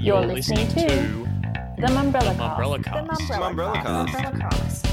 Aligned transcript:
You're 0.00 0.24
listening 0.26 0.66
to 0.68 0.86
The 1.76 1.86
Mumbrella 1.88 2.34
The 2.34 2.42
Mumbrella 2.42 2.82
Cast. 2.82 3.20
Cast. 3.20 3.32
Mumbrella 3.32 3.74
Cast. 3.82 4.14
Mumbrella 4.14 4.40
Cast. 4.50 4.86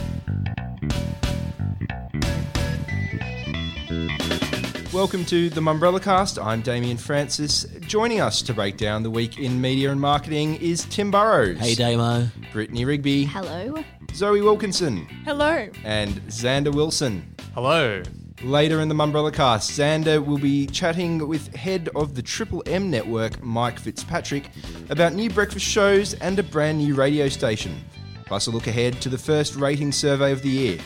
Welcome 4.94 5.24
to 5.26 5.50
the 5.50 5.62
Mumbrella 5.62 6.02
Cast. 6.02 6.38
I'm 6.38 6.62
Damien 6.62 6.98
Francis. 6.98 7.64
Joining 7.80 8.20
us 8.20 8.42
to 8.42 8.54
break 8.54 8.76
down 8.76 9.04
the 9.04 9.10
week 9.10 9.40
in 9.40 9.62
media 9.62 9.92
and 9.92 10.02
marketing 10.02 10.56
is 10.56 10.84
Tim 10.86 11.10
Burrows. 11.12 11.58
Hey 11.58 11.74
Damo. 11.74 12.28
Brittany 12.52 12.84
Rigby. 12.84 13.24
Hello. 13.24 13.76
Zoe 14.14 14.42
Wilkinson. 14.42 15.06
Hello. 15.24 15.70
And 15.86 16.16
Xander 16.28 16.76
Wilson. 16.76 17.34
Hello. 17.54 18.04
Later 18.44 18.82
in 18.82 18.88
the 18.88 18.94
Mumbrella 18.94 19.34
Cast, 19.34 19.72
Xander 19.72 20.24
will 20.24 20.38
be 20.38 20.68
chatting 20.68 21.28
with 21.28 21.56
head 21.56 21.90
of 21.96 22.14
the 22.14 22.22
Triple 22.22 22.62
M 22.68 22.92
network, 22.92 23.42
Mike 23.42 23.80
Fitzpatrick, 23.80 24.52
about 24.90 25.14
new 25.14 25.28
breakfast 25.28 25.66
shows 25.66 26.14
and 26.14 26.38
a 26.38 26.44
brand 26.44 26.78
new 26.78 26.94
radio 26.94 27.30
station. 27.30 27.84
Plus, 28.28 28.46
a 28.46 28.52
look 28.52 28.68
ahead 28.68 29.02
to 29.02 29.10
the 29.10 29.18
first 29.18 29.56
rating 29.56 29.92
survey 29.92 30.32
of 30.32 30.44
the 30.44 30.50
year. 30.50 30.80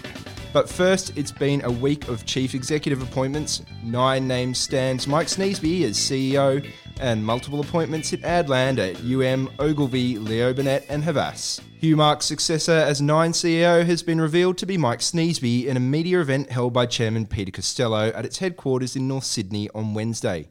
But 0.54 0.70
first, 0.70 1.18
it's 1.18 1.34
been 1.34 1.62
a 1.66 1.72
week 1.72 2.08
of 2.08 2.26
chief 2.26 2.56
executive 2.56 3.02
appointments. 3.02 3.64
Nine 3.84 4.30
names 4.30 4.58
Stan's 4.58 5.06
Mike 5.06 5.28
Sneesby 5.28 5.84
as 5.84 5.98
CEO, 5.98 6.66
and 7.02 7.26
multiple 7.26 7.60
appointments 7.60 8.14
at 8.14 8.22
Adland 8.22 8.78
at 8.78 9.02
UM, 9.04 9.50
Ogilvy, 9.60 10.18
Leo 10.18 10.54
Burnett, 10.54 10.86
and 10.88 11.04
Havas. 11.04 11.60
Hugh 11.80 11.98
Mark's 11.98 12.26
successor 12.28 12.72
as 12.72 13.02
Nine 13.02 13.32
CEO 13.32 13.86
has 13.86 14.04
been 14.04 14.22
revealed 14.22 14.58
to 14.60 14.66
be 14.66 14.78
Mike 14.78 15.00
Sneesby 15.00 15.66
in 15.66 15.76
a 15.76 15.82
media 15.82 16.22
event 16.22 16.52
held 16.52 16.74
by 16.74 16.86
Chairman 16.86 17.26
Peter 17.26 17.52
Costello 17.52 18.10
at 18.10 18.26
its 18.26 18.38
headquarters 18.38 18.96
in 18.96 19.08
North 19.08 19.26
Sydney 19.26 19.68
on 19.76 19.94
Wednesday. 19.94 20.48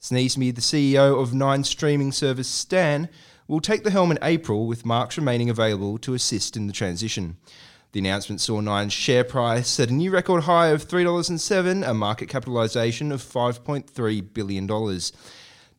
Sneesby, 0.00 0.54
the 0.54 0.62
CEO 0.62 1.20
of 1.20 1.34
Nine 1.34 1.62
streaming 1.62 2.10
service 2.10 2.48
Stan, 2.48 3.08
will 3.46 3.60
take 3.60 3.84
the 3.84 3.90
helm 3.90 4.10
in 4.10 4.18
April 4.22 4.66
with 4.66 4.86
Marks 4.86 5.18
remaining 5.18 5.50
available 5.50 5.98
to 5.98 6.14
assist 6.14 6.56
in 6.56 6.66
the 6.66 6.72
transition. 6.72 7.36
The 7.92 7.98
announcement 7.98 8.40
saw 8.40 8.60
Nine's 8.60 8.92
share 8.92 9.24
price 9.24 9.80
at 9.80 9.90
a 9.90 9.92
new 9.92 10.12
record 10.12 10.44
high 10.44 10.68
of 10.68 10.86
$3.07, 10.86 11.86
a 11.86 11.92
market 11.92 12.28
capitalisation 12.28 13.10
of 13.10 13.20
$5.3 13.20 14.32
billion. 14.32 14.68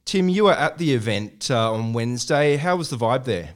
Tim, 0.06 0.30
you 0.30 0.46
were 0.46 0.54
at 0.54 0.78
the 0.78 0.94
event 0.94 1.50
uh, 1.52 1.74
on 1.74 1.94
Wednesday. 1.94 2.58
How 2.58 2.76
was 2.76 2.90
the 2.90 2.98
vibe 2.98 3.26
there? 3.26 3.56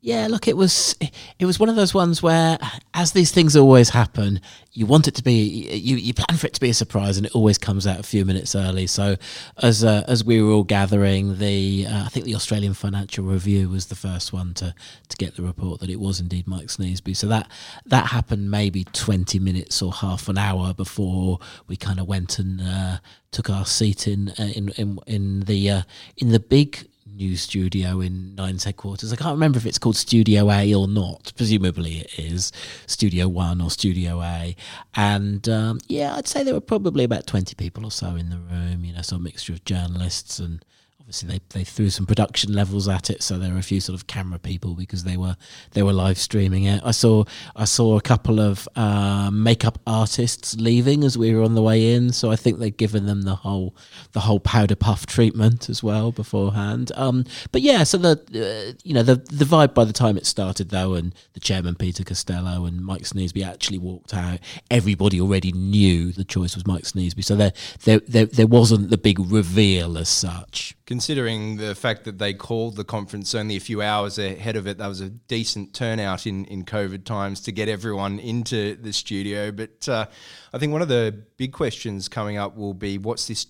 Yeah, 0.00 0.28
look, 0.28 0.46
it 0.46 0.56
was 0.56 0.94
it 1.40 1.44
was 1.44 1.58
one 1.58 1.68
of 1.68 1.74
those 1.74 1.92
ones 1.92 2.22
where, 2.22 2.56
as 2.94 3.12
these 3.12 3.32
things 3.32 3.56
always 3.56 3.88
happen, 3.88 4.40
you 4.72 4.86
want 4.86 5.08
it 5.08 5.16
to 5.16 5.24
be 5.24 5.32
you 5.76 5.96
you 5.96 6.14
plan 6.14 6.38
for 6.38 6.46
it 6.46 6.54
to 6.54 6.60
be 6.60 6.70
a 6.70 6.74
surprise, 6.74 7.16
and 7.16 7.26
it 7.26 7.34
always 7.34 7.58
comes 7.58 7.84
out 7.84 7.98
a 7.98 8.04
few 8.04 8.24
minutes 8.24 8.54
early. 8.54 8.86
So, 8.86 9.16
as 9.60 9.82
uh, 9.82 10.04
as 10.06 10.22
we 10.22 10.40
were 10.40 10.52
all 10.52 10.62
gathering, 10.62 11.38
the 11.38 11.86
uh, 11.88 12.04
I 12.04 12.08
think 12.10 12.26
the 12.26 12.36
Australian 12.36 12.74
Financial 12.74 13.24
Review 13.24 13.70
was 13.70 13.86
the 13.86 13.96
first 13.96 14.32
one 14.32 14.54
to 14.54 14.72
to 15.08 15.16
get 15.16 15.34
the 15.34 15.42
report 15.42 15.80
that 15.80 15.90
it 15.90 15.98
was 15.98 16.20
indeed 16.20 16.46
Mike 16.46 16.68
Sneesby. 16.68 17.16
So 17.16 17.26
that 17.26 17.50
that 17.86 18.06
happened 18.06 18.52
maybe 18.52 18.84
twenty 18.84 19.40
minutes 19.40 19.82
or 19.82 19.92
half 19.92 20.28
an 20.28 20.38
hour 20.38 20.74
before 20.74 21.40
we 21.66 21.76
kind 21.76 21.98
of 21.98 22.06
went 22.06 22.38
and 22.38 22.60
uh, 22.60 22.98
took 23.32 23.50
our 23.50 23.66
seat 23.66 24.06
in 24.06 24.28
uh, 24.38 24.52
in 24.54 24.68
in 24.76 25.00
in 25.08 25.40
the 25.40 25.70
uh, 25.70 25.82
in 26.16 26.28
the 26.28 26.38
big 26.38 26.86
new 27.18 27.36
studio 27.36 28.00
in 28.00 28.34
Nine's 28.36 28.64
headquarters. 28.64 29.12
I 29.12 29.16
can't 29.16 29.32
remember 29.32 29.58
if 29.58 29.66
it's 29.66 29.78
called 29.78 29.96
Studio 29.96 30.50
A 30.50 30.72
or 30.72 30.86
not. 30.86 31.32
Presumably 31.36 31.98
it 31.98 32.18
is 32.18 32.52
Studio 32.86 33.28
One 33.28 33.60
or 33.60 33.70
Studio 33.70 34.22
A. 34.22 34.54
And 34.94 35.48
um, 35.48 35.80
yeah, 35.88 36.14
I'd 36.14 36.28
say 36.28 36.42
there 36.42 36.54
were 36.54 36.60
probably 36.60 37.04
about 37.04 37.26
20 37.26 37.54
people 37.56 37.84
or 37.84 37.90
so 37.90 38.14
in 38.14 38.30
the 38.30 38.38
room, 38.38 38.84
you 38.84 38.92
know, 38.94 39.02
some 39.02 39.24
mixture 39.24 39.52
of 39.52 39.64
journalists 39.64 40.38
and 40.38 40.64
obviously 41.08 41.38
they, 41.38 41.58
they 41.58 41.64
threw 41.64 41.88
some 41.88 42.04
production 42.04 42.52
levels 42.52 42.86
at 42.86 43.08
it 43.08 43.22
so 43.22 43.38
there 43.38 43.50
were 43.50 43.58
a 43.58 43.62
few 43.62 43.80
sort 43.80 43.98
of 43.98 44.06
camera 44.06 44.38
people 44.38 44.74
because 44.74 45.04
they 45.04 45.16
were 45.16 45.34
they 45.72 45.82
were 45.82 45.92
live 45.92 46.18
streaming 46.18 46.64
it. 46.64 46.82
I 46.84 46.90
saw 46.90 47.24
i 47.56 47.64
saw 47.64 47.96
a 47.96 48.02
couple 48.02 48.38
of 48.38 48.68
uh, 48.76 49.30
makeup 49.32 49.78
artists 49.86 50.56
leaving 50.56 51.02
as 51.04 51.16
we 51.16 51.34
were 51.34 51.42
on 51.42 51.54
the 51.54 51.62
way 51.62 51.94
in 51.94 52.12
so 52.12 52.30
i 52.30 52.36
think 52.36 52.58
they'd 52.58 52.76
given 52.76 53.06
them 53.06 53.22
the 53.22 53.36
whole 53.36 53.74
the 54.12 54.20
whole 54.20 54.38
powder 54.38 54.76
puff 54.76 55.06
treatment 55.06 55.70
as 55.70 55.82
well 55.82 56.12
beforehand. 56.12 56.92
Um, 56.94 57.24
but 57.52 57.62
yeah 57.62 57.84
so 57.84 57.96
the 57.96 58.12
uh, 58.12 58.78
you 58.84 58.92
know 58.92 59.02
the 59.02 59.16
the 59.16 59.46
vibe 59.46 59.72
by 59.72 59.84
the 59.84 59.94
time 59.94 60.18
it 60.18 60.26
started 60.26 60.68
though 60.68 60.92
and 60.92 61.14
the 61.32 61.40
chairman 61.40 61.74
peter 61.74 62.04
costello 62.04 62.66
and 62.66 62.84
mike 62.84 63.02
sneesby 63.02 63.42
actually 63.42 63.78
walked 63.78 64.12
out 64.12 64.40
everybody 64.70 65.18
already 65.22 65.52
knew 65.52 66.12
the 66.12 66.24
choice 66.24 66.54
was 66.54 66.66
mike 66.66 66.82
sneesby. 66.82 67.24
So 67.24 67.34
there 67.34 67.52
there 67.84 68.00
there, 68.00 68.26
there 68.26 68.46
wasn't 68.46 68.90
the 68.90 68.98
big 68.98 69.18
reveal 69.18 69.96
as 69.96 70.10
such 70.10 70.76
Considering 70.98 71.58
the 71.58 71.76
fact 71.76 72.02
that 72.06 72.18
they 72.18 72.34
called 72.34 72.74
the 72.74 72.82
conference 72.82 73.32
only 73.32 73.54
a 73.54 73.60
few 73.60 73.80
hours 73.80 74.18
ahead 74.18 74.56
of 74.56 74.66
it, 74.66 74.78
that 74.78 74.88
was 74.88 75.00
a 75.00 75.08
decent 75.08 75.72
turnout 75.72 76.26
in, 76.26 76.44
in 76.46 76.64
COVID 76.64 77.04
times 77.04 77.40
to 77.42 77.52
get 77.52 77.68
everyone 77.68 78.18
into 78.18 78.74
the 78.74 78.92
studio. 78.92 79.52
But 79.52 79.88
uh, 79.88 80.06
I 80.52 80.58
think 80.58 80.72
one 80.72 80.82
of 80.82 80.88
the 80.88 81.16
big 81.36 81.52
questions 81.52 82.08
coming 82.08 82.36
up 82.36 82.56
will 82.56 82.74
be 82.74 82.98
what's 82.98 83.28
this 83.28 83.46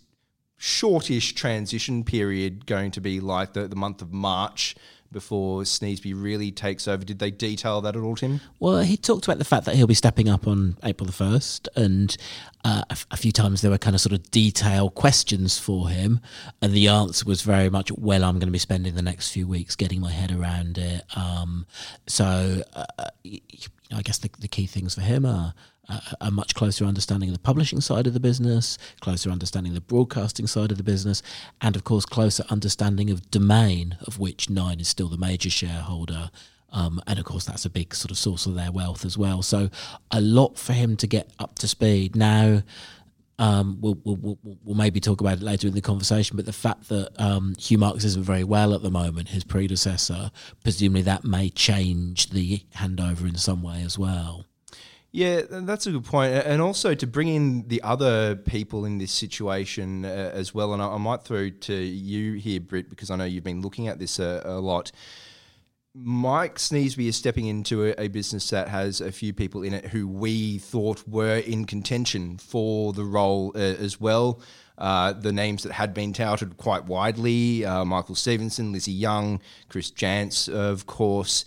shortish 0.59 1.33
transition 1.33 2.05
period 2.05 2.67
going 2.67 2.91
to 2.91 3.01
be 3.01 3.19
like, 3.19 3.55
the, 3.55 3.67
the 3.67 3.77
month 3.77 4.03
of 4.03 4.13
March? 4.13 4.77
Before 5.11 5.63
Sneesby 5.63 6.13
really 6.15 6.51
takes 6.53 6.87
over, 6.87 7.03
did 7.03 7.19
they 7.19 7.31
detail 7.31 7.81
that 7.81 7.97
at 7.97 8.03
all, 8.03 8.15
Tim? 8.15 8.41
Well, 8.61 8.81
he 8.81 8.97
talked 8.99 9.25
about 9.25 9.39
the 9.39 9.45
fact 9.45 9.65
that 9.65 9.75
he'll 9.75 9.87
be 9.87 9.95
stepping 9.95 10.29
up 10.29 10.47
on 10.47 10.77
April 10.85 11.07
the 11.07 11.13
1st, 11.15 11.69
and 11.77 12.15
uh, 12.63 12.83
a, 12.91 12.93
f- 12.93 13.07
a 13.11 13.17
few 13.17 13.33
times 13.33 13.63
there 13.63 13.71
were 13.71 13.79
kind 13.79 13.97
of 13.97 14.03
sort 14.03 14.13
of 14.13 14.31
detailed 14.31 14.95
questions 14.95 15.59
for 15.59 15.89
him, 15.89 16.21
and 16.61 16.75
the 16.75 16.89
answer 16.89 17.25
was 17.25 17.41
very 17.41 17.71
much, 17.71 17.91
well, 17.93 18.23
I'm 18.23 18.35
going 18.35 18.49
to 18.49 18.53
be 18.53 18.59
spending 18.59 18.95
the 18.97 19.03
next 19.03 19.31
few 19.33 19.47
weeks 19.49 19.77
getting 19.77 20.01
my 20.03 20.11
head 20.13 20.31
around 20.31 20.77
it. 20.77 21.05
Um, 21.17 21.65
so, 22.07 22.63
uh, 22.75 22.85
y- 23.25 23.41
I 23.91 24.03
guess 24.03 24.19
the, 24.19 24.29
the 24.39 24.49
key 24.49 24.67
things 24.67 24.95
for 24.95 25.01
him 25.01 25.25
are 25.25 25.55
a, 26.21 26.31
much 26.31 26.55
closer 26.55 26.85
understanding 26.85 27.29
of 27.29 27.35
the 27.35 27.41
publishing 27.41 27.81
side 27.81 28.07
of 28.07 28.15
the 28.15 28.21
business, 28.21 28.79
closer 29.01 29.31
understanding 29.31 29.71
of 29.71 29.75
the 29.75 29.81
broadcasting 29.81 30.47
side 30.47 30.71
of 30.71 30.77
the 30.77 30.85
business, 30.85 31.23
and 31.61 31.77
of 31.77 31.85
course, 31.85 32.05
closer 32.05 32.45
understanding 32.51 33.11
of 33.11 33.31
domain, 33.31 33.97
of 34.07 34.19
which 34.19 34.51
Nine 34.51 34.81
is 34.81 34.89
still 34.89 35.09
the 35.09 35.17
major 35.17 35.51
shareholder. 35.51 36.31
Um, 36.71 37.01
and 37.07 37.19
of 37.19 37.25
course, 37.25 37.47
that's 37.47 37.65
a 37.65 37.71
big 37.71 37.95
sort 37.95 38.11
of 38.11 38.19
source 38.19 38.45
of 38.45 38.55
their 38.55 38.71
wealth 38.71 39.05
as 39.05 39.17
well. 39.17 39.41
So, 39.41 39.71
a 40.11 40.21
lot 40.21 40.59
for 40.59 40.75
him 40.75 40.97
to 40.99 41.07
get 41.07 41.31
up 41.39 41.59
to 41.61 41.69
speed. 41.69 42.15
Now, 42.15 42.63
um, 43.39 43.79
we'll, 43.81 43.99
we'll, 44.05 44.17
we'll, 44.17 44.39
we'll 44.65 44.77
maybe 44.77 45.01
talk 45.01 45.21
about 45.21 45.39
it 45.39 45.43
later 45.43 45.69
in 45.69 45.75
the 45.75 45.81
conversation, 45.81 46.37
but 46.37 46.45
the 46.45 46.53
fact 46.53 46.89
that 46.89 47.11
um, 47.19 47.55
Hugh 47.59 47.79
Marks 47.79 48.05
isn't 48.05 48.25
very 48.25 48.45
well 48.45 48.75
at 48.75 48.83
the 48.83 48.91
moment, 48.91 49.29
his 49.29 49.45
predecessor, 49.45 50.31
presumably 50.63 51.03
that 51.03 51.25
may 51.25 51.49
change 51.49 52.31
the 52.31 52.63
handover 52.77 53.29
in 53.29 53.37
some 53.37 53.63
way 53.63 53.83
as 53.83 53.99
well. 53.99 54.45
Yeah, 55.11 55.43
that's 55.49 55.87
a 55.87 55.93
good 55.93 56.05
point. 56.05 56.35
And 56.35 56.61
also 56.61 56.95
to 56.95 57.07
bring 57.07 57.29
in 57.29 57.67
the 57.69 57.83
other 57.83 58.37
people 58.37 58.85
in 58.85 58.99
this 58.99 59.11
situation 59.13 60.05
uh, 60.05 60.31
as 60.35 60.53
well. 60.53 60.75
And 60.75 60.83
I, 60.83 60.89
I 60.89 60.99
might 60.99 61.23
throw 61.23 61.49
to 61.49 61.75
you 61.75 62.35
here, 62.35 62.61
Britt, 62.61 62.91
because 62.91 63.11
I 63.11 63.17
know 63.17 63.25
you've 63.25 63.45
been 63.45 63.63
looking 63.63 63.89
at 63.89 63.99
this 63.99 64.19
a, 64.19 64.43
a 64.45 64.61
lot. 64.61 64.93
Mike 65.95 66.57
Sneesby 66.57 67.09
is 67.09 67.17
stepping 67.17 67.47
into 67.47 67.87
a, 67.87 67.95
a 67.99 68.09
business 68.09 68.51
that 68.51 68.69
has 68.69 69.01
a 69.01 69.11
few 69.11 69.33
people 69.33 69.63
in 69.63 69.73
it 69.73 69.87
who 69.87 70.07
we 70.07 70.59
thought 70.59 71.03
were 71.09 71.39
in 71.39 71.65
contention 71.65 72.37
for 72.37 72.93
the 72.93 73.05
role 73.05 73.53
uh, 73.55 73.59
as 73.59 73.99
well. 73.99 74.41
Uh, 74.77 75.13
the 75.13 75.33
names 75.33 75.65
that 75.65 75.73
had 75.73 75.93
been 75.93 76.13
touted 76.13 76.57
quite 76.57 76.85
widely 76.85 77.65
uh, 77.65 77.85
Michael 77.85 78.15
Stephenson, 78.15 78.73
Lizzie 78.73 78.93
Young, 78.93 79.41
Chris 79.69 79.91
Janz, 79.91 80.49
of 80.49 80.87
course. 80.87 81.45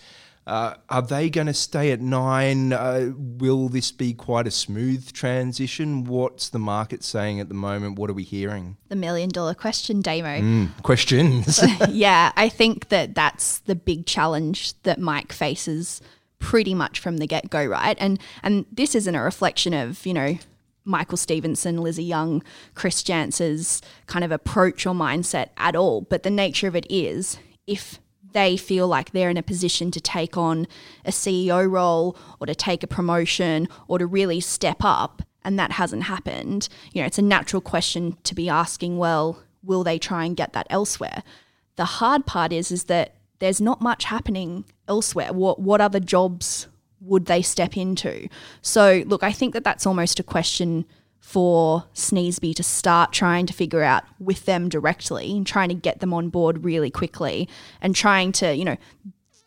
Uh, 0.48 0.74
are 0.90 1.04
they 1.04 1.30
going 1.30 1.48
to 1.48 1.54
stay 1.54 1.92
at 1.92 2.02
nine? 2.02 2.74
Uh, 2.74 3.12
will 3.16 3.70
this 3.70 3.92
be 3.92 4.14
quite 4.14 4.48
a 4.48 4.52
smooth 4.52 5.12
transition? 5.14 6.04
What's 6.04 6.50
the 6.50 6.60
market 6.60 7.04
saying 7.04 7.40
at 7.40 7.48
the 7.48 7.54
moment? 7.54 8.00
What 8.00 8.10
are 8.10 8.14
we 8.14 8.24
hearing? 8.24 8.78
the 8.90 8.96
million 8.96 9.30
dollar 9.30 9.54
question, 9.54 10.02
Damo. 10.02 10.42
Mm, 10.42 10.84
questions. 10.84 11.64
yeah, 11.90 12.32
I 12.36 12.50
think 12.50 12.90
that 12.90 13.16
that's 13.16 13.60
the 13.60 13.76
big 13.76 14.06
challenge 14.06 14.74
that 14.84 15.00
Mike 15.00 15.32
faces 15.32 16.02
pretty 16.40 16.74
much 16.74 17.00
from 17.00 17.18
the 17.18 17.28
get 17.28 17.50
go, 17.50 17.66
right? 17.66 17.96
And 18.00 18.20
and 18.44 18.66
this 18.72 18.96
isn't 18.96 19.16
a 19.16 19.22
reflection 19.22 19.74
of 19.74 20.06
you 20.06 20.14
know 20.14 20.38
Michael 20.84 21.18
Stephenson, 21.18 21.78
Lizzie 21.78 22.04
Young, 22.04 22.44
Chris 22.76 23.02
Janz's 23.04 23.82
kind 24.08 24.26
of 24.26 24.32
approach 24.32 24.86
or 24.86 24.94
mindset 24.94 25.50
at 25.58 25.76
all, 25.76 26.02
but 26.02 26.24
the 26.24 26.30
nature 26.30 26.68
of 26.68 26.76
it 26.76 26.86
is 26.90 27.38
if 27.68 28.00
they 28.34 28.58
feel 28.58 28.88
like 28.88 29.12
they're 29.12 29.30
in 29.30 29.38
a 29.38 29.44
position 29.44 29.92
to 29.92 30.02
take 30.02 30.38
on 30.38 30.68
a 31.06 31.12
CEO 31.12 31.70
role 31.70 32.18
or 32.40 32.48
to 32.48 32.56
take 32.56 32.84
a 32.84 32.88
promotion 32.88 33.68
or 33.88 34.00
to 34.00 34.06
really 34.06 34.40
step 34.40 34.78
up 34.82 35.22
and 35.44 35.58
that 35.58 35.74
hasn't 35.74 36.04
happened, 36.04 36.70
you 36.94 37.02
know, 37.02 37.08
it's 37.08 37.18
a 37.18 37.24
natural 37.24 37.62
question 37.62 38.18
to 38.24 38.36
be 38.36 38.48
asking, 38.48 38.98
well, 38.98 39.42
will 39.64 39.84
they 39.84 39.98
try 39.98 40.26
and 40.26 40.38
get 40.38 40.54
that 40.54 40.68
elsewhere? 40.70 41.24
The 41.76 41.86
hard 41.86 42.26
part 42.26 42.54
is 42.54 42.72
is 42.72 42.86
that 42.86 43.16
there's 43.40 43.60
not 43.60 43.82
much 43.82 44.06
happening 44.06 44.66
elsewhere. 44.88 45.34
What 45.34 45.60
what 45.60 45.82
other 45.82 46.00
jobs 46.00 46.68
would 47.00 47.26
they 47.26 47.42
step 47.42 47.76
into? 47.76 48.28
So, 48.62 49.04
look, 49.08 49.24
I 49.24 49.32
think 49.32 49.54
that 49.54 49.64
that's 49.64 49.88
almost 49.88 50.20
a 50.20 50.24
question 50.24 50.86
for 51.22 51.86
Sneesby 51.94 52.54
to 52.56 52.64
start 52.64 53.14
trying 53.14 53.46
to 53.46 53.54
figure 53.54 53.84
out 53.84 54.04
with 54.20 54.46
them 54.46 54.68
directly 54.68 55.38
and 55.38 55.48
trying 55.48 55.70
to 55.70 55.76
get 55.76 56.00
them 56.02 56.14
on 56.14 56.30
board 56.30 56.66
really 56.66 56.90
quickly 56.90 57.48
and 57.80 57.96
trying 57.96 58.32
to, 58.34 58.54
you 58.54 58.66
know, 58.66 58.76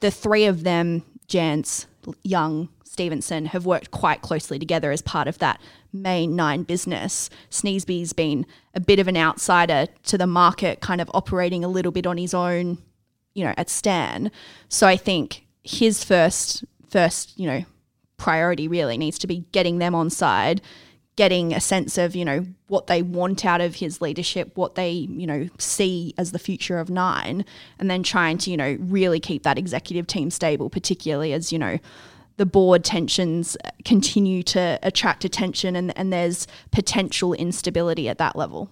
the 0.01 0.11
three 0.11 0.47
of 0.47 0.63
them, 0.63 1.03
Janz, 1.29 1.87
Young, 2.23 2.69
Stephenson, 2.85 3.47
have 3.47 3.67
worked 3.67 3.91
quite 3.91 4.23
closely 4.23 4.59
together 4.59 4.93
as 4.93 5.03
part 5.03 5.27
of 5.27 5.39
that 5.39 5.61
main 5.93 6.37
nine 6.37 6.63
business. 6.63 7.29
Sneesby's 7.51 8.13
been 8.13 8.47
a 8.75 8.81
bit 8.81 9.01
of 9.01 9.09
an 9.09 9.17
outsider 9.17 9.89
to 10.05 10.17
the 10.17 10.27
market, 10.27 10.81
kind 10.81 11.01
of 11.01 11.11
operating 11.13 11.65
a 11.65 11.69
little 11.69 11.93
bit 11.93 12.07
on 12.07 12.19
his 12.19 12.35
own, 12.35 12.79
you 13.35 13.45
know, 13.45 13.55
at 13.57 13.69
Stan. 13.69 14.31
So 14.69 14.87
I 14.87 14.97
think 14.97 15.45
his 15.65 16.05
first 16.05 16.65
first, 16.89 17.37
you 17.37 17.49
know, 17.49 17.65
priority 18.17 18.69
really 18.69 18.97
needs 18.97 19.19
to 19.19 19.27
be 19.27 19.45
getting 19.51 19.79
them 19.79 19.95
on 19.95 20.09
side, 20.09 20.63
getting 21.17 21.55
a 21.55 21.61
sense 21.61 21.97
of, 21.97 22.17
you 22.17 22.25
know, 22.25 22.45
what 22.67 22.89
they 22.89 23.01
want 23.03 23.45
out 23.45 23.61
of 23.61 23.77
his 23.77 24.01
leadership, 24.01 24.51
what 24.57 24.75
they, 24.75 24.91
you 24.91 25.27
know, 25.27 25.49
see 25.59 26.13
as 26.19 26.33
the 26.33 26.39
future 26.39 26.79
of 26.79 26.91
nine, 26.91 27.45
and 27.79 27.91
then 27.91 28.03
trying 28.03 28.37
to, 28.39 28.51
you 28.51 28.57
know, 28.57 28.77
really 28.81 29.21
keep 29.21 29.45
that 29.45 29.59
executive 29.59 30.07
team 30.07 30.31
stable, 30.31 30.69
particularly 30.69 31.33
as, 31.33 31.53
you 31.53 31.59
know, 31.59 31.79
the 32.37 32.47
board 32.47 32.83
tensions 32.83 33.57
continue 33.85 34.43
to 34.43 34.79
attract 34.83 35.25
attention 35.25 35.77
and, 35.77 35.97
and 35.97 36.13
there's 36.13 36.49
potential 36.73 37.33
instability 37.35 38.09
at 38.09 38.19
that 38.19 38.35
level. 38.35 38.69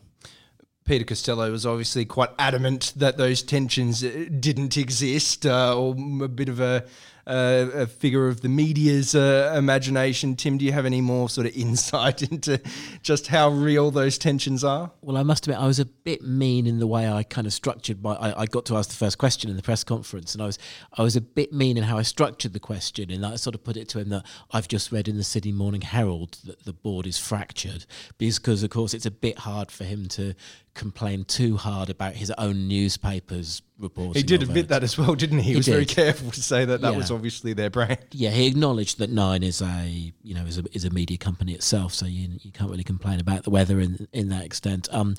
Peter 0.84 1.04
Costello 1.04 1.48
was 1.52 1.64
obviously 1.64 2.04
quite 2.04 2.30
adamant 2.40 2.92
that 2.96 3.16
those 3.16 3.40
tensions 3.40 4.02
uh, 4.02 4.26
didn't 4.40 4.76
exist, 4.76 5.46
uh, 5.46 5.78
or 5.78 5.94
a 6.24 6.28
bit 6.28 6.48
of 6.48 6.58
a 6.58 6.84
uh, 7.26 7.66
a 7.74 7.86
figure 7.86 8.28
of 8.28 8.40
the 8.40 8.48
media's 8.48 9.14
uh, 9.14 9.54
imagination. 9.56 10.34
Tim, 10.36 10.58
do 10.58 10.64
you 10.64 10.72
have 10.72 10.86
any 10.86 11.00
more 11.00 11.28
sort 11.28 11.46
of 11.46 11.56
insight 11.56 12.22
into 12.22 12.60
just 13.02 13.28
how 13.28 13.48
real 13.48 13.90
those 13.90 14.18
tensions 14.18 14.64
are? 14.64 14.90
Well, 15.00 15.16
I 15.16 15.22
must 15.22 15.46
admit, 15.46 15.60
I 15.60 15.66
was 15.66 15.78
a 15.78 15.84
bit 15.84 16.22
mean 16.22 16.66
in 16.66 16.78
the 16.78 16.86
way 16.86 17.10
I 17.10 17.22
kind 17.22 17.46
of 17.46 17.52
structured 17.52 18.02
my. 18.02 18.14
I, 18.14 18.42
I, 18.42 18.46
got 18.46 18.64
to 18.66 18.76
ask 18.76 18.90
the 18.90 18.96
first 18.96 19.18
question 19.18 19.50
in 19.50 19.56
the 19.56 19.62
press 19.62 19.84
conference, 19.84 20.34
and 20.34 20.42
I 20.42 20.46
was 20.46 20.58
I 20.96 21.02
was 21.02 21.16
a 21.16 21.20
bit 21.20 21.52
mean 21.52 21.76
in 21.76 21.84
how 21.84 21.98
I 21.98 22.02
structured 22.02 22.52
the 22.52 22.60
question, 22.60 23.10
and 23.10 23.24
I 23.24 23.36
sort 23.36 23.54
of 23.54 23.64
put 23.64 23.76
it 23.76 23.88
to 23.90 24.00
him 24.00 24.08
that 24.10 24.24
I've 24.50 24.68
just 24.68 24.92
read 24.92 25.08
in 25.08 25.16
the 25.16 25.24
Sydney 25.24 25.52
Morning 25.52 25.82
Herald 25.82 26.38
that 26.44 26.64
the 26.64 26.72
board 26.72 27.06
is 27.06 27.18
fractured, 27.18 27.86
because 28.18 28.62
of 28.62 28.70
course 28.70 28.94
it's 28.94 29.06
a 29.06 29.10
bit 29.10 29.38
hard 29.38 29.70
for 29.70 29.84
him 29.84 30.06
to 30.08 30.34
complain 30.74 31.24
too 31.24 31.56
hard 31.56 31.90
about 31.90 32.14
his 32.14 32.30
own 32.38 32.66
newspapers 32.68 33.62
reporting. 33.78 34.14
He 34.14 34.22
did 34.22 34.42
admit 34.42 34.64
it. 34.64 34.68
that 34.68 34.82
as 34.82 34.96
well, 34.96 35.14
didn't 35.14 35.38
he? 35.38 35.44
He, 35.44 35.50
he 35.50 35.56
was 35.56 35.66
did. 35.66 35.72
very 35.72 35.86
careful 35.86 36.30
to 36.30 36.42
say 36.42 36.64
that 36.64 36.80
that 36.80 36.92
yeah. 36.92 36.96
was 36.96 37.10
obviously 37.10 37.52
their 37.52 37.70
brand. 37.70 37.98
Yeah, 38.12 38.30
he 38.30 38.46
acknowledged 38.46 38.98
that 38.98 39.10
Nine 39.10 39.42
is 39.42 39.60
a 39.60 40.12
you 40.22 40.34
know 40.34 40.44
is 40.44 40.58
a 40.58 40.64
is 40.72 40.84
a 40.84 40.90
media 40.90 41.18
company 41.18 41.52
itself, 41.52 41.92
so 41.92 42.06
you 42.06 42.38
you 42.40 42.52
can't 42.52 42.70
really 42.70 42.84
complain 42.84 43.20
about 43.20 43.44
the 43.44 43.50
weather 43.50 43.80
in 43.80 44.08
in 44.12 44.28
that 44.30 44.44
extent. 44.44 44.88
Um, 44.92 45.16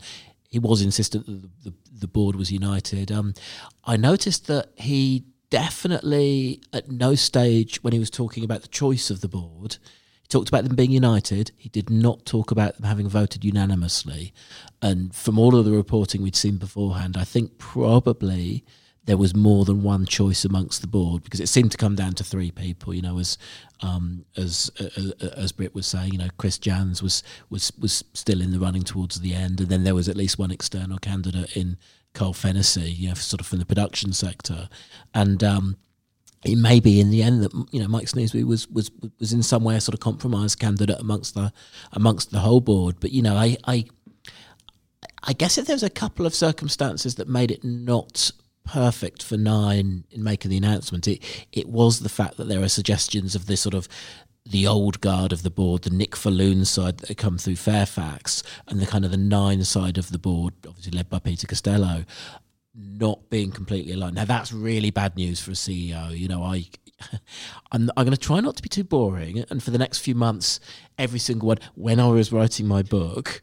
he 0.50 0.60
was 0.60 0.84
insistent 0.84 1.26
that 1.26 1.42
the, 1.42 1.70
the, 1.70 1.74
the 2.02 2.08
board 2.08 2.36
was 2.36 2.52
united. 2.52 3.12
Um, 3.12 3.34
I 3.86 3.98
noticed 3.98 4.46
that 4.48 4.70
he 4.76 5.26
definitely 5.50 6.62
at 6.72 6.90
no 6.90 7.16
stage 7.16 7.82
when 7.84 7.94
he 7.94 8.00
was 8.00 8.10
talking 8.10 8.44
about 8.44 8.62
the 8.62 8.68
choice 8.68 9.10
of 9.10 9.22
the 9.22 9.28
board 9.28 9.78
he 10.24 10.30
talked 10.30 10.48
about 10.48 10.64
them 10.64 10.76
being 10.76 10.92
united. 10.92 11.52
He 11.58 11.68
did 11.68 11.90
not 11.90 12.26
talk 12.26 12.50
about 12.50 12.78
them 12.78 12.86
having 12.86 13.10
voted 13.10 13.44
unanimously. 13.44 14.34
And 14.84 15.16
from 15.16 15.40
all 15.40 15.56
of 15.56 15.64
the 15.64 15.72
reporting 15.72 16.22
we'd 16.22 16.36
seen 16.36 16.58
beforehand, 16.58 17.16
I 17.16 17.24
think 17.24 17.58
probably 17.58 18.66
there 19.06 19.16
was 19.16 19.34
more 19.34 19.64
than 19.64 19.82
one 19.82 20.06
choice 20.06 20.44
amongst 20.44 20.82
the 20.82 20.88
board 20.88 21.24
because 21.24 21.40
it 21.40 21.48
seemed 21.48 21.72
to 21.72 21.78
come 21.78 21.96
down 21.96 22.14
to 22.16 22.24
three 22.24 22.52
people. 22.52 22.94
You 22.94 23.02
know, 23.02 23.18
as 23.18 23.38
um, 23.82 24.26
as 24.36 24.70
as, 24.98 25.12
as 25.22 25.52
Britt 25.54 25.74
was 25.74 25.88
saying, 25.88 26.12
you 26.12 26.18
know, 26.18 26.28
Chris 26.38 26.60
Janz 26.60 27.02
was 27.02 27.24
was 27.50 27.72
was 27.80 28.04
still 28.14 28.42
in 28.42 28.52
the 28.52 28.60
running 28.60 28.84
towards 28.84 29.22
the 29.22 29.34
end, 29.34 29.62
and 29.62 29.70
then 29.70 29.86
there 29.86 29.96
was 29.96 30.10
at 30.10 30.18
least 30.18 30.38
one 30.38 30.52
external 30.52 30.98
candidate 30.98 31.56
in 31.56 31.78
Carl 32.14 32.34
Fennessy, 32.34 32.92
you 32.92 33.08
know, 33.08 33.16
sort 33.16 33.40
of 33.40 33.48
from 33.48 33.60
the 33.60 33.66
production 33.66 34.12
sector, 34.12 34.68
and 35.14 35.42
um, 35.46 35.78
it 36.44 36.58
may 36.58 36.82
be 36.82 37.00
in 37.00 37.10
the 37.10 37.24
end 37.24 37.42
that 37.42 37.54
you 37.72 37.80
know 37.80 37.88
Mike 37.88 38.08
Sneesby 38.08 38.44
was 38.44 38.70
was 38.70 38.92
was 39.18 39.32
in 39.32 39.44
some 39.44 39.64
way 39.64 39.76
a 39.76 39.82
sort 39.82 39.94
of 39.94 40.02
compromise 40.02 40.56
candidate 40.56 41.00
amongst 41.00 41.36
the 41.36 41.54
amongst 41.94 42.32
the 42.32 42.40
whole 42.40 42.62
board. 42.62 42.98
But 43.00 43.12
you 43.12 43.22
know, 43.22 43.36
I 43.36 43.58
I, 43.66 43.86
I 45.24 45.34
guess 45.34 45.58
if 45.58 45.66
there's 45.66 45.84
a 45.84 45.90
couple 45.90 46.26
of 46.26 46.36
circumstances 46.36 47.16
that 47.16 47.30
made 47.30 47.50
it 47.50 47.64
not 47.64 48.32
perfect 48.66 49.24
for 49.24 49.38
nine 49.38 50.04
in 50.12 50.24
making 50.24 50.52
the 50.52 50.58
announcement, 50.58 51.08
it 51.08 51.24
it 51.52 51.68
was 51.70 52.00
the 52.00 52.10
fact 52.10 52.38
that 52.38 52.48
there 52.48 52.62
are 52.62 52.70
suggestions 52.70 53.36
of 53.36 53.46
this 53.46 53.62
sort 53.62 53.74
of 53.74 53.88
the 54.46 54.68
old 54.68 55.00
guard 55.00 55.32
of 55.32 55.44
the 55.44 55.50
board, 55.50 55.84
the 55.84 55.90
Nick 55.90 56.18
Falloon 56.18 56.66
side 56.66 56.98
that 56.98 57.18
come 57.18 57.38
through 57.38 57.56
Fairfax, 57.56 58.44
and 58.68 58.82
the 58.82 58.86
kind 58.86 59.06
of 59.06 59.12
the 59.12 59.18
nine 59.18 59.64
side 59.64 59.98
of 59.98 60.12
the 60.12 60.20
board, 60.20 60.54
obviously 60.68 60.92
led 60.92 61.10
by 61.10 61.20
Peter 61.20 61.48
Costello, 61.48 62.04
not 62.76 63.30
being 63.30 63.52
completely 63.52 63.94
aligned. 63.94 64.16
Now 64.16 64.26
that's 64.26 64.52
really 64.52 64.92
bad 64.92 65.16
news 65.16 65.40
for 65.40 65.52
a 65.52 65.56
CEO. 65.56 66.18
You 66.18 66.28
know, 66.28 66.44
I 66.44 66.66
I'm, 67.72 67.90
I'm 67.96 68.06
going 68.06 68.16
to 68.16 68.18
try 68.18 68.40
not 68.40 68.56
to 68.58 68.64
be 68.64 68.70
too 68.70 68.84
boring, 68.84 69.44
and 69.50 69.62
for 69.62 69.72
the 69.72 69.78
next 69.78 70.00
few 70.00 70.16
months, 70.16 70.60
every 70.98 71.20
single 71.20 71.48
one. 71.48 71.60
When 71.76 72.00
I 72.00 72.08
was 72.08 72.32
writing 72.32 72.68
my 72.68 72.84
book, 72.84 73.42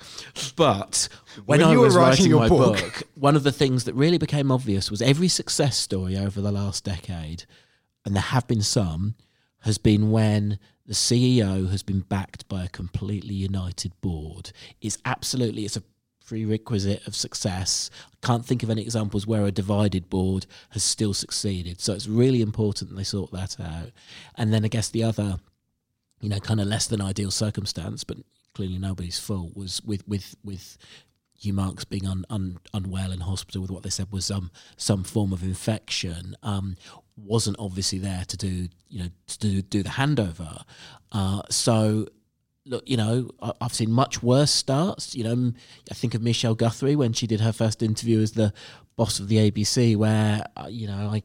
but 0.56 1.09
when, 1.44 1.61
when 1.61 1.69
I 1.69 1.77
was 1.77 1.97
writing, 1.97 2.32
writing 2.32 2.38
my 2.38 2.49
book. 2.49 2.79
book, 2.79 3.03
one 3.15 3.37
of 3.37 3.43
the 3.43 3.53
things 3.53 3.85
that 3.85 3.94
really 3.94 4.19
became 4.19 4.50
obvious 4.50 4.91
was 4.91 5.03
every 5.03 5.29
success 5.29 5.76
story 5.76 6.17
over 6.17 6.41
the 6.41 6.53
last 6.53 6.85
decade, 6.85 7.44
and 8.05 8.15
there 8.15 8.23
have 8.23 8.47
been 8.47 8.62
some, 8.62 9.15
has 9.61 9.79
been 9.79 10.11
when 10.11 10.59
the 10.87 10.94
CEO 10.94 11.71
has 11.71 11.83
been 11.83 12.00
backed 12.00 12.49
by 12.49 12.65
a 12.65 12.69
completely 12.69 13.35
united 13.35 13.93
board. 14.00 14.53
It's 14.81 14.99
absolutely 15.05 15.65
it's 15.65 15.76
a 15.76 15.83
prerequisite 16.31 17.05
of 17.09 17.17
success. 17.17 17.91
I 18.12 18.25
can't 18.25 18.47
think 18.47 18.62
of 18.62 18.71
any 18.71 18.82
examples 18.82 19.27
where 19.27 19.47
a 19.47 19.50
divided 19.50 20.09
board 20.09 20.47
has 20.69 20.85
still 20.85 21.12
succeeded. 21.12 21.81
So 21.81 21.93
it's 21.93 22.06
really 22.06 22.41
important 22.41 22.94
they 22.94 23.03
sort 23.03 23.32
that 23.32 23.59
out. 23.59 23.91
And 24.37 24.55
then 24.55 24.65
I 24.65 24.69
guess 24.69 24.91
the 24.91 25.03
other, 25.03 25.41
you 26.21 26.29
know, 26.29 26.38
kind 26.38 26.61
of 26.61 26.69
less 26.69 26.87
than 26.87 27.00
ideal 27.00 27.32
circumstance, 27.32 28.05
but 28.05 28.19
clearly 28.55 28.79
nobody's 28.79 29.19
fault, 29.19 29.56
was 29.56 29.82
with 29.82 30.06
with 30.06 30.37
with 30.44 30.79
Hugh 31.37 31.53
Marks 31.53 31.85
being 31.85 32.06
un, 32.06 32.25
un, 32.31 32.59
unwell 32.75 33.11
in 33.11 33.21
hospital 33.21 33.62
with 33.62 33.73
what 33.73 33.83
they 33.83 33.91
said 33.91 34.12
was 34.12 34.31
um, 34.31 34.53
some 34.76 35.03
form 35.03 35.33
of 35.33 35.43
infection. 35.43 36.37
Um, 36.44 36.76
wasn't 37.17 37.56
obviously 37.59 37.99
there 37.99 38.25
to 38.29 38.37
do 38.37 38.69
you 38.88 39.03
know 39.03 39.11
to 39.26 39.38
do, 39.41 39.62
do 39.62 39.83
the 39.83 39.91
handover. 39.91 40.62
Uh, 41.11 41.43
so 41.50 42.06
look, 42.71 42.89
you 42.89 42.97
know, 42.97 43.29
I've 43.61 43.75
seen 43.75 43.91
much 43.91 44.23
worse 44.23 44.51
starts. 44.51 45.15
You 45.15 45.25
know, 45.25 45.53
I 45.91 45.95
think 45.95 46.15
of 46.15 46.23
Michelle 46.23 46.55
Guthrie 46.55 46.97
when 46.97 47.13
she 47.13 47.27
did 47.27 47.41
her 47.41 47.53
first 47.53 47.83
interview 47.83 48.21
as 48.21 48.33
the 48.33 48.53
boss 48.97 49.19
of 49.19 49.29
the 49.29 49.51
ABC, 49.51 49.97
where 49.97 50.45
uh, 50.57 50.69
you 50.71 50.87
know, 50.87 51.11
I, 51.13 51.23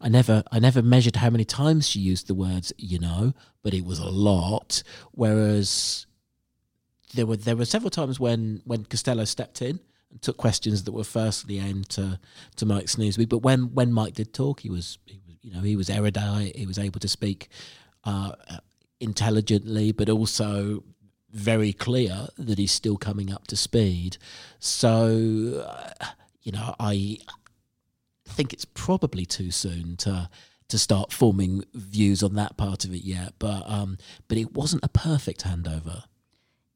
I 0.00 0.08
never, 0.08 0.44
I 0.52 0.58
never 0.58 0.82
measured 0.82 1.16
how 1.16 1.30
many 1.30 1.44
times 1.44 1.88
she 1.88 1.98
used 1.98 2.26
the 2.26 2.34
words, 2.34 2.72
you 2.76 2.98
know, 2.98 3.32
but 3.62 3.74
it 3.74 3.84
was 3.84 3.98
a 3.98 4.10
lot. 4.10 4.82
Whereas 5.12 6.06
there 7.14 7.26
were 7.26 7.36
there 7.36 7.56
were 7.56 7.64
several 7.64 7.90
times 7.90 8.20
when 8.20 8.60
when 8.64 8.84
Costello 8.84 9.24
stepped 9.24 9.62
in 9.62 9.80
and 10.10 10.20
took 10.20 10.36
questions 10.36 10.84
that 10.84 10.92
were 10.92 11.04
firstly 11.04 11.58
aimed 11.58 11.88
to 11.90 12.20
to 12.56 12.66
Mike 12.66 12.86
Sneesby, 12.86 13.28
but 13.28 13.38
when 13.38 13.74
when 13.74 13.92
Mike 13.92 14.14
did 14.14 14.34
talk, 14.34 14.60
he 14.60 14.70
was, 14.70 14.98
he 15.06 15.20
was 15.26 15.36
you 15.42 15.52
know, 15.52 15.60
he 15.60 15.74
was 15.74 15.90
erudite. 15.90 16.56
He 16.56 16.66
was 16.66 16.78
able 16.78 17.00
to 17.00 17.08
speak. 17.08 17.48
Uh, 18.04 18.32
intelligently, 19.02 19.92
but 19.92 20.08
also 20.08 20.84
very 21.30 21.72
clear 21.72 22.28
that 22.38 22.58
he's 22.58 22.72
still 22.72 22.96
coming 22.96 23.32
up 23.32 23.46
to 23.48 23.56
speed. 23.56 24.16
So, 24.58 25.66
uh, 25.66 26.06
you 26.42 26.52
know, 26.52 26.74
I 26.78 27.18
think 28.26 28.52
it's 28.52 28.64
probably 28.64 29.26
too 29.26 29.50
soon 29.50 29.96
to 29.98 30.30
to 30.68 30.78
start 30.78 31.12
forming 31.12 31.64
views 31.74 32.22
on 32.22 32.34
that 32.36 32.56
part 32.56 32.86
of 32.86 32.94
it 32.94 33.04
yet. 33.04 33.34
But 33.38 33.64
um, 33.66 33.98
but 34.28 34.38
it 34.38 34.54
wasn't 34.54 34.84
a 34.84 34.88
perfect 34.88 35.44
handover. 35.44 36.04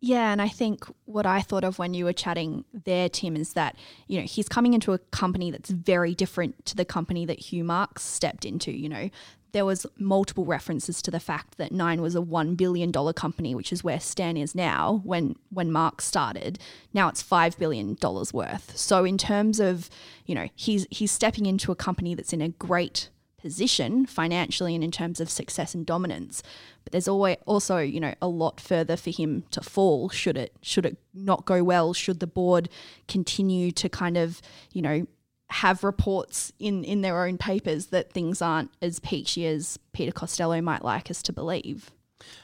Yeah, 0.00 0.30
and 0.30 0.42
I 0.42 0.48
think 0.48 0.84
what 1.06 1.24
I 1.24 1.40
thought 1.40 1.64
of 1.64 1.78
when 1.78 1.94
you 1.94 2.04
were 2.04 2.12
chatting 2.12 2.64
there, 2.84 3.08
Tim, 3.08 3.34
is 3.34 3.54
that 3.54 3.76
you 4.06 4.20
know 4.20 4.26
he's 4.26 4.48
coming 4.48 4.74
into 4.74 4.92
a 4.92 4.98
company 4.98 5.50
that's 5.50 5.70
very 5.70 6.14
different 6.14 6.66
to 6.66 6.76
the 6.76 6.84
company 6.84 7.24
that 7.24 7.38
Hugh 7.38 7.64
Marks 7.64 8.02
stepped 8.02 8.44
into. 8.44 8.70
You 8.70 8.88
know, 8.88 9.10
there 9.52 9.64
was 9.64 9.86
multiple 9.98 10.44
references 10.44 11.00
to 11.02 11.10
the 11.10 11.20
fact 11.20 11.58
that 11.58 11.72
Nine 11.72 12.02
was 12.02 12.14
a 12.14 12.20
one 12.20 12.54
billion 12.54 12.90
dollar 12.90 13.12
company, 13.12 13.54
which 13.54 13.72
is 13.72 13.82
where 13.82 14.00
Stan 14.00 14.36
is 14.36 14.54
now. 14.54 15.00
When 15.04 15.36
when 15.50 15.72
Mark 15.72 16.00
started, 16.00 16.58
now 16.92 17.08
it's 17.08 17.22
five 17.22 17.58
billion 17.58 17.94
dollars 17.94 18.32
worth. 18.32 18.76
So 18.76 19.04
in 19.04 19.18
terms 19.18 19.60
of 19.60 19.88
you 20.26 20.34
know 20.34 20.48
he's 20.54 20.86
he's 20.90 21.12
stepping 21.12 21.46
into 21.46 21.72
a 21.72 21.76
company 21.76 22.14
that's 22.14 22.32
in 22.32 22.42
a 22.42 22.48
great 22.48 23.10
position 23.38 24.06
financially 24.06 24.74
and 24.74 24.82
in 24.82 24.90
terms 24.90 25.20
of 25.20 25.30
success 25.30 25.74
and 25.74 25.86
dominance. 25.86 26.42
But 26.82 26.92
there's 26.92 27.06
always 27.06 27.36
also 27.46 27.78
you 27.78 28.00
know 28.00 28.14
a 28.20 28.28
lot 28.28 28.60
further 28.60 28.96
for 28.96 29.10
him 29.10 29.44
to 29.52 29.60
fall 29.60 30.08
should 30.08 30.36
it 30.36 30.52
should 30.62 30.84
it 30.84 30.96
not 31.14 31.44
go 31.44 31.62
well. 31.62 31.92
Should 31.92 32.20
the 32.20 32.26
board 32.26 32.68
continue 33.08 33.70
to 33.72 33.88
kind 33.88 34.16
of 34.16 34.42
you 34.72 34.82
know 34.82 35.06
have 35.48 35.84
reports 35.84 36.52
in, 36.58 36.84
in 36.84 37.02
their 37.02 37.24
own 37.24 37.38
papers 37.38 37.86
that 37.86 38.12
things 38.12 38.42
aren't 38.42 38.70
as 38.82 38.98
peachy 39.00 39.46
as 39.46 39.78
Peter 39.92 40.12
Costello 40.12 40.60
might 40.60 40.84
like 40.84 41.10
us 41.10 41.22
to 41.22 41.32
believe. 41.32 41.90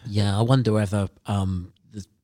Yeah, 0.07 0.39
I 0.39 0.43
wonder 0.43 0.73
whether 0.73 1.09
um, 1.27 1.73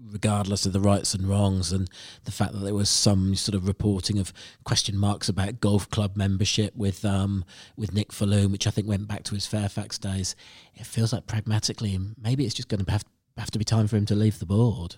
regardless 0.00 0.66
of 0.66 0.72
the 0.72 0.80
rights 0.80 1.14
and 1.14 1.28
wrongs, 1.28 1.72
and 1.72 1.88
the 2.24 2.32
fact 2.32 2.52
that 2.52 2.60
there 2.60 2.74
was 2.74 2.88
some 2.88 3.34
sort 3.34 3.54
of 3.54 3.66
reporting 3.66 4.18
of 4.18 4.32
question 4.64 4.96
marks 4.96 5.28
about 5.28 5.60
golf 5.60 5.88
club 5.90 6.16
membership 6.16 6.74
with 6.76 7.04
um, 7.04 7.44
with 7.76 7.92
Nick 7.92 8.12
Falloon, 8.12 8.52
which 8.52 8.66
I 8.66 8.70
think 8.70 8.88
went 8.88 9.08
back 9.08 9.24
to 9.24 9.34
his 9.34 9.46
Fairfax 9.46 9.98
days. 9.98 10.36
It 10.74 10.86
feels 10.86 11.12
like 11.12 11.26
pragmatically, 11.26 11.98
maybe 12.20 12.44
it's 12.44 12.54
just 12.54 12.68
going 12.68 12.84
to 12.84 12.90
have 12.90 13.04
have 13.36 13.50
to 13.50 13.58
be 13.58 13.64
time 13.64 13.86
for 13.86 13.96
him 13.96 14.06
to 14.06 14.14
leave 14.14 14.38
the 14.38 14.46
board. 14.46 14.96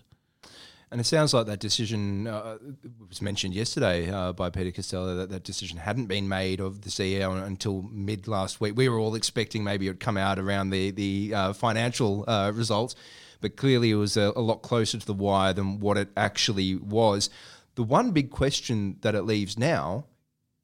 And 0.92 1.00
it 1.00 1.04
sounds 1.04 1.32
like 1.32 1.46
that 1.46 1.60
decision 1.60 2.26
uh, 2.26 2.58
was 3.08 3.22
mentioned 3.22 3.54
yesterday 3.54 4.10
uh, 4.10 4.32
by 4.32 4.50
Peter 4.50 4.72
Costello 4.72 5.14
that 5.14 5.30
that 5.30 5.44
decision 5.44 5.78
hadn't 5.78 6.06
been 6.06 6.28
made 6.28 6.58
of 6.58 6.82
the 6.82 6.90
CEO 6.90 7.44
until 7.46 7.82
mid 7.82 8.26
last 8.26 8.60
week. 8.60 8.76
We 8.76 8.88
were 8.88 8.98
all 8.98 9.14
expecting 9.14 9.62
maybe 9.62 9.86
it 9.86 9.90
would 9.90 10.00
come 10.00 10.16
out 10.16 10.40
around 10.40 10.70
the 10.70 10.90
the 10.90 11.32
uh, 11.32 11.52
financial 11.52 12.28
uh, 12.28 12.50
results, 12.52 12.96
but 13.40 13.56
clearly 13.56 13.92
it 13.92 13.96
was 13.96 14.16
a, 14.16 14.32
a 14.34 14.40
lot 14.40 14.62
closer 14.62 14.98
to 14.98 15.06
the 15.06 15.14
wire 15.14 15.52
than 15.52 15.78
what 15.78 15.96
it 15.96 16.08
actually 16.16 16.74
was. 16.74 17.30
The 17.76 17.84
one 17.84 18.10
big 18.10 18.30
question 18.30 18.96
that 19.02 19.14
it 19.14 19.22
leaves 19.22 19.56
now 19.56 20.06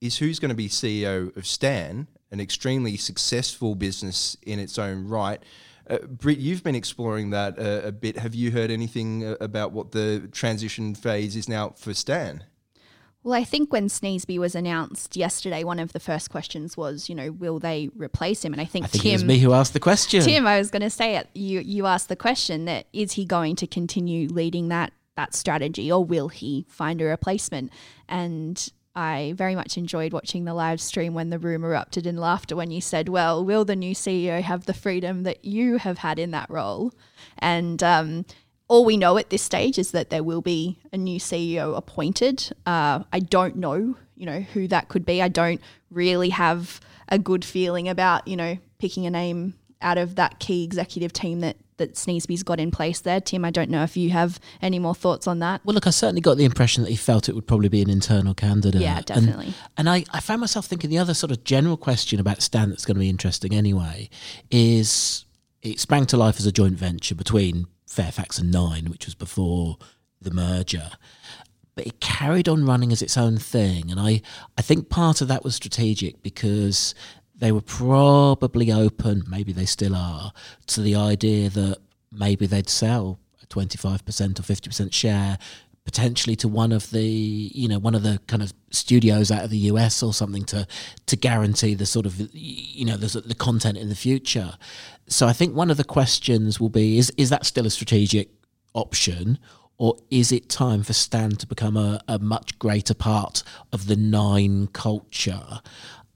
is 0.00 0.18
who's 0.18 0.40
going 0.40 0.49
to 0.49 0.56
be 0.56 0.68
CEO 0.68 1.35
of 1.37 1.47
Stan, 1.47 2.09
an 2.33 2.40
extremely 2.40 2.97
successful 2.97 3.76
business 3.76 4.37
in 4.42 4.59
its 4.59 4.76
own 4.76 5.06
right. 5.06 5.40
Uh, 5.88 5.99
Britt, 5.99 6.38
you've 6.38 6.64
been 6.64 6.75
exploring 6.75 7.31
that 7.31 7.59
a, 7.59 7.88
a 7.88 7.93
bit. 7.93 8.19
Have 8.19 8.35
you 8.35 8.50
heard 8.50 8.71
anything 8.71 9.25
uh, 9.25 9.37
about 9.40 9.73
what 9.73 9.93
the 9.93 10.28
transition 10.33 10.95
phase 10.95 11.37
is 11.37 11.49
now 11.49 11.71
for 11.76 11.95
Stan? 11.95 12.45
Well, 13.23 13.35
I 13.35 13.43
think 13.43 13.73
when 13.73 13.88
Sneesby 13.88 14.38
was 14.38 14.55
announced 14.55 15.16
yesterday, 15.16 15.64
one 15.64 15.81
of 15.81 15.93
the 15.93 15.99
first 15.99 16.31
questions 16.31 16.76
was, 16.76 17.09
you 17.09 17.14
know, 17.14 17.33
will 17.33 17.59
they 17.59 17.90
replace 17.97 18.45
him? 18.45 18.52
And 18.52 18.61
I 18.61 18.64
think, 18.64 18.85
I 18.85 18.88
think 18.88 19.02
Tim, 19.02 19.11
it 19.11 19.14
was 19.14 19.25
me 19.25 19.38
who 19.38 19.52
asked 19.52 19.73
the 19.73 19.81
question. 19.81 20.23
Tim, 20.23 20.47
I 20.47 20.59
was 20.59 20.71
going 20.71 20.83
to 20.83 20.90
say 20.90 21.16
it. 21.16 21.28
You 21.35 21.59
you 21.59 21.87
asked 21.87 22.09
the 22.09 22.14
question 22.14 22.66
that 22.66 22.87
is 22.93 23.12
he 23.12 23.25
going 23.25 23.57
to 23.57 23.66
continue 23.66 24.28
leading 24.28 24.69
that 24.69 24.93
that 25.16 25.35
strategy, 25.35 25.90
or 25.90 26.05
will 26.05 26.28
he 26.28 26.66
find 26.69 27.00
a 27.00 27.05
replacement? 27.05 27.73
And 28.09 28.71
I 28.97 29.35
very 29.37 29.55
much 29.55 29.76
enjoyed 29.76 30.15
watching 30.15 30.45
the 30.45 30.55
live 30.55 30.81
stream 30.81 31.12
when 31.12 31.29
the 31.29 31.38
room 31.38 31.65
erupted 31.65 32.07
in 32.07 32.17
laughter 32.17 32.57
when 32.57 32.71
you 32.71 32.81
said, 32.81 33.11
Well, 33.11 33.45
will 33.45 33.67
the 33.67 33.76
new 33.76 33.95
CEO 33.95 34.41
have 34.41 34.65
the 34.65 34.73
freedom 34.73 35.23
that 35.25 35.45
you 35.45 35.76
have 35.76 35.99
had 35.99 36.19
in 36.19 36.31
that 36.31 36.49
role? 36.49 36.95
And 37.38 37.83
um, 37.83 38.25
all 38.69 38.87
we 38.87 38.97
know 38.97 39.19
at 39.19 39.29
this 39.29 39.43
stage 39.43 39.79
is 39.79 39.91
that 39.91 40.09
there 40.09 40.25
will 40.25 40.41
be 40.41 40.79
a 40.93 40.97
new 40.97 41.21
CEO 41.21 41.76
appointed. 41.76 42.50
Uh, 42.65 43.05
I 43.12 43.21
don't 43.21 43.57
know, 43.57 43.97
you 44.17 44.25
know, 44.25 44.41
who 44.41 44.67
that 44.69 44.88
could 44.88 45.05
be. 45.05 45.21
I 45.21 45.29
don't 45.29 45.61
really 45.91 46.31
have 46.31 46.81
a 47.09 47.19
good 47.19 47.45
feeling 47.45 47.88
about, 47.88 48.26
you 48.26 48.37
know, 48.37 48.59
picking 48.79 49.05
a 49.05 49.11
name 49.11 49.55
out 49.83 49.99
of 49.99 50.17
that 50.17 50.38
key 50.38 50.65
executive 50.65 51.12
team 51.12 51.41
that 51.41 51.57
that 51.78 51.95
Sneesby's 51.95 52.42
got 52.42 52.59
in 52.59 52.71
place 52.71 53.00
there. 53.00 53.21
Tim, 53.21 53.45
I 53.45 53.50
don't 53.50 53.71
know 53.71 53.83
if 53.83 53.97
you 53.97 54.11
have 54.11 54.40
any 54.62 54.78
more 54.78 54.95
thoughts 54.95 55.26
on 55.26 55.40
that. 55.40 55.61
Well, 55.64 55.75
look, 55.75 55.87
I 55.87 55.90
certainly 55.90 56.21
got 56.21 56.37
the 56.37 56.45
impression 56.45 56.83
that 56.85 56.90
he 56.90 56.97
felt 56.97 57.28
it 57.28 57.35
would 57.35 57.47
probably 57.47 57.68
be 57.68 57.83
an 57.83 57.90
internal 57.90 58.35
candidate. 58.35 58.80
Yeah, 58.80 59.02
definitely. 59.02 59.47
And, 59.47 59.54
and 59.78 59.90
I, 59.90 60.04
I 60.11 60.21
found 60.21 60.40
myself 60.40 60.66
thinking 60.66 60.90
the 60.90 60.99
other 60.99 61.14
sort 61.14 61.30
of 61.30 61.45
general 61.45 61.76
question 61.76 62.21
about 62.21 62.42
Stan 62.42 62.71
that's 62.71 62.85
going 62.85 62.97
to 62.97 63.00
be 63.00 63.11
interesting 63.11 63.54
anyway 63.54 64.09
is 64.50 65.25
it 65.62 65.80
sprang 65.80 66.06
to 66.06 66.16
life 66.16 66.38
as 66.38 66.47
a 66.47 66.52
joint 66.52 66.78
venture 66.78 67.14
between 67.14 67.66
Fairfax 67.87 68.38
and 68.38 68.50
Nine, 68.50 68.87
which 68.87 69.06
was 69.06 69.14
before 69.14 69.78
the 70.21 70.30
merger. 70.30 70.90
But 71.75 71.87
it 71.87 72.00
carried 72.00 72.49
on 72.49 72.64
running 72.64 72.90
as 72.90 73.02
its 73.02 73.18
own 73.18 73.37
thing. 73.37 73.90
And 73.90 74.00
I, 74.00 74.23
I 74.56 74.62
think 74.62 74.88
part 74.88 75.21
of 75.21 75.28
that 75.28 75.45
was 75.45 75.54
strategic 75.54 76.23
because 76.23 76.95
they 77.38 77.52
were 77.52 77.61
probably 77.61 78.73
open, 78.73 79.25
maybe 79.28 79.52
they 79.52 79.66
still 79.66 79.95
are, 79.95 80.33
to 80.69 80.81
the 80.81 80.95
idea 80.95 81.50
that 81.50 81.78
maybe 82.11 82.47
they'd 82.47 82.69
sell 82.69 83.19
a 83.43 83.47
25% 83.47 83.85
or 84.38 84.43
50% 84.43 84.93
share 84.93 85.38
potentially 85.87 86.35
to 86.35 86.49
one 86.49 86.73
of 86.73 86.90
the 86.90 87.00
you 87.00 87.69
know 87.69 87.78
one 87.78 87.95
of 87.95 88.02
the 88.02 88.21
kind 88.26 88.43
of 88.43 88.52
studios 88.71 89.31
out 89.31 89.45
of 89.45 89.50
the 89.50 89.71
US 89.71 90.02
or 90.02 90.12
something 90.12 90.45
to 90.47 90.66
to 91.07 91.16
guarantee 91.16 91.75
the 91.75 91.87
sort 91.87 92.07
of 92.07 92.21
you 92.35 92.85
know 92.85 92.97
the, 92.97 93.21
the 93.21 93.37
content 93.37 93.78
in 93.78 93.88
the 93.88 93.95
future. 93.95 94.55
So 95.07 95.28
i 95.28 95.33
think 95.33 95.55
one 95.55 95.71
of 95.71 95.76
the 95.76 95.85
questions 95.85 96.61
will 96.61 96.69
be 96.69 96.99
is 96.99 97.11
is 97.16 97.31
that 97.31 97.47
still 97.47 97.66
a 97.66 97.71
strategic 97.71 98.31
option 98.75 99.38
or 99.78 99.97
is 100.11 100.33
it 100.33 100.49
time 100.49 100.83
for 100.83 100.95
Stan 100.95 101.33
to 101.33 101.47
become 101.47 101.76
a, 101.76 102.00
a 102.09 102.19
much 102.19 102.59
greater 102.59 102.95
part 102.95 103.43
of 103.73 103.87
the 103.87 103.97
nine 103.97 104.69
culture 104.69 105.61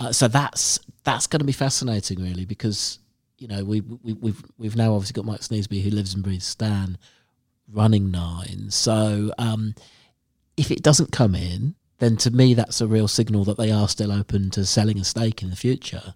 uh, 0.00 0.12
so 0.12 0.26
that's 0.26 0.80
that's 1.04 1.26
going 1.26 1.40
to 1.40 1.46
be 1.46 1.52
fascinating, 1.52 2.20
really, 2.20 2.44
because 2.44 2.98
you 3.38 3.46
know 3.46 3.62
we, 3.64 3.80
we 3.82 4.14
we've 4.14 4.42
we've 4.58 4.76
now 4.76 4.94
obviously 4.94 5.12
got 5.12 5.26
Mike 5.26 5.40
Sneesby 5.40 5.82
who 5.82 5.90
lives 5.90 6.14
and 6.14 6.24
breathes 6.24 6.46
Stan 6.46 6.98
running 7.72 8.10
nine. 8.10 8.70
So 8.70 9.32
um, 9.38 9.74
if 10.56 10.70
it 10.70 10.82
doesn't 10.82 11.12
come 11.12 11.34
in, 11.34 11.74
then 11.98 12.16
to 12.18 12.30
me 12.30 12.54
that's 12.54 12.80
a 12.80 12.86
real 12.86 13.06
signal 13.06 13.44
that 13.44 13.58
they 13.58 13.70
are 13.70 13.88
still 13.88 14.10
open 14.10 14.50
to 14.50 14.66
selling 14.66 14.98
a 14.98 15.04
stake 15.04 15.42
in 15.42 15.50
the 15.50 15.56
future. 15.56 16.14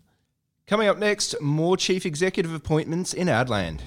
Coming 0.66 0.88
up 0.88 0.98
next, 0.98 1.40
more 1.40 1.76
chief 1.76 2.06
executive 2.06 2.54
appointments 2.54 3.12
in 3.12 3.28
Adland. 3.28 3.80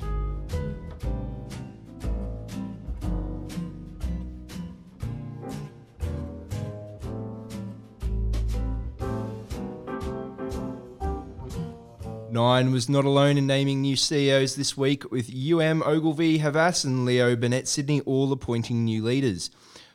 Nine 12.57 12.71
was 12.71 12.89
not 12.89 13.05
alone 13.05 13.37
in 13.37 13.45
naming 13.45 13.81
new 13.81 13.95
CEOs 13.95 14.55
this 14.55 14.75
week, 14.75 15.11
with 15.11 15.29
UM 15.29 15.83
Ogilvy 15.83 16.39
Havas 16.39 16.83
and 16.85 17.05
Leo 17.05 17.35
Burnett 17.35 17.67
Sydney 17.67 18.01
all 18.01 18.31
appointing 18.31 18.83
new 18.83 19.03
leaders. 19.03 19.51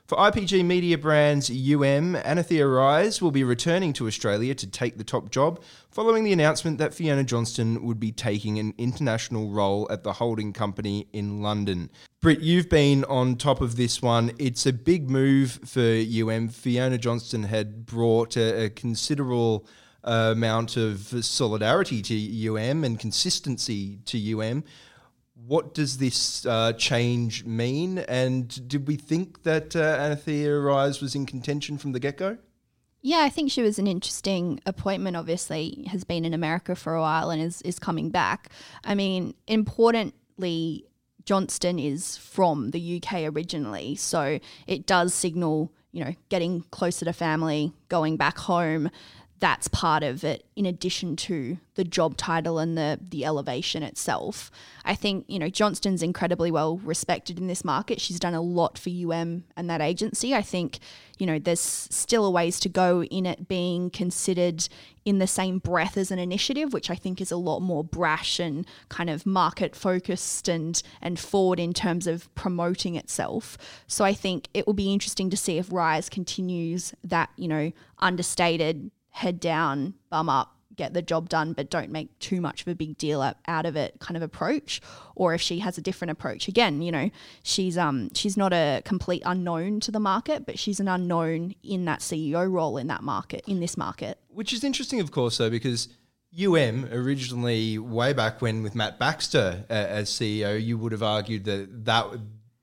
For 0.07 0.17
IPG 0.17 0.65
Media 0.65 0.97
Brands 0.97 1.51
UM, 1.51 2.15
Anathea 2.15 2.65
Ruys 2.65 3.21
will 3.21 3.33
be 3.33 3.43
returning 3.43 3.93
to 3.95 4.07
Australia 4.07 4.55
to 4.55 4.67
take 4.69 4.97
the 4.97 5.03
top 5.03 5.33
job 5.33 5.61
following 5.91 6.23
the 6.23 6.33
announcement 6.33 6.79
that 6.79 6.95
Fiona 6.95 7.25
Johnston 7.25 7.85
would 7.85 7.99
be 7.99 8.13
taking 8.13 8.61
an 8.61 8.75
international 8.79 9.51
role 9.51 9.89
at 9.91 10.05
the 10.05 10.13
holding 10.13 10.53
company 10.53 11.09
in 11.13 11.43
London. 11.43 11.91
Britt, 12.21 12.43
you've 12.43 12.69
been 12.69 13.03
on 13.07 13.35
top 13.35 13.61
of 13.61 13.75
this 13.75 14.01
one. 14.01 14.31
It's 14.39 14.67
a 14.67 14.73
big 14.73 15.11
move 15.11 15.59
for 15.65 15.81
UM. 15.81 16.47
Fiona 16.47 16.97
Johnston 16.97 17.43
had 17.43 17.87
brought 17.87 18.37
a, 18.37 18.67
a 18.67 18.71
considerable 18.71 19.67
amount 20.05 20.77
of 20.77 21.25
solidarity 21.25 22.03
to 22.03 22.49
UM 22.49 22.85
and 22.85 22.99
consistency 22.99 23.99
to 24.07 24.41
UM. 24.41 24.65
What 25.47 25.75
does 25.75 25.99
this 25.99 26.47
uh, 26.47 26.73
change 26.75 27.45
mean? 27.45 27.99
And 27.99 28.69
did 28.69 28.87
we 28.87 28.97
think 28.97 29.43
that 29.43 29.75
uh, 29.75 29.99
Anathea 29.99 30.49
Ruys 30.49 31.03
was 31.03 31.15
in 31.15 31.27
contention 31.27 31.79
from 31.79 31.93
the 31.93 32.01
get 32.01 32.17
go? 32.17 32.39
Yeah, 33.05 33.19
I 33.19 33.31
think 33.31 33.51
she 33.51 33.63
was 33.63 33.81
an 33.81 33.89
interesting 33.89 34.61
appointment. 34.65 35.17
Obviously, 35.17 35.89
has 35.91 36.05
been 36.05 36.25
in 36.25 36.33
America 36.33 36.77
for 36.77 36.95
a 36.95 37.01
while 37.01 37.31
and 37.31 37.43
is 37.43 37.61
is 37.63 37.81
coming 37.81 38.11
back. 38.11 38.49
I 38.85 38.95
mean, 38.95 39.35
importantly, 39.49 40.87
Johnston 41.25 41.81
is 41.81 42.17
from 42.17 42.71
the 42.71 43.03
UK 43.03 43.35
originally, 43.35 43.97
so 43.97 44.39
it 44.69 44.87
does 44.87 45.13
signal 45.13 45.73
you 45.91 46.05
know 46.05 46.15
getting 46.29 46.63
closer 46.71 47.05
to 47.05 47.13
family, 47.13 47.73
going 47.89 48.17
back 48.17 48.39
home 48.39 48.89
that's 49.43 49.67
part 49.67 50.05
of 50.05 50.23
it 50.23 50.47
in 50.55 50.65
addition 50.65 51.17
to 51.17 51.59
the 51.75 51.83
job 51.83 52.17
title 52.17 52.61
and 52.61 52.79
the 52.79 53.01
the 53.03 53.25
elevation 53.25 53.83
itself. 53.83 54.53
I 54.85 54.95
think, 54.95 55.25
you 55.27 55.37
know, 55.37 55.49
Johnston's 55.49 56.01
incredibly 56.01 56.53
well 56.53 56.77
respected 56.77 57.41
in 57.41 57.49
this 57.49 57.65
market. 57.65 58.01
She's 58.01 58.21
done 58.21 58.35
a 58.35 58.41
lot 58.41 58.79
for 58.79 58.89
UM 58.89 59.43
and 59.57 59.69
that 59.69 59.81
agency. 59.81 60.33
I 60.33 60.43
think, 60.43 60.79
you 61.19 61.27
know, 61.27 61.41
there's 61.41 61.59
still 61.59 62.25
a 62.25 62.31
ways 62.31 62.61
to 62.61 62.69
go 62.69 63.03
in 63.03 63.27
it 63.27 63.49
being 63.49 63.91
considered 63.91 64.69
in 65.05 65.19
the 65.19 65.27
same 65.27 65.59
breath 65.59 65.97
as 65.97 66.13
an 66.13 66.21
initiative, 66.21 66.73
which 66.73 66.89
I 66.89 66.95
think 66.95 67.21
is 67.21 67.33
a 67.33 67.37
lot 67.37 67.63
more 67.63 67.83
brash 67.83 68.39
and 68.39 68.65
kind 68.91 69.11
of 69.11 69.27
market 69.27 69.75
focused 69.75 70.47
and 70.47 70.81
and 71.01 71.19
forward 71.19 71.59
in 71.59 71.73
terms 71.73 72.07
of 72.07 72.33
promoting 72.37 72.95
itself. 72.95 73.59
So 73.89 74.05
I 74.05 74.15
think 74.15 74.47
it 74.55 74.69
will 74.69 74.75
be 74.75 74.93
interesting 74.93 75.31
to 75.31 75.37
see 75.37 75.59
if 75.59 75.69
Ruys 75.71 76.09
continues 76.09 76.95
that, 77.03 77.31
you 77.37 77.49
know, 77.49 77.73
understated 77.99 78.93
head 79.13 79.41
down, 79.41 79.95
bum 80.11 80.29
up, 80.29 80.57
get 80.77 80.95
the 80.95 81.03
job 81.03 81.29
done, 81.29 81.53
but 81.53 81.71
don't 81.71 81.91
make 81.91 82.19
too 82.19 82.41
much 82.41 82.63
of 82.63 82.69
a 82.69 82.75
big 82.75 82.97
deal 82.99 83.23
out 83.47 83.67
of 83.67 83.77
it 83.77 83.95
kind 84.01 84.17
of 84.17 84.23
approach, 84.23 84.81
or 85.15 85.35
if 85.35 85.41
she 85.41 85.61
has 85.61 85.79
a 85.79 85.83
different 85.83 86.11
approach. 86.11 86.49
Again, 86.49 86.83
you 86.83 86.91
know, 86.91 87.11
she's 87.43 87.79
um 87.79 88.11
she's 88.15 88.37
not 88.37 88.53
a 88.53 88.83
complete 88.85 89.23
unknown 89.25 89.81
to 89.81 89.91
the 89.91 90.01
market, 90.01 90.47
but 90.47 90.59
she's 90.59 90.81
an 90.81 90.89
unknown 90.89 91.55
in 91.63 91.85
that 91.85 92.01
CEO 92.01 92.51
role 92.51 92.79
in 92.79 92.87
that 92.89 93.03
market, 93.03 93.45
in 93.47 93.61
this 93.61 93.77
market. 93.77 94.19
Which 94.29 94.53
is 94.53 94.65
interesting, 94.65 95.01
of 95.01 95.11
course, 95.11 95.39
though, 95.39 95.51
because 95.51 95.89
UM 96.35 96.87
originally, 96.91 97.79
way 97.79 98.13
back 98.15 98.41
when 98.41 98.63
with 98.63 98.75
Matt 98.75 98.99
Baxter 98.99 99.65
uh, 99.69 99.73
as 99.73 100.11
CEO, 100.11 100.63
you 100.63 100.79
would 100.79 100.93
have 100.93 101.03
argued 101.03 101.45
that 101.45 101.85
that 101.85 102.07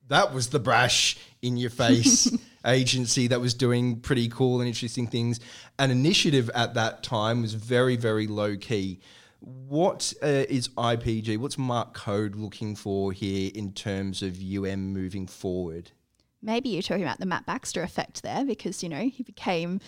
that 0.07 0.33
was 0.33 0.49
the 0.49 0.59
brash 0.59 1.17
in 1.41 1.55
your 1.55 1.69
face 1.69 2.35
agency 2.65 3.27
that 3.27 3.39
was 3.39 3.53
doing 3.53 3.99
pretty 3.99 4.27
cool 4.29 4.59
and 4.59 4.67
interesting 4.67 5.07
things. 5.07 5.39
An 5.77 5.91
initiative 5.91 6.49
at 6.53 6.73
that 6.73 7.03
time 7.03 7.41
was 7.41 7.53
very, 7.53 7.95
very 7.95 8.27
low 8.27 8.57
key. 8.57 8.99
What 9.39 10.13
uh, 10.21 10.27
is 10.49 10.67
IPG? 10.69 11.37
What's 11.37 11.57
Mark 11.57 11.93
Coad 11.93 12.35
looking 12.35 12.75
for 12.75 13.11
here 13.11 13.51
in 13.55 13.71
terms 13.71 14.21
of 14.21 14.37
UM 14.41 14.93
moving 14.93 15.27
forward? 15.27 15.91
maybe 16.41 16.69
you're 16.69 16.81
talking 16.81 17.03
about 17.03 17.19
the 17.19 17.25
Matt 17.25 17.45
Baxter 17.45 17.83
effect 17.83 18.23
there 18.23 18.45
because, 18.45 18.81
you 18.81 18.87
know, 18.87 19.09
he 19.09 19.23
became 19.23 19.81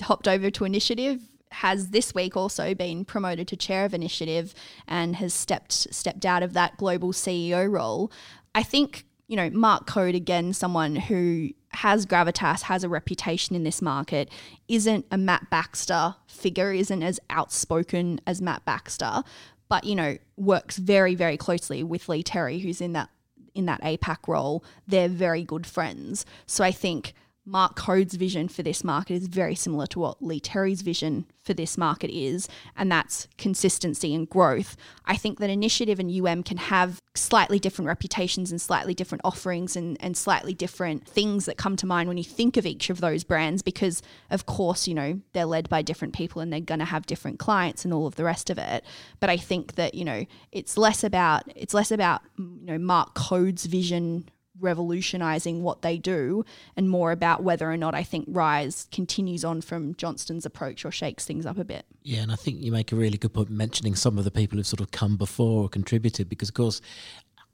hopped 0.00 0.26
over 0.26 0.50
to 0.50 0.64
initiative 0.64 1.20
has 1.52 1.90
this 1.90 2.14
week 2.14 2.36
also 2.36 2.74
been 2.74 3.04
promoted 3.04 3.46
to 3.48 3.56
chair 3.56 3.84
of 3.84 3.94
initiative 3.94 4.54
and 4.88 5.16
has 5.16 5.32
stepped 5.34 5.72
stepped 5.72 6.24
out 6.24 6.42
of 6.42 6.54
that 6.54 6.76
global 6.78 7.12
CEO 7.12 7.70
role. 7.70 8.10
I 8.54 8.62
think, 8.62 9.04
you 9.32 9.36
know, 9.36 9.48
Mark 9.48 9.86
Coad 9.86 10.14
again 10.14 10.52
someone 10.52 10.94
who 10.94 11.48
has 11.70 12.04
gravitas, 12.04 12.64
has 12.64 12.84
a 12.84 12.88
reputation 12.90 13.56
in 13.56 13.64
this 13.64 13.80
market, 13.80 14.28
isn't 14.68 15.06
a 15.10 15.16
Matt 15.16 15.48
Baxter 15.48 16.16
figure, 16.26 16.70
isn't 16.70 17.02
as 17.02 17.18
outspoken 17.30 18.20
as 18.26 18.42
Matt 18.42 18.62
Baxter, 18.66 19.22
but 19.70 19.84
you 19.84 19.94
know, 19.94 20.18
works 20.36 20.76
very 20.76 21.14
very 21.14 21.38
closely 21.38 21.82
with 21.82 22.10
Lee 22.10 22.22
Terry 22.22 22.58
who's 22.58 22.82
in 22.82 22.92
that 22.92 23.08
in 23.54 23.64
that 23.64 23.80
APAC 23.80 24.28
role, 24.28 24.62
they're 24.86 25.08
very 25.08 25.44
good 25.44 25.66
friends. 25.66 26.26
So 26.44 26.62
I 26.62 26.70
think 26.70 27.14
Mark 27.44 27.74
Coad's 27.74 28.14
vision 28.14 28.46
for 28.46 28.62
this 28.62 28.84
market 28.84 29.14
is 29.14 29.26
very 29.26 29.56
similar 29.56 29.86
to 29.88 29.98
what 29.98 30.22
Lee 30.22 30.38
Terry's 30.38 30.82
vision 30.82 31.26
for 31.42 31.52
this 31.52 31.76
market 31.76 32.10
is, 32.10 32.48
and 32.76 32.90
that's 32.90 33.26
consistency 33.36 34.14
and 34.14 34.30
growth. 34.30 34.76
I 35.06 35.16
think 35.16 35.40
that 35.40 35.50
Initiative 35.50 35.98
and 35.98 36.08
UM 36.08 36.44
can 36.44 36.56
have 36.56 37.00
slightly 37.16 37.58
different 37.58 37.88
reputations 37.88 38.52
and 38.52 38.60
slightly 38.60 38.94
different 38.94 39.22
offerings 39.24 39.74
and, 39.74 39.96
and 39.98 40.16
slightly 40.16 40.54
different 40.54 41.06
things 41.06 41.46
that 41.46 41.56
come 41.56 41.74
to 41.76 41.86
mind 41.86 42.08
when 42.08 42.16
you 42.16 42.22
think 42.22 42.56
of 42.56 42.64
each 42.64 42.90
of 42.90 43.00
those 43.00 43.24
brands 43.24 43.60
because, 43.60 44.02
of 44.30 44.46
course, 44.46 44.86
you 44.86 44.94
know, 44.94 45.20
they're 45.32 45.44
led 45.44 45.68
by 45.68 45.82
different 45.82 46.14
people 46.14 46.40
and 46.40 46.52
they're 46.52 46.60
going 46.60 46.78
to 46.78 46.84
have 46.84 47.06
different 47.06 47.40
clients 47.40 47.84
and 47.84 47.92
all 47.92 48.06
of 48.06 48.14
the 48.14 48.24
rest 48.24 48.50
of 48.50 48.58
it. 48.58 48.84
But 49.18 49.30
I 49.30 49.36
think 49.36 49.74
that, 49.74 49.94
you 49.94 50.04
know, 50.04 50.26
it's 50.52 50.78
less 50.78 51.02
about, 51.02 51.42
it's 51.56 51.74
less 51.74 51.90
about, 51.90 52.22
you 52.38 52.66
know, 52.66 52.78
Mark 52.78 53.14
Coad's 53.14 53.66
vision 53.66 54.28
revolutionizing 54.60 55.62
what 55.62 55.82
they 55.82 55.98
do 55.98 56.44
and 56.76 56.88
more 56.88 57.12
about 57.12 57.42
whether 57.42 57.70
or 57.70 57.76
not 57.76 57.94
I 57.94 58.02
think 58.02 58.28
Ruys 58.28 58.90
continues 58.90 59.44
on 59.44 59.60
from 59.60 59.94
Johnston's 59.94 60.46
approach 60.46 60.84
or 60.84 60.90
shakes 60.90 61.24
things 61.24 61.46
up 61.46 61.58
a 61.58 61.64
bit. 61.64 61.86
Yeah, 62.02 62.20
and 62.20 62.32
I 62.32 62.36
think 62.36 62.60
you 62.60 62.72
make 62.72 62.92
a 62.92 62.96
really 62.96 63.18
good 63.18 63.32
point 63.32 63.50
mentioning 63.50 63.94
some 63.94 64.18
of 64.18 64.24
the 64.24 64.30
people 64.30 64.58
who've 64.58 64.66
sort 64.66 64.80
of 64.80 64.90
come 64.90 65.16
before 65.16 65.64
or 65.64 65.68
contributed 65.68 66.28
because, 66.28 66.48
of 66.48 66.54
course, 66.54 66.80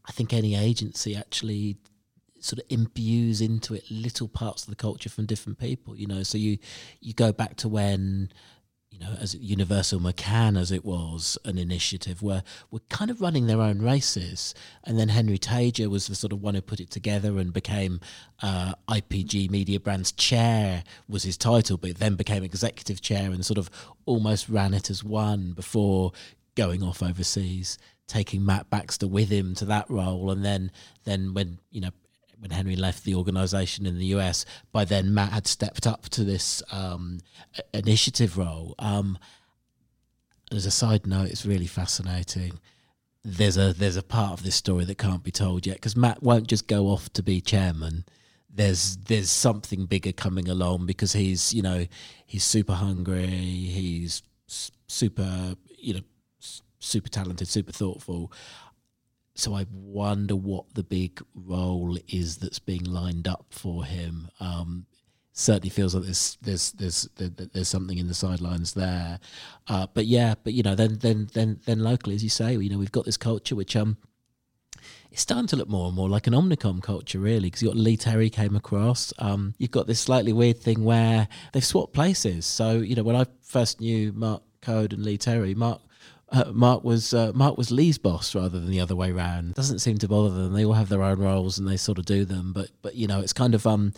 I 0.06 0.12
think 0.12 0.32
any 0.32 0.54
agency 0.54 1.14
actually 1.14 1.76
sort 2.40 2.60
of 2.60 2.66
imbues 2.68 3.40
into 3.40 3.74
it 3.74 3.84
little 3.90 4.28
parts 4.28 4.62
of 4.62 4.70
the 4.70 4.76
culture 4.76 5.08
from 5.08 5.26
different 5.26 5.58
people, 5.58 5.96
you 5.96 6.06
know. 6.06 6.22
So 6.22 6.38
you 6.38 6.58
you 7.00 7.12
go 7.12 7.32
back 7.32 7.56
to 7.56 7.68
when 7.68 8.30
you 8.90 8.98
know, 8.98 9.14
as 9.20 9.34
Universal 9.34 10.00
McCann 10.00 10.58
as 10.58 10.72
it 10.72 10.84
was 10.84 11.36
an 11.44 11.58
initiative 11.58 12.22
where 12.22 12.42
we're 12.70 12.78
kind 12.88 13.10
of 13.10 13.20
running 13.20 13.46
their 13.46 13.60
own 13.60 13.82
races. 13.82 14.54
And 14.84 14.98
then 14.98 15.10
Henry 15.10 15.38
Tajer 15.38 15.88
was 15.88 16.06
the 16.06 16.14
sort 16.14 16.32
of 16.32 16.42
one 16.42 16.54
who 16.54 16.62
put 16.62 16.80
it 16.80 16.90
together 16.90 17.38
and 17.38 17.52
became 17.52 18.00
uh, 18.42 18.74
IPG 18.88 19.50
Media 19.50 19.78
Brands 19.78 20.12
chair 20.12 20.84
was 21.08 21.24
his 21.24 21.36
title, 21.36 21.76
but 21.76 21.98
then 21.98 22.14
became 22.14 22.42
executive 22.42 23.00
chair 23.02 23.30
and 23.30 23.44
sort 23.44 23.58
of 23.58 23.70
almost 24.06 24.48
ran 24.48 24.72
it 24.72 24.88
as 24.88 25.04
one 25.04 25.52
before 25.52 26.12
going 26.54 26.82
off 26.82 27.02
overseas, 27.02 27.78
taking 28.06 28.44
Matt 28.44 28.70
Baxter 28.70 29.06
with 29.06 29.28
him 29.28 29.54
to 29.56 29.66
that 29.66 29.88
role. 29.90 30.30
And 30.30 30.44
then, 30.44 30.72
then 31.04 31.34
when, 31.34 31.58
you 31.70 31.82
know, 31.82 31.90
when 32.38 32.50
Henry 32.50 32.76
left 32.76 33.04
the 33.04 33.14
organisation 33.14 33.86
in 33.86 33.98
the 33.98 34.06
US, 34.06 34.44
by 34.72 34.84
then 34.84 35.12
Matt 35.12 35.32
had 35.32 35.46
stepped 35.46 35.86
up 35.86 36.08
to 36.10 36.24
this 36.24 36.62
um, 36.70 37.18
initiative 37.72 38.38
role. 38.38 38.74
Um, 38.78 39.18
as 40.52 40.66
a 40.66 40.70
side 40.70 41.06
note, 41.06 41.28
it's 41.28 41.44
really 41.44 41.66
fascinating. 41.66 42.60
There's 43.24 43.58
a 43.58 43.72
there's 43.72 43.96
a 43.96 44.02
part 44.02 44.32
of 44.32 44.42
this 44.42 44.54
story 44.54 44.84
that 44.84 44.96
can't 44.96 45.22
be 45.22 45.30
told 45.30 45.66
yet 45.66 45.76
because 45.76 45.96
Matt 45.96 46.22
won't 46.22 46.46
just 46.46 46.66
go 46.66 46.86
off 46.86 47.12
to 47.14 47.22
be 47.22 47.40
chairman. 47.40 48.04
There's 48.48 48.96
there's 48.96 49.28
something 49.28 49.86
bigger 49.86 50.12
coming 50.12 50.48
along 50.48 50.86
because 50.86 51.12
he's 51.12 51.52
you 51.52 51.60
know 51.60 51.86
he's 52.24 52.44
super 52.44 52.74
hungry. 52.74 53.26
He's 53.26 54.22
super 54.46 55.56
you 55.76 55.94
know 55.94 56.00
super 56.78 57.08
talented, 57.08 57.48
super 57.48 57.72
thoughtful. 57.72 58.32
So 59.38 59.54
I 59.54 59.66
wonder 59.70 60.34
what 60.34 60.74
the 60.74 60.82
big 60.82 61.22
role 61.32 61.96
is 62.08 62.38
that's 62.38 62.58
being 62.58 62.82
lined 62.82 63.28
up 63.28 63.46
for 63.50 63.84
him. 63.84 64.28
Um, 64.40 64.86
certainly 65.32 65.68
feels 65.68 65.94
like 65.94 66.02
there's 66.02 66.36
there's 66.42 66.72
there's 66.72 67.08
there's 67.16 67.68
something 67.68 67.98
in 67.98 68.08
the 68.08 68.14
sidelines 68.14 68.74
there. 68.74 69.20
Uh, 69.68 69.86
but 69.94 70.06
yeah, 70.06 70.34
but 70.42 70.54
you 70.54 70.64
know, 70.64 70.74
then 70.74 70.98
then 70.98 71.28
then 71.34 71.60
then 71.66 71.78
locally, 71.78 72.16
as 72.16 72.24
you 72.24 72.28
say, 72.28 72.56
you 72.56 72.68
know, 72.68 72.78
we've 72.78 72.90
got 72.90 73.04
this 73.04 73.16
culture 73.16 73.54
which 73.54 73.76
um. 73.76 73.96
It's 75.10 75.22
starting 75.22 75.46
to 75.48 75.56
look 75.56 75.70
more 75.70 75.86
and 75.86 75.96
more 75.96 76.08
like 76.08 76.26
an 76.26 76.34
Omnicom 76.34 76.82
culture, 76.82 77.18
really, 77.18 77.48
because 77.48 77.62
you've 77.62 77.72
got 77.72 77.80
Lee 77.80 77.96
Terry 77.96 78.28
came 78.28 78.54
across. 78.54 79.12
Um, 79.18 79.54
you've 79.56 79.70
got 79.70 79.86
this 79.86 80.00
slightly 80.00 80.34
weird 80.34 80.58
thing 80.60 80.84
where 80.84 81.28
they've 81.52 81.64
swapped 81.64 81.94
places. 81.94 82.44
So, 82.44 82.72
you 82.72 82.94
know, 82.94 83.02
when 83.02 83.16
I 83.16 83.24
first 83.42 83.80
knew 83.80 84.12
Mark 84.12 84.42
Coad 84.60 84.92
and 84.92 85.02
Lee 85.02 85.16
Terry, 85.16 85.54
Mark 85.54 85.80
uh, 86.30 86.50
Mark 86.52 86.84
was 86.84 87.14
uh, 87.14 87.32
Mark 87.34 87.56
was 87.56 87.70
Lee's 87.70 87.98
boss 87.98 88.34
rather 88.34 88.60
than 88.60 88.70
the 88.70 88.80
other 88.80 88.96
way 88.96 89.10
around. 89.10 89.54
Doesn't 89.54 89.78
seem 89.78 89.98
to 89.98 90.08
bother 90.08 90.30
them. 90.30 90.52
They 90.52 90.64
all 90.64 90.74
have 90.74 90.88
their 90.88 91.02
own 91.02 91.18
roles 91.18 91.58
and 91.58 91.66
they 91.66 91.76
sort 91.76 91.98
of 91.98 92.04
do 92.04 92.24
them. 92.24 92.52
But 92.52 92.70
but 92.82 92.94
you 92.94 93.06
know, 93.06 93.20
it's 93.20 93.32
kind 93.32 93.54
of 93.54 93.66
um, 93.66 93.92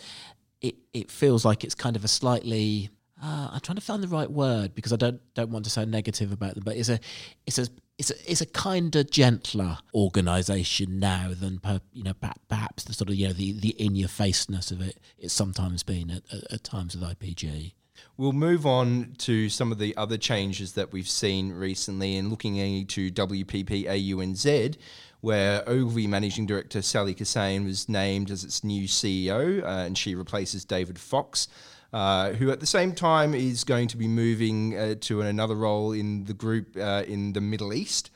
it 0.60 0.76
it 0.92 1.10
feels 1.10 1.44
like 1.44 1.64
it's 1.64 1.74
kind 1.74 1.96
of 1.96 2.04
a 2.04 2.08
slightly. 2.08 2.90
Uh, 3.22 3.50
I'm 3.52 3.60
trying 3.60 3.76
to 3.76 3.82
find 3.82 4.02
the 4.02 4.08
right 4.08 4.30
word 4.30 4.74
because 4.74 4.92
I 4.92 4.96
don't 4.96 5.20
don't 5.34 5.50
want 5.50 5.64
to 5.66 5.70
sound 5.70 5.90
negative 5.90 6.32
about 6.32 6.54
them, 6.54 6.62
but 6.64 6.76
it's 6.76 6.88
a 6.88 7.00
it's 7.46 7.58
a 7.58 7.66
it's 7.98 8.10
a, 8.10 8.30
it's 8.30 8.40
a 8.40 8.46
kinder, 8.46 9.04
gentler 9.04 9.76
organisation 9.92 10.98
now 10.98 11.32
than 11.38 11.58
per, 11.58 11.80
you 11.92 12.02
know 12.02 12.14
perhaps 12.48 12.84
the 12.84 12.94
sort 12.94 13.10
of 13.10 13.16
you 13.16 13.26
know 13.26 13.34
the, 13.34 13.52
the 13.52 13.70
in 13.70 13.94
your 13.94 14.08
faceness 14.08 14.70
of 14.70 14.80
it 14.80 14.98
it's 15.18 15.34
sometimes 15.34 15.82
been 15.82 16.10
at, 16.10 16.22
at, 16.32 16.52
at 16.52 16.64
times 16.64 16.96
with 16.96 17.06
IPG. 17.06 17.74
We'll 18.20 18.32
move 18.32 18.66
on 18.66 19.14
to 19.20 19.48
some 19.48 19.72
of 19.72 19.78
the 19.78 19.96
other 19.96 20.18
changes 20.18 20.74
that 20.74 20.92
we've 20.92 21.08
seen 21.08 21.52
recently 21.52 22.18
and 22.18 22.28
looking 22.28 22.56
into 22.56 23.10
WPP 23.10 23.86
AUNZ, 23.86 24.76
where 25.22 25.66
Ogilvy 25.66 26.06
Managing 26.06 26.44
Director 26.44 26.82
Sally 26.82 27.14
Kissane 27.14 27.64
was 27.64 27.88
named 27.88 28.30
as 28.30 28.44
its 28.44 28.62
new 28.62 28.86
CEO, 28.86 29.62
uh, 29.62 29.86
and 29.86 29.96
she 29.96 30.14
replaces 30.14 30.66
David 30.66 30.98
Fox. 30.98 31.48
Uh, 31.94 32.32
who 32.32 32.50
at 32.50 32.60
the 32.60 32.66
same 32.66 32.92
time 32.92 33.34
is 33.34 33.64
going 33.64 33.88
to 33.88 33.96
be 33.96 34.06
moving 34.06 34.76
uh, 34.76 34.96
to 35.00 35.22
another 35.22 35.54
role 35.54 35.92
in 35.92 36.24
the 36.24 36.34
group 36.34 36.76
uh, 36.76 37.02
in 37.08 37.32
the 37.32 37.40
Middle 37.40 37.72
East. 37.72 38.10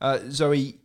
Uh, 0.00 0.20
Zoe, 0.30 0.78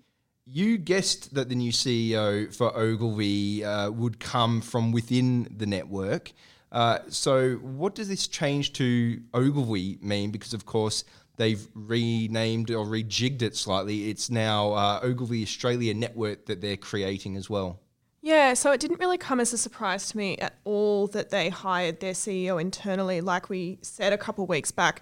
you 0.45 0.77
guessed 0.77 1.33
that 1.33 1.47
the 1.47 1.55
new 1.55 1.71
CEO 1.71 2.53
for 2.53 2.75
Ogilvy 2.77 3.63
uh, 3.63 3.89
would 3.89 4.19
come 4.19 4.59
from 4.59 4.91
within 4.91 5.47
the 5.55 5.65
network. 5.65 6.33
Uh, 6.75 6.99
so, 7.07 7.55
what 7.55 7.95
does 7.95 8.09
this 8.09 8.27
change 8.27 8.73
to 8.73 9.21
Ogilvy 9.33 9.97
mean? 10.01 10.29
Because, 10.29 10.53
of 10.53 10.65
course, 10.65 11.05
they've 11.37 11.65
renamed 11.73 12.69
or 12.69 12.85
rejigged 12.85 13.41
it 13.41 13.55
slightly. 13.55 14.09
It's 14.09 14.29
now 14.29 14.73
uh, 14.73 14.99
Ogilvy 15.01 15.41
Australia 15.41 15.93
Network 15.93 16.47
that 16.47 16.59
they're 16.59 16.75
creating 16.75 17.37
as 17.37 17.49
well. 17.49 17.79
Yeah, 18.21 18.55
so 18.55 18.73
it 18.73 18.81
didn't 18.81 18.99
really 18.99 19.17
come 19.17 19.39
as 19.39 19.53
a 19.53 19.57
surprise 19.57 20.09
to 20.09 20.17
me 20.17 20.37
at 20.39 20.55
all 20.65 21.07
that 21.07 21.29
they 21.29 21.47
hired 21.47 22.01
their 22.01 22.11
CEO 22.11 22.59
internally. 22.59 23.21
Like 23.21 23.49
we 23.49 23.77
said 23.81 24.11
a 24.11 24.17
couple 24.17 24.43
of 24.43 24.49
weeks 24.49 24.71
back, 24.71 25.01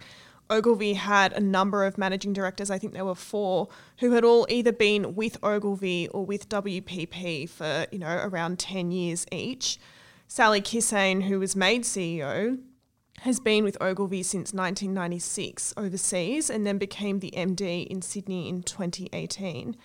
Ogilvy 0.52 0.94
had 0.94 1.34
a 1.34 1.40
number 1.40 1.86
of 1.86 1.98
managing 1.98 2.34
directors, 2.34 2.70
I 2.70 2.78
think 2.78 2.94
there 2.94 3.06
were 3.06 3.16
four, 3.16 3.70
who 3.98 4.12
had 4.12 4.24
all 4.24 4.46
either 4.48 4.72
been 4.72 5.16
with 5.16 5.38
Ogilvy 5.42 6.08
or 6.10 6.24
with 6.24 6.50
WPP 6.50 7.50
for, 7.50 7.88
you 7.92 7.98
know, 7.98 8.16
around 8.24 8.60
10 8.60 8.92
years 8.92 9.26
each. 9.32 9.80
Sally 10.36 10.62
Kissane, 10.62 11.26
who 11.26 11.40
was 11.40 11.56
made 11.56 11.84
CEO, 11.84 12.58
has 13.20 13.40
been 13.40 13.64
with 13.64 13.80
Ogilvy 13.80 14.24
since 14.24 14.52
1996 14.52 15.76
overseas 15.78 16.50
and 16.50 16.66
then 16.66 16.80
became 16.80 17.20
the 17.20 17.32
MD 17.38 17.86
in 17.86 18.02
Sydney 18.02 18.50
in 18.50 18.64
2018. 18.64 19.78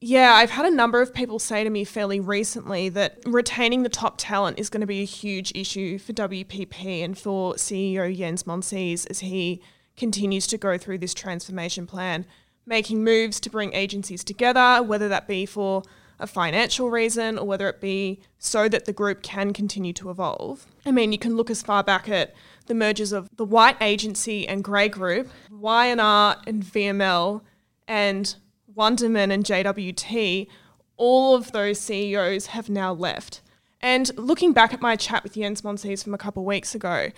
Yeah, 0.00 0.32
I've 0.34 0.50
had 0.50 0.66
a 0.66 0.74
number 0.74 1.00
of 1.00 1.14
people 1.14 1.38
say 1.38 1.62
to 1.62 1.70
me 1.70 1.84
fairly 1.84 2.18
recently 2.18 2.88
that 2.88 3.18
retaining 3.26 3.84
the 3.84 3.88
top 3.88 4.16
talent 4.18 4.58
is 4.58 4.70
going 4.70 4.80
to 4.80 4.88
be 4.88 5.02
a 5.02 5.04
huge 5.04 5.52
issue 5.54 5.98
for 5.98 6.12
WPP 6.12 7.04
and 7.04 7.16
for 7.16 7.54
CEO 7.54 8.12
Jens 8.12 8.42
Monsees 8.42 9.08
as 9.08 9.20
he 9.20 9.62
continues 9.96 10.48
to 10.48 10.58
go 10.58 10.76
through 10.76 10.98
this 10.98 11.14
transformation 11.14 11.86
plan, 11.86 12.26
making 12.66 13.04
moves 13.04 13.38
to 13.38 13.50
bring 13.50 13.72
agencies 13.72 14.24
together, 14.24 14.82
whether 14.82 15.08
that 15.08 15.28
be 15.28 15.46
for 15.46 15.84
a 16.18 16.26
financial 16.26 16.90
reason 16.90 17.38
or 17.38 17.46
whether 17.46 17.68
it 17.68 17.80
be 17.80 18.20
so 18.38 18.68
that 18.68 18.84
the 18.84 18.92
group 18.92 19.22
can 19.22 19.52
continue 19.52 19.92
to 19.94 20.10
evolve. 20.10 20.66
I 20.84 20.90
mean, 20.90 21.12
you 21.12 21.18
can 21.18 21.36
look 21.36 21.50
as 21.50 21.62
far 21.62 21.82
back 21.82 22.08
at 22.08 22.34
the 22.66 22.74
mergers 22.74 23.12
of 23.12 23.28
the 23.36 23.44
White 23.44 23.76
Agency 23.80 24.46
and 24.48 24.64
Grey 24.64 24.88
Group, 24.88 25.28
Y&R 25.50 26.36
and 26.46 26.62
VML, 26.62 27.42
and 27.86 28.36
Wunderman 28.74 29.30
and 29.30 29.44
JWT. 29.44 30.48
All 30.96 31.34
of 31.34 31.52
those 31.52 31.80
CEOs 31.80 32.46
have 32.46 32.68
now 32.68 32.92
left. 32.92 33.42
And 33.80 34.10
looking 34.16 34.52
back 34.52 34.72
at 34.72 34.80
my 34.80 34.96
chat 34.96 35.22
with 35.22 35.34
Jens 35.34 35.62
Monsees 35.62 36.02
from 36.02 36.14
a 36.14 36.18
couple 36.18 36.42
of 36.42 36.46
weeks 36.46 36.74
ago, 36.74 37.10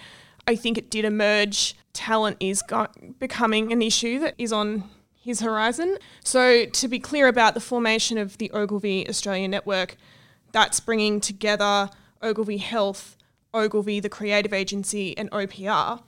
I 0.46 0.56
think 0.56 0.76
it 0.76 0.90
did 0.90 1.04
emerge 1.04 1.76
talent 1.92 2.36
is 2.40 2.62
go- 2.62 2.88
becoming 3.18 3.72
an 3.72 3.82
issue 3.82 4.18
that 4.20 4.34
is 4.38 4.52
on 4.52 4.84
his 5.28 5.40
horizon. 5.40 5.98
So, 6.24 6.64
to 6.64 6.88
be 6.88 6.98
clear 6.98 7.28
about 7.28 7.52
the 7.52 7.60
formation 7.60 8.16
of 8.18 8.38
the 8.38 8.50
Ogilvy 8.50 9.08
Australia 9.08 9.46
Network, 9.46 9.96
that's 10.52 10.80
bringing 10.80 11.20
together 11.20 11.90
Ogilvy 12.22 12.56
Health, 12.56 13.14
Ogilvy, 13.52 14.00
the 14.00 14.08
creative 14.08 14.54
agency, 14.54 15.16
and 15.16 15.30
OPR. 15.30 16.02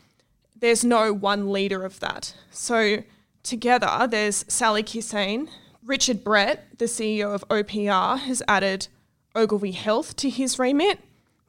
There's 0.59 0.85
no 0.85 1.13
one 1.13 1.53
leader 1.53 1.85
of 1.85 2.01
that. 2.01 2.35
So, 2.51 3.05
together, 3.43 4.09
there's 4.11 4.45
Sally 4.49 4.83
Kissane. 4.83 5.49
Richard 5.85 6.25
Brett, 6.25 6.67
the 6.79 6.87
CEO 6.87 7.35
of 7.35 7.47
OPR, 7.49 8.19
has 8.21 8.43
added 8.49 8.89
Ogilvy 9.37 9.73
Health 9.73 10.17
to 10.17 10.31
his 10.31 10.59
remit. 10.59 10.99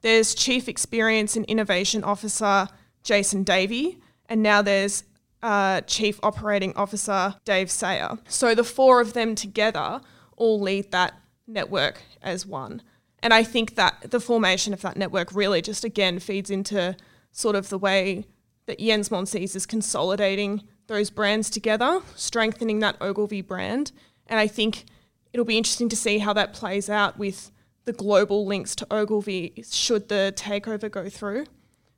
There's 0.02 0.36
Chief 0.36 0.68
Experience 0.68 1.38
and 1.38 1.46
Innovation 1.46 2.04
Officer 2.04 2.68
Jason 3.04 3.44
Davey, 3.44 4.00
and 4.28 4.44
now 4.44 4.62
there's 4.62 5.04
uh, 5.44 5.82
Chief 5.82 6.20
Operating 6.24 6.74
Officer 6.76 7.36
Dave 7.46 7.72
Sayer. 7.72 8.18
So 8.28 8.56
the 8.56 8.64
four 8.64 9.02
of 9.02 9.14
them 9.14 9.36
together 9.36 10.02
all 10.38 10.60
lead 10.60 10.92
that 10.92 11.16
network 11.48 12.02
as 12.22 12.46
one. 12.46 12.82
And 13.24 13.34
I 13.34 13.44
think 13.44 13.76
that 13.76 14.12
the 14.12 14.20
formation 14.20 14.74
of 14.74 14.82
that 14.82 14.98
network 14.98 15.34
really 15.34 15.62
just 15.62 15.84
again 15.84 16.20
feeds 16.20 16.50
into 16.50 16.96
sort 17.32 17.56
of 17.56 17.70
the 17.70 17.78
way 17.78 18.26
that 18.66 18.80
Jens 18.80 19.10
Monsees 19.10 19.56
is 19.56 19.66
consolidating 19.66 20.64
those 20.88 21.10
brands 21.10 21.50
together, 21.50 22.02
strengthening 22.16 22.80
that 22.80 22.98
Ogilvy 23.00 23.42
brand. 23.42 23.92
And 24.28 24.40
I 24.40 24.48
think 24.48 24.86
it'll 25.34 25.46
be 25.46 25.58
interesting 25.58 25.90
to 25.90 25.96
see 25.96 26.20
how 26.20 26.34
that 26.34 26.54
plays 26.54 26.90
out 26.90 27.18
with 27.18 27.52
the 27.86 27.94
global 27.94 28.46
links 28.46 28.76
to 28.76 28.88
Ogilvy 28.92 29.64
should 29.70 30.10
the 30.10 30.34
takeover 30.36 30.90
go 30.90 31.10
through. 31.10 31.46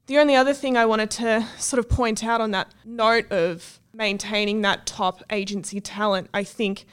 The 0.06 0.18
only 0.18 0.36
other 0.36 0.54
thing 0.54 0.76
I 0.76 0.86
wanted 0.86 1.10
to 1.12 1.48
sort 1.58 1.80
of 1.80 1.90
point 1.90 2.24
out 2.24 2.42
on 2.42 2.52
that 2.52 2.74
note 2.84 3.32
of 3.32 3.80
maintaining 3.94 4.62
that 4.62 4.86
top 4.86 5.24
agency 5.30 5.80
talent, 5.80 6.30
I 6.34 6.44
think 6.44 6.86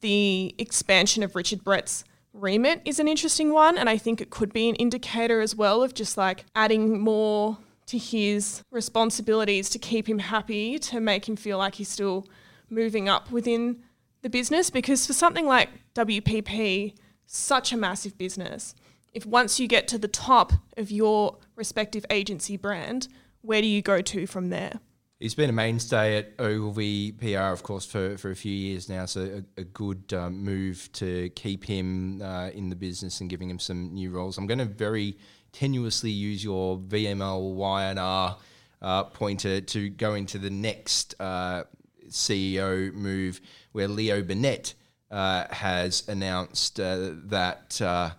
the 0.00 0.54
expansion 0.58 1.22
of 1.22 1.36
Richard 1.36 1.62
Brett's 1.64 2.04
remit 2.32 2.80
is 2.84 2.98
an 2.98 3.08
interesting 3.08 3.52
one. 3.52 3.76
And 3.76 3.90
I 3.90 3.98
think 3.98 4.20
it 4.20 4.30
could 4.30 4.52
be 4.52 4.68
an 4.70 4.74
indicator 4.76 5.40
as 5.40 5.54
well 5.54 5.82
of 5.82 5.92
just 5.92 6.16
like 6.16 6.44
adding 6.54 6.98
more 6.98 7.58
to 7.86 7.98
his 7.98 8.62
responsibilities 8.70 9.68
to 9.70 9.78
keep 9.78 10.08
him 10.08 10.18
happy, 10.18 10.78
to 10.78 10.98
make 10.98 11.28
him 11.28 11.36
feel 11.36 11.58
like 11.58 11.74
he's 11.74 11.88
still 11.88 12.26
moving 12.70 13.08
up 13.08 13.30
within 13.30 13.82
the 14.22 14.30
business. 14.30 14.70
Because 14.70 15.06
for 15.06 15.12
something 15.12 15.46
like 15.46 15.68
WPP, 15.94 16.94
such 17.26 17.72
a 17.72 17.76
massive 17.76 18.16
business, 18.16 18.74
if 19.12 19.26
once 19.26 19.60
you 19.60 19.68
get 19.68 19.88
to 19.88 19.98
the 19.98 20.08
top 20.08 20.52
of 20.76 20.90
your 20.90 21.36
respective 21.56 22.06
agency 22.10 22.56
brand, 22.56 23.08
where 23.42 23.60
do 23.60 23.66
you 23.66 23.82
go 23.82 24.00
to 24.02 24.26
from 24.26 24.50
there? 24.50 24.80
He's 25.18 25.34
been 25.34 25.48
a 25.48 25.52
mainstay 25.54 26.18
at 26.18 26.34
Ogilvy 26.38 27.12
PR, 27.12 27.52
of 27.52 27.62
course, 27.62 27.86
for, 27.86 28.18
for 28.18 28.30
a 28.30 28.36
few 28.36 28.52
years 28.52 28.88
now. 28.90 29.06
So 29.06 29.42
a, 29.56 29.60
a 29.62 29.64
good 29.64 30.12
um, 30.12 30.44
move 30.44 30.90
to 30.94 31.30
keep 31.30 31.64
him 31.64 32.20
uh, 32.20 32.50
in 32.50 32.68
the 32.68 32.76
business 32.76 33.22
and 33.22 33.30
giving 33.30 33.48
him 33.48 33.58
some 33.58 33.94
new 33.94 34.10
roles. 34.10 34.36
I'm 34.36 34.46
going 34.46 34.58
to 34.58 34.66
very 34.66 35.16
tenuously 35.54 36.14
use 36.14 36.44
your 36.44 36.76
VML 36.78 37.56
YNR 37.56 38.36
uh, 38.82 39.04
pointer 39.04 39.62
to 39.62 39.88
go 39.88 40.14
into 40.14 40.36
the 40.36 40.50
next 40.50 41.14
uh, 41.18 41.64
CEO 42.08 42.92
move, 42.92 43.40
where 43.72 43.88
Leo 43.88 44.22
Burnett 44.22 44.74
uh, 45.10 45.44
has 45.50 46.06
announced 46.08 46.78
uh, 46.78 47.12
that 47.24 47.80
uh, 47.80 48.10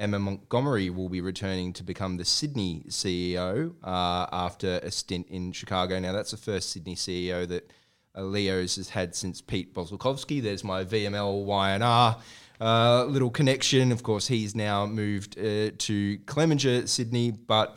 Emma 0.00 0.18
Montgomery 0.18 0.88
will 0.90 1.10
be 1.10 1.20
returning 1.20 1.72
to 1.74 1.84
become 1.84 2.16
the 2.16 2.24
Sydney 2.24 2.84
CEO 2.88 3.74
uh, 3.84 4.26
after 4.32 4.80
a 4.82 4.90
stint 4.90 5.28
in 5.28 5.52
Chicago. 5.52 6.00
Now, 6.00 6.12
that's 6.12 6.30
the 6.30 6.38
first 6.38 6.70
Sydney 6.70 6.96
CEO 6.96 7.46
that 7.46 7.70
uh, 8.16 8.22
Leo's 8.22 8.76
has 8.76 8.88
had 8.88 9.14
since 9.14 9.42
Pete 9.42 9.74
Bosilkovski. 9.74 10.42
There's 10.42 10.64
my 10.64 10.84
VML 10.84 11.44
YNR 11.44 12.16
uh, 12.60 13.04
little 13.04 13.30
connection. 13.30 13.92
Of 13.92 14.02
course, 14.02 14.26
he's 14.26 14.54
now 14.54 14.86
moved 14.86 15.38
uh, 15.38 15.70
to 15.76 16.18
Clemenger, 16.26 16.88
Sydney, 16.88 17.30
but 17.30 17.76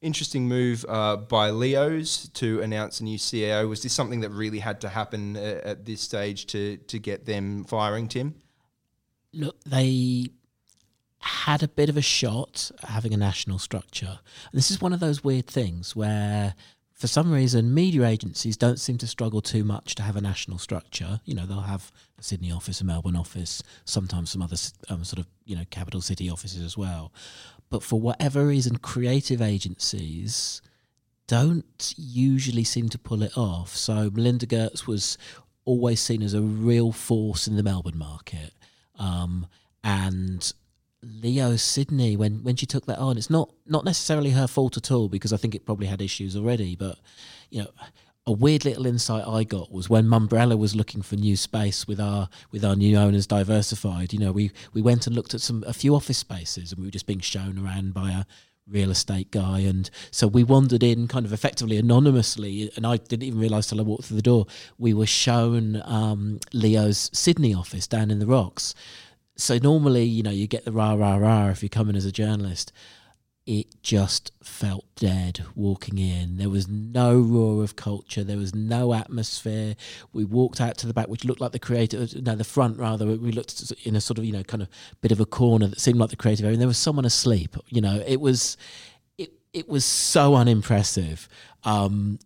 interesting 0.00 0.46
move 0.46 0.84
uh, 0.88 1.16
by 1.16 1.50
Leo's 1.50 2.28
to 2.34 2.60
announce 2.60 3.00
a 3.00 3.04
new 3.04 3.18
CEO. 3.18 3.68
Was 3.68 3.82
this 3.82 3.92
something 3.92 4.20
that 4.20 4.30
really 4.30 4.58
had 4.58 4.80
to 4.82 4.88
happen 4.88 5.36
uh, 5.36 5.60
at 5.64 5.84
this 5.84 6.00
stage 6.00 6.46
to 6.46 6.76
to 6.76 6.98
get 6.98 7.26
them 7.26 7.64
firing, 7.64 8.08
Tim? 8.08 8.34
Look, 9.32 9.56
they 9.64 10.30
had 11.24 11.62
a 11.62 11.68
bit 11.68 11.88
of 11.88 11.96
a 11.96 12.02
shot 12.02 12.70
at 12.82 12.90
having 12.90 13.14
a 13.14 13.16
national 13.16 13.58
structure. 13.58 14.18
And 14.50 14.58
this 14.58 14.70
is 14.70 14.80
one 14.80 14.92
of 14.92 15.00
those 15.00 15.24
weird 15.24 15.46
things 15.46 15.96
where, 15.96 16.54
for 16.92 17.06
some 17.06 17.32
reason, 17.32 17.72
media 17.72 18.04
agencies 18.04 18.56
don't 18.56 18.78
seem 18.78 18.98
to 18.98 19.06
struggle 19.06 19.40
too 19.40 19.64
much 19.64 19.94
to 19.94 20.02
have 20.02 20.16
a 20.16 20.20
national 20.20 20.58
structure. 20.58 21.20
You 21.24 21.34
know, 21.34 21.46
they'll 21.46 21.60
have 21.60 21.90
a 22.18 22.22
Sydney 22.22 22.52
office, 22.52 22.80
a 22.80 22.84
Melbourne 22.84 23.16
office, 23.16 23.62
sometimes 23.84 24.30
some 24.30 24.42
other 24.42 24.56
um, 24.88 25.02
sort 25.04 25.18
of, 25.18 25.26
you 25.44 25.56
know, 25.56 25.64
capital 25.70 26.00
city 26.00 26.28
offices 26.28 26.62
as 26.62 26.76
well. 26.76 27.12
But 27.70 27.82
for 27.82 27.98
whatever 27.98 28.46
reason, 28.46 28.76
creative 28.76 29.40
agencies 29.40 30.60
don't 31.26 31.94
usually 31.96 32.64
seem 32.64 32.90
to 32.90 32.98
pull 32.98 33.22
it 33.22 33.36
off. 33.36 33.74
So 33.74 34.10
Melinda 34.12 34.46
Geertz 34.46 34.86
was 34.86 35.16
always 35.64 36.00
seen 36.00 36.22
as 36.22 36.34
a 36.34 36.42
real 36.42 36.92
force 36.92 37.48
in 37.48 37.56
the 37.56 37.62
Melbourne 37.62 37.98
market. 37.98 38.52
Um, 38.98 39.46
and 39.82 40.52
Leo 41.04 41.56
Sydney 41.56 42.16
when 42.16 42.42
when 42.42 42.56
she 42.56 42.66
took 42.66 42.86
that 42.86 42.98
on. 42.98 43.16
It's 43.16 43.30
not 43.30 43.52
not 43.66 43.84
necessarily 43.84 44.30
her 44.30 44.46
fault 44.46 44.76
at 44.76 44.90
all 44.90 45.08
because 45.08 45.32
I 45.32 45.36
think 45.36 45.54
it 45.54 45.66
probably 45.66 45.86
had 45.86 46.02
issues 46.02 46.36
already. 46.36 46.76
But 46.76 46.98
you 47.50 47.62
know, 47.62 47.70
a 48.26 48.32
weird 48.32 48.64
little 48.64 48.86
insight 48.86 49.26
I 49.26 49.44
got 49.44 49.70
was 49.70 49.90
when 49.90 50.06
Mumbrella 50.06 50.58
was 50.58 50.74
looking 50.74 51.02
for 51.02 51.16
new 51.16 51.36
space 51.36 51.86
with 51.86 52.00
our 52.00 52.28
with 52.50 52.64
our 52.64 52.76
new 52.76 52.96
owners 52.96 53.26
diversified. 53.26 54.12
You 54.12 54.18
know, 54.18 54.32
we 54.32 54.50
we 54.72 54.82
went 54.82 55.06
and 55.06 55.14
looked 55.14 55.34
at 55.34 55.40
some 55.40 55.62
a 55.66 55.72
few 55.72 55.94
office 55.94 56.18
spaces 56.18 56.72
and 56.72 56.80
we 56.80 56.86
were 56.86 56.92
just 56.92 57.06
being 57.06 57.20
shown 57.20 57.58
around 57.58 57.92
by 57.94 58.10
a 58.10 58.24
real 58.66 58.90
estate 58.90 59.30
guy 59.30 59.58
and 59.58 59.90
so 60.10 60.26
we 60.26 60.42
wandered 60.42 60.82
in 60.82 61.06
kind 61.06 61.26
of 61.26 61.34
effectively 61.34 61.76
anonymously 61.76 62.70
and 62.76 62.86
I 62.86 62.96
didn't 62.96 63.24
even 63.24 63.38
realise 63.38 63.66
till 63.66 63.78
I 63.78 63.82
walked 63.82 64.04
through 64.04 64.16
the 64.16 64.22
door 64.22 64.46
we 64.78 64.94
were 64.94 65.04
shown 65.04 65.82
um, 65.84 66.40
Leo's 66.54 67.10
Sydney 67.12 67.52
office 67.52 67.86
down 67.86 68.10
in 68.10 68.20
the 68.20 68.26
rocks 68.26 68.74
so 69.36 69.58
normally, 69.58 70.04
you 70.04 70.22
know, 70.22 70.30
you 70.30 70.46
get 70.46 70.64
the 70.64 70.72
rah 70.72 70.94
rah 70.94 71.16
rah 71.16 71.48
if 71.48 71.62
you 71.62 71.68
come 71.68 71.88
in 71.88 71.96
as 71.96 72.04
a 72.04 72.12
journalist. 72.12 72.72
It 73.46 73.82
just 73.82 74.32
felt 74.42 74.86
dead 74.96 75.44
walking 75.54 75.98
in. 75.98 76.38
There 76.38 76.48
was 76.48 76.66
no 76.66 77.20
roar 77.20 77.62
of 77.62 77.76
culture. 77.76 78.24
There 78.24 78.38
was 78.38 78.54
no 78.54 78.94
atmosphere. 78.94 79.76
We 80.14 80.24
walked 80.24 80.62
out 80.62 80.78
to 80.78 80.86
the 80.86 80.94
back, 80.94 81.08
which 81.08 81.26
looked 81.26 81.42
like 81.42 81.52
the 81.52 81.58
creative, 81.58 82.14
no, 82.22 82.36
the 82.36 82.44
front 82.44 82.78
rather. 82.78 83.04
We 83.04 83.32
looked 83.32 83.70
in 83.82 83.96
a 83.96 84.00
sort 84.00 84.18
of, 84.18 84.24
you 84.24 84.32
know, 84.32 84.44
kind 84.44 84.62
of 84.62 84.68
bit 85.02 85.12
of 85.12 85.20
a 85.20 85.26
corner 85.26 85.66
that 85.66 85.80
seemed 85.80 85.98
like 85.98 86.08
the 86.08 86.16
creative 86.16 86.44
area. 86.44 86.54
And 86.54 86.60
there 86.62 86.68
was 86.68 86.78
someone 86.78 87.04
asleep. 87.04 87.54
You 87.68 87.82
know, 87.82 88.02
it 88.06 88.18
was, 88.18 88.56
it, 89.18 89.32
it 89.52 89.68
was 89.68 89.84
so 89.84 90.36
unimpressive. 90.36 91.28
Um, 91.64 92.18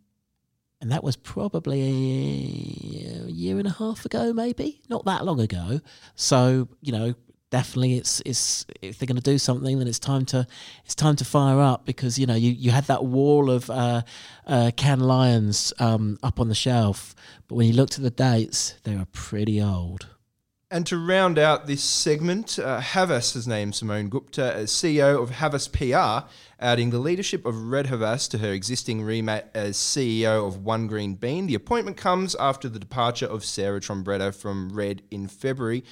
and 0.81 0.93
that 0.93 1.03
was 1.03 1.17
probably 1.17 1.83
a 1.83 3.31
year 3.31 3.59
and 3.59 3.67
a 3.67 3.73
half 3.73 4.05
ago, 4.05 4.33
maybe 4.33 4.81
not 4.89 5.05
that 5.05 5.25
long 5.25 5.41
ago. 5.41 5.81
So 6.15 6.69
you 6.81 6.93
know, 6.93 7.15
definitely, 7.51 7.97
it's 7.97 8.23
it's 8.25 8.67
if 8.81 8.99
they're 8.99 9.07
going 9.07 9.17
to 9.17 9.23
do 9.23 9.39
something, 9.39 9.79
then 9.79 9.89
it's 9.89 9.99
time 9.99 10.25
to 10.27 10.47
it's 10.85 10.95
time 10.95 11.17
to 11.17 11.25
fire 11.25 11.61
up 11.61 11.85
because 11.85 12.19
you 12.19 12.27
know 12.27 12.35
you, 12.35 12.53
you 12.53 12.71
had 12.71 12.85
that 12.85 13.05
wall 13.05 13.51
of 13.51 13.69
uh, 13.71 14.03
uh, 14.47 14.71
Lions 14.99 15.73
um, 15.79 16.19
up 16.23 16.41
on 16.41 16.49
the 16.49 16.55
shelf, 16.55 17.15
but 17.49 17.57
when 17.57 17.67
you 17.67 17.75
looked 17.75 17.97
at 17.97 18.05
the 18.05 18.11
dates, 18.11 18.75
they 18.85 18.95
were 18.95 19.07
pretty 19.07 19.61
old. 19.61 20.07
And 20.71 20.87
to 20.89 20.99
round 20.99 21.39
out 21.39 21.67
this 21.67 21.83
segment, 21.83 22.59
uh, 22.59 22.81
Havas 22.81 23.33
has 23.33 23.49
named 23.49 23.75
Simone 23.75 24.11
Gupta 24.11 24.55
as 24.55 24.71
CEO 24.71 25.23
of 25.23 25.31
Havas 25.31 25.67
PR, 25.67 26.29
adding 26.61 26.91
the 26.91 26.99
leadership 26.99 27.47
of 27.47 27.71
Red 27.71 27.87
Havas 27.87 28.29
to 28.29 28.39
her 28.39 28.53
existing 28.53 29.01
remit 29.01 29.49
as 29.55 29.79
CEO 29.79 30.47
of 30.47 30.67
One 30.67 30.87
Green 30.87 31.15
Bean. 31.15 31.47
The 31.47 31.55
appointment 31.55 31.97
comes 31.97 32.35
after 32.35 32.69
the 32.69 32.79
departure 32.79 33.25
of 33.25 33.47
Sarah 33.47 33.81
Trombetta 33.81 34.35
from 34.35 34.69
Red 34.69 35.01
in 35.11 35.27
February. 35.27 35.85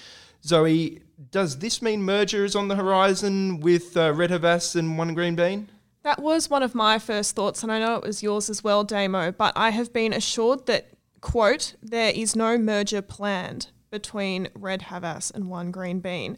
Zoe, 0.44 1.00
does 1.30 1.60
this 1.60 1.80
mean 1.80 2.02
merger 2.02 2.44
is 2.44 2.54
on 2.54 2.68
the 2.68 2.76
horizon 2.76 3.60
with 3.60 3.96
uh, 3.96 4.12
Red 4.12 4.30
Havas 4.30 4.76
and 4.76 4.98
One 4.98 5.14
Green 5.14 5.36
Bean? 5.36 5.70
That 6.02 6.20
was 6.20 6.50
one 6.50 6.62
of 6.62 6.74
my 6.74 6.98
first 6.98 7.34
thoughts, 7.34 7.62
and 7.62 7.72
I 7.72 7.78
know 7.78 7.96
it 7.96 8.04
was 8.04 8.22
yours 8.22 8.50
as 8.50 8.62
well, 8.62 8.84
Damo, 8.84 9.32
but 9.32 9.54
I 9.56 9.70
have 9.70 9.94
been 9.94 10.12
assured 10.12 10.66
that, 10.66 10.88
quote, 11.22 11.76
there 11.82 12.12
is 12.14 12.36
no 12.36 12.58
merger 12.58 13.00
planned 13.00 13.68
between 13.96 14.48
Red 14.54 14.82
Havas 14.82 15.30
and 15.30 15.48
One 15.48 15.70
Green 15.70 16.00
Bean. 16.00 16.36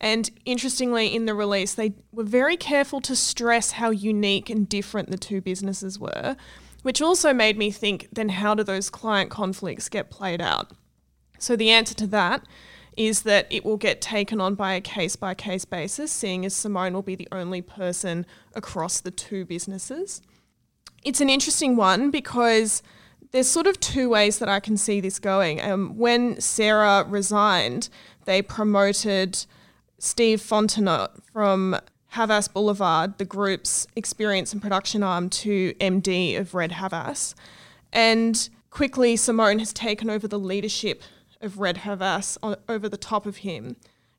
And 0.00 0.28
interestingly, 0.44 1.14
in 1.14 1.26
the 1.26 1.34
release, 1.34 1.74
they 1.74 1.94
were 2.12 2.24
very 2.24 2.56
careful 2.56 3.00
to 3.02 3.14
stress 3.14 3.72
how 3.72 3.90
unique 3.90 4.50
and 4.50 4.68
different 4.68 5.12
the 5.12 5.16
two 5.16 5.40
businesses 5.40 5.96
were, 5.96 6.36
which 6.82 7.00
also 7.00 7.32
made 7.32 7.56
me 7.56 7.70
think 7.70 8.08
then 8.10 8.30
how 8.30 8.56
do 8.56 8.64
those 8.64 8.90
client 8.90 9.30
conflicts 9.30 9.88
get 9.88 10.10
played 10.10 10.40
out? 10.40 10.72
So 11.38 11.54
the 11.54 11.70
answer 11.70 11.94
to 11.94 12.06
that 12.08 12.42
is 12.96 13.22
that 13.22 13.46
it 13.48 13.64
will 13.64 13.76
get 13.76 14.00
taken 14.00 14.40
on 14.40 14.56
by 14.56 14.74
a 14.74 14.80
case 14.80 15.14
by 15.14 15.34
case 15.34 15.64
basis, 15.64 16.10
seeing 16.10 16.44
as 16.44 16.52
Simone 16.52 16.94
will 16.94 17.02
be 17.02 17.14
the 17.14 17.28
only 17.30 17.62
person 17.62 18.26
across 18.56 19.00
the 19.00 19.12
two 19.12 19.44
businesses. 19.44 20.20
It's 21.04 21.20
an 21.20 21.30
interesting 21.30 21.76
one 21.76 22.10
because 22.10 22.82
there's 23.30 23.48
sort 23.48 23.66
of 23.66 23.78
two 23.80 24.08
ways 24.08 24.38
that 24.38 24.48
I 24.48 24.60
can 24.60 24.76
see 24.76 25.00
this 25.00 25.18
going. 25.18 25.60
Um, 25.60 25.96
when 25.96 26.40
Sarah 26.40 27.04
resigned, 27.04 27.88
they 28.24 28.42
promoted 28.42 29.44
Steve 29.98 30.40
Fontenot 30.40 31.22
from 31.32 31.76
Havas 32.12 32.48
Boulevard, 32.48 33.18
the 33.18 33.24
group's 33.24 33.86
experience 33.94 34.52
and 34.52 34.62
production 34.62 35.02
arm, 35.02 35.28
to 35.30 35.74
MD 35.74 36.38
of 36.38 36.54
Red 36.54 36.72
Havas. 36.72 37.34
And 37.92 38.48
quickly, 38.70 39.16
Simone 39.16 39.58
has 39.58 39.72
taken 39.72 40.08
over 40.08 40.26
the 40.26 40.38
leadership 40.38 41.02
of 41.40 41.58
Red 41.58 41.78
Havas 41.78 42.38
on, 42.42 42.56
over 42.68 42.88
the 42.88 42.96
top 42.96 43.26
of 43.26 43.38
him. 43.38 43.76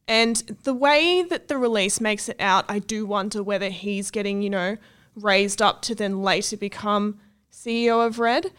And 0.07 0.37
the 0.63 0.73
way 0.73 1.23
that 1.23 1.47
the 1.47 1.57
release 1.57 2.01
makes 2.01 2.29
it 2.29 2.37
out, 2.39 2.65
I 2.67 2.79
do 2.79 3.05
wonder 3.05 3.43
whether 3.43 3.69
he's 3.69 4.11
getting, 4.11 4.41
you 4.41 4.49
know, 4.49 4.77
raised 5.15 5.61
up 5.61 5.81
to 5.83 5.95
then 5.95 6.21
later 6.21 6.57
become 6.57 7.19
CEO 7.51 8.05
of 8.05 8.19
Red. 8.19 8.51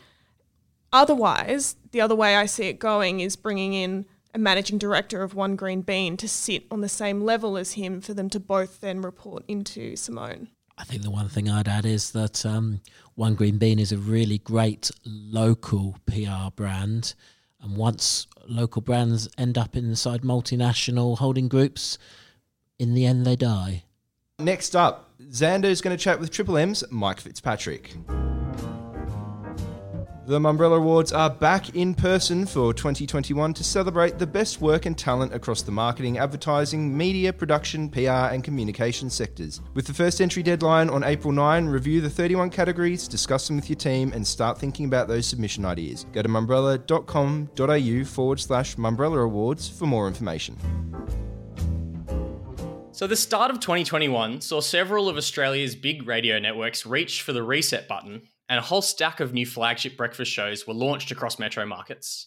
Otherwise, 0.92 1.76
the 1.92 2.00
other 2.00 2.14
way 2.14 2.37
I 2.37 2.46
see 2.46 2.66
it 2.68 2.79
going 2.79 3.20
is 3.20 3.37
bringing 3.37 3.72
in 3.74 4.07
a 4.35 4.38
managing 4.38 4.79
director 4.79 5.22
of 5.22 5.35
One 5.35 5.57
Green 5.57 5.83
Bean 5.83 6.16
to 6.18 6.29
sit 6.29 6.64
on 6.70 6.81
the 6.81 6.88
same 6.88 7.20
level 7.20 7.57
as 7.57 7.72
him 7.72 8.00
for 8.00 8.14
them 8.14 8.31
to 8.31 8.40
both 8.40 8.81
then 8.81 9.03
report 9.03 9.44
into 9.48 9.96
Simone. 9.96 10.48
I 10.79 10.85
think 10.85 11.03
the 11.03 11.11
one 11.11 11.29
thing 11.29 11.48
I'd 11.48 11.68
add 11.68 11.85
is 11.85 12.12
that 12.12 12.46
um, 12.46 12.81
One 13.14 13.35
Green 13.35 13.59
Bean 13.59 13.79
is 13.79 13.92
a 13.92 13.98
really 13.98 14.38
great 14.38 14.90
local 15.05 15.96
PR 16.07 16.50
brand. 16.55 17.14
And 17.61 17.76
once 17.76 18.26
local 18.48 18.81
brands 18.81 19.29
end 19.37 19.59
up 19.59 19.76
inside 19.76 20.22
multinational 20.22 21.18
holding 21.18 21.48
groups, 21.48 21.98
in 22.79 22.94
the 22.94 23.05
end 23.05 23.26
they 23.26 23.37
die. 23.37 23.85
Next 24.38 24.74
up, 24.74 25.11
Xander 25.20 25.66
is 25.66 25.83
going 25.83 25.94
to 25.94 26.03
chat 26.03 26.18
with 26.18 26.31
Triple 26.31 26.57
M's 26.57 26.83
Mike 26.90 27.20
Fitzpatrick. 27.20 27.94
The 30.30 30.38
Mumbrella 30.38 30.76
Awards 30.76 31.12
are 31.12 31.28
back 31.28 31.74
in 31.74 31.92
person 31.92 32.46
for 32.46 32.72
2021 32.72 33.52
to 33.52 33.64
celebrate 33.64 34.16
the 34.16 34.28
best 34.28 34.60
work 34.60 34.86
and 34.86 34.96
talent 34.96 35.34
across 35.34 35.62
the 35.62 35.72
marketing, 35.72 36.18
advertising, 36.18 36.96
media, 36.96 37.32
production, 37.32 37.90
PR, 37.90 38.30
and 38.30 38.44
communication 38.44 39.10
sectors. 39.10 39.60
With 39.74 39.88
the 39.88 39.92
first 39.92 40.20
entry 40.20 40.44
deadline 40.44 40.88
on 40.88 41.02
April 41.02 41.32
9, 41.32 41.66
review 41.66 42.00
the 42.00 42.08
31 42.08 42.50
categories, 42.50 43.08
discuss 43.08 43.48
them 43.48 43.56
with 43.56 43.68
your 43.68 43.76
team, 43.76 44.12
and 44.12 44.24
start 44.24 44.56
thinking 44.56 44.86
about 44.86 45.08
those 45.08 45.26
submission 45.26 45.64
ideas. 45.64 46.06
Go 46.12 46.22
to 46.22 46.28
mumbrella.com.au 46.28 48.04
forward 48.04 48.38
slash 48.38 48.76
Mumbrella 48.76 49.24
Awards 49.24 49.68
for 49.68 49.86
more 49.86 50.06
information. 50.06 50.56
So, 52.92 53.08
the 53.08 53.16
start 53.16 53.50
of 53.50 53.58
2021 53.58 54.42
saw 54.42 54.60
several 54.60 55.08
of 55.08 55.16
Australia's 55.16 55.74
big 55.74 56.06
radio 56.06 56.38
networks 56.38 56.86
reach 56.86 57.22
for 57.22 57.32
the 57.32 57.42
reset 57.42 57.88
button 57.88 58.28
and 58.50 58.58
a 58.58 58.62
whole 58.62 58.82
stack 58.82 59.20
of 59.20 59.32
new 59.32 59.46
flagship 59.46 59.96
breakfast 59.96 60.30
shows 60.30 60.66
were 60.66 60.74
launched 60.74 61.12
across 61.12 61.38
metro 61.38 61.64
markets. 61.64 62.26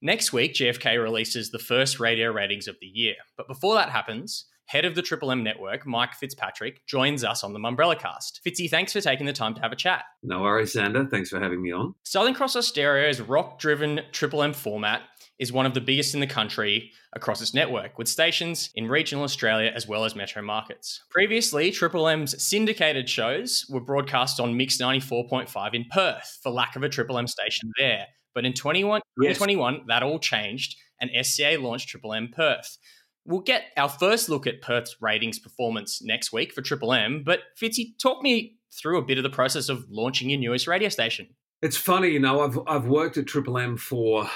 Next 0.00 0.32
week, 0.32 0.54
GfK 0.54 1.00
releases 1.00 1.50
the 1.50 1.58
first 1.58 2.00
radio 2.00 2.32
ratings 2.32 2.66
of 2.66 2.76
the 2.80 2.86
year. 2.86 3.14
But 3.36 3.46
before 3.46 3.74
that 3.74 3.90
happens, 3.90 4.46
head 4.66 4.84
of 4.84 4.94
the 4.94 5.02
Triple 5.02 5.30
M 5.30 5.42
network, 5.42 5.86
Mike 5.86 6.14
Fitzpatrick, 6.14 6.86
joins 6.86 7.24
us 7.24 7.44
on 7.44 7.52
the 7.52 7.58
Mumbrella 7.58 7.98
cast. 7.98 8.40
Fitzy, 8.46 8.68
thanks 8.68 8.92
for 8.92 9.00
taking 9.00 9.26
the 9.26 9.32
time 9.32 9.54
to 9.54 9.60
have 9.60 9.72
a 9.72 9.76
chat. 9.76 10.04
No 10.22 10.42
worries, 10.42 10.74
Xander. 10.74 11.10
Thanks 11.10 11.30
for 11.30 11.40
having 11.40 11.62
me 11.62 11.72
on. 11.72 11.94
Southern 12.02 12.34
Cross 12.34 12.56
Austereo's 12.56 13.20
rock 13.20 13.58
driven 13.58 14.00
Triple 14.12 14.42
M 14.42 14.52
format 14.52 15.02
is 15.38 15.52
one 15.52 15.66
of 15.66 15.74
the 15.74 15.80
biggest 15.80 16.14
in 16.14 16.20
the 16.20 16.26
country 16.26 16.92
across 17.12 17.40
its 17.40 17.54
network, 17.54 17.98
with 17.98 18.08
stations 18.08 18.70
in 18.74 18.88
regional 18.88 19.24
Australia 19.24 19.70
as 19.74 19.86
well 19.86 20.04
as 20.04 20.14
metro 20.14 20.42
markets. 20.42 21.02
Previously, 21.10 21.70
Triple 21.70 22.08
M's 22.08 22.42
syndicated 22.42 23.08
shows 23.08 23.66
were 23.68 23.80
broadcast 23.80 24.40
on 24.40 24.56
Mix 24.56 24.78
94.5 24.78 25.74
in 25.74 25.84
Perth 25.90 26.38
for 26.42 26.50
lack 26.50 26.76
of 26.76 26.82
a 26.82 26.88
Triple 26.88 27.18
M 27.18 27.26
station 27.26 27.72
there. 27.78 28.06
But 28.34 28.44
in 28.44 28.52
21, 28.52 29.00
yes. 29.20 29.36
2021, 29.36 29.86
that 29.88 30.02
all 30.02 30.18
changed 30.18 30.76
and 31.00 31.10
SCA 31.24 31.56
launched 31.58 31.88
Triple 31.88 32.14
M 32.14 32.30
Perth. 32.34 32.78
We'll 33.26 33.40
get 33.40 33.64
our 33.76 33.88
first 33.88 34.28
look 34.28 34.46
at 34.46 34.60
Perth's 34.60 34.96
ratings 35.00 35.38
performance 35.38 36.02
next 36.02 36.32
week 36.32 36.52
for 36.52 36.60
Triple 36.60 36.92
M, 36.92 37.22
but 37.24 37.40
Fitzy, 37.60 37.98
talk 37.98 38.22
me 38.22 38.56
through 38.70 38.98
a 38.98 39.02
bit 39.02 39.18
of 39.18 39.24
the 39.24 39.30
process 39.30 39.68
of 39.68 39.86
launching 39.88 40.28
your 40.28 40.38
newest 40.38 40.66
radio 40.66 40.88
station. 40.88 41.28
It's 41.62 41.76
funny, 41.76 42.08
you 42.08 42.20
know, 42.20 42.40
I've, 42.40 42.58
I've 42.66 42.86
worked 42.86 43.16
at 43.16 43.26
Triple 43.26 43.56
M 43.56 43.76
for 43.78 44.28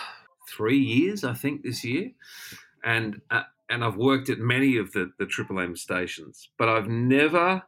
three 0.48 0.78
years, 0.78 1.24
I 1.24 1.34
think, 1.34 1.62
this 1.62 1.84
year, 1.84 2.12
and 2.82 3.20
uh, 3.30 3.42
and 3.68 3.84
I've 3.84 3.96
worked 3.96 4.30
at 4.30 4.38
many 4.38 4.78
of 4.78 4.92
the 4.92 5.10
the 5.18 5.26
Triple 5.26 5.60
M 5.60 5.76
stations, 5.76 6.48
but 6.56 6.68
I've 6.68 6.88
never, 6.88 7.62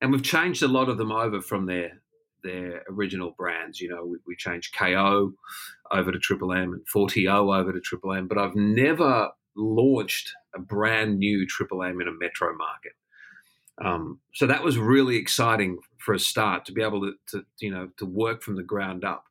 and 0.00 0.12
we've 0.12 0.22
changed 0.22 0.62
a 0.62 0.68
lot 0.68 0.88
of 0.88 0.98
them 0.98 1.12
over 1.12 1.40
from 1.40 1.66
their 1.66 2.00
their 2.42 2.82
original 2.90 3.34
brands. 3.36 3.80
You 3.80 3.88
know, 3.88 4.04
we, 4.04 4.18
we 4.26 4.36
changed 4.36 4.76
KO 4.76 5.32
over 5.90 6.12
to 6.12 6.18
Triple 6.18 6.52
M 6.52 6.72
and 6.74 6.86
4TO 6.94 7.58
over 7.58 7.72
to 7.72 7.80
Triple 7.80 8.12
M, 8.12 8.28
but 8.28 8.38
I've 8.38 8.54
never 8.54 9.30
launched 9.58 10.32
a 10.54 10.58
brand 10.58 11.18
new 11.18 11.46
Triple 11.46 11.82
M 11.82 12.00
in 12.00 12.08
a 12.08 12.12
metro 12.12 12.56
market. 12.56 12.92
Um, 13.84 14.20
so 14.34 14.46
that 14.46 14.64
was 14.64 14.78
really 14.78 15.16
exciting 15.16 15.78
for 15.98 16.14
a 16.14 16.18
start 16.18 16.64
to 16.64 16.72
be 16.72 16.82
able 16.82 17.00
to, 17.02 17.12
to, 17.28 17.44
you 17.58 17.70
know 17.70 17.90
to 17.98 18.06
work 18.06 18.42
from 18.42 18.56
the 18.56 18.62
ground 18.62 19.04
up 19.04 19.24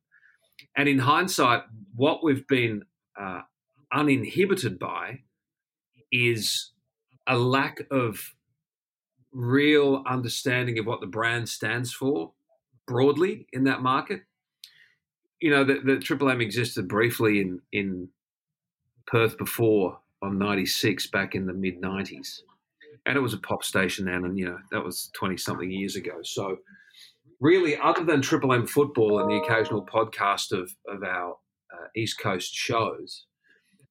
and 0.75 0.87
in 0.87 0.99
hindsight, 0.99 1.63
what 1.95 2.23
we've 2.23 2.47
been 2.47 2.83
uh, 3.19 3.41
uninhibited 3.91 4.77
by 4.77 5.21
is 6.11 6.71
a 7.25 7.37
lack 7.37 7.81
of 7.91 8.35
real 9.31 10.03
understanding 10.07 10.79
of 10.79 10.85
what 10.85 11.01
the 11.01 11.07
brand 11.07 11.49
stands 11.49 11.91
for 11.91 12.31
broadly 12.85 13.47
in 13.51 13.65
that 13.65 13.81
market. 13.81 14.21
You 15.41 15.51
know, 15.51 15.63
the, 15.63 15.79
the 15.83 15.97
Triple 15.97 16.29
M 16.29 16.41
existed 16.41 16.87
briefly 16.87 17.41
in, 17.41 17.61
in 17.71 18.09
Perth 19.05 19.37
before 19.37 19.99
on 20.21 20.37
96 20.37 21.07
back 21.07 21.35
in 21.35 21.45
the 21.45 21.53
mid 21.53 21.81
90s. 21.81 22.39
And 23.05 23.17
it 23.17 23.21
was 23.21 23.33
a 23.33 23.39
pop 23.39 23.63
station 23.63 24.05
then, 24.05 24.25
and, 24.25 24.37
you 24.37 24.45
know, 24.45 24.57
that 24.71 24.83
was 24.83 25.09
20 25.15 25.37
something 25.37 25.71
years 25.71 25.95
ago. 25.95 26.19
So 26.23 26.57
really, 27.39 27.77
other 27.77 28.03
than 28.03 28.21
Triple 28.21 28.53
M 28.53 28.67
football 28.67 29.19
and 29.19 29.29
the 29.29 29.37
occasional 29.37 29.85
podcast 29.85 30.51
of, 30.51 30.71
of 30.87 31.03
our 31.03 31.31
uh, 31.73 31.87
East 31.95 32.19
Coast 32.19 32.53
shows, 32.53 33.25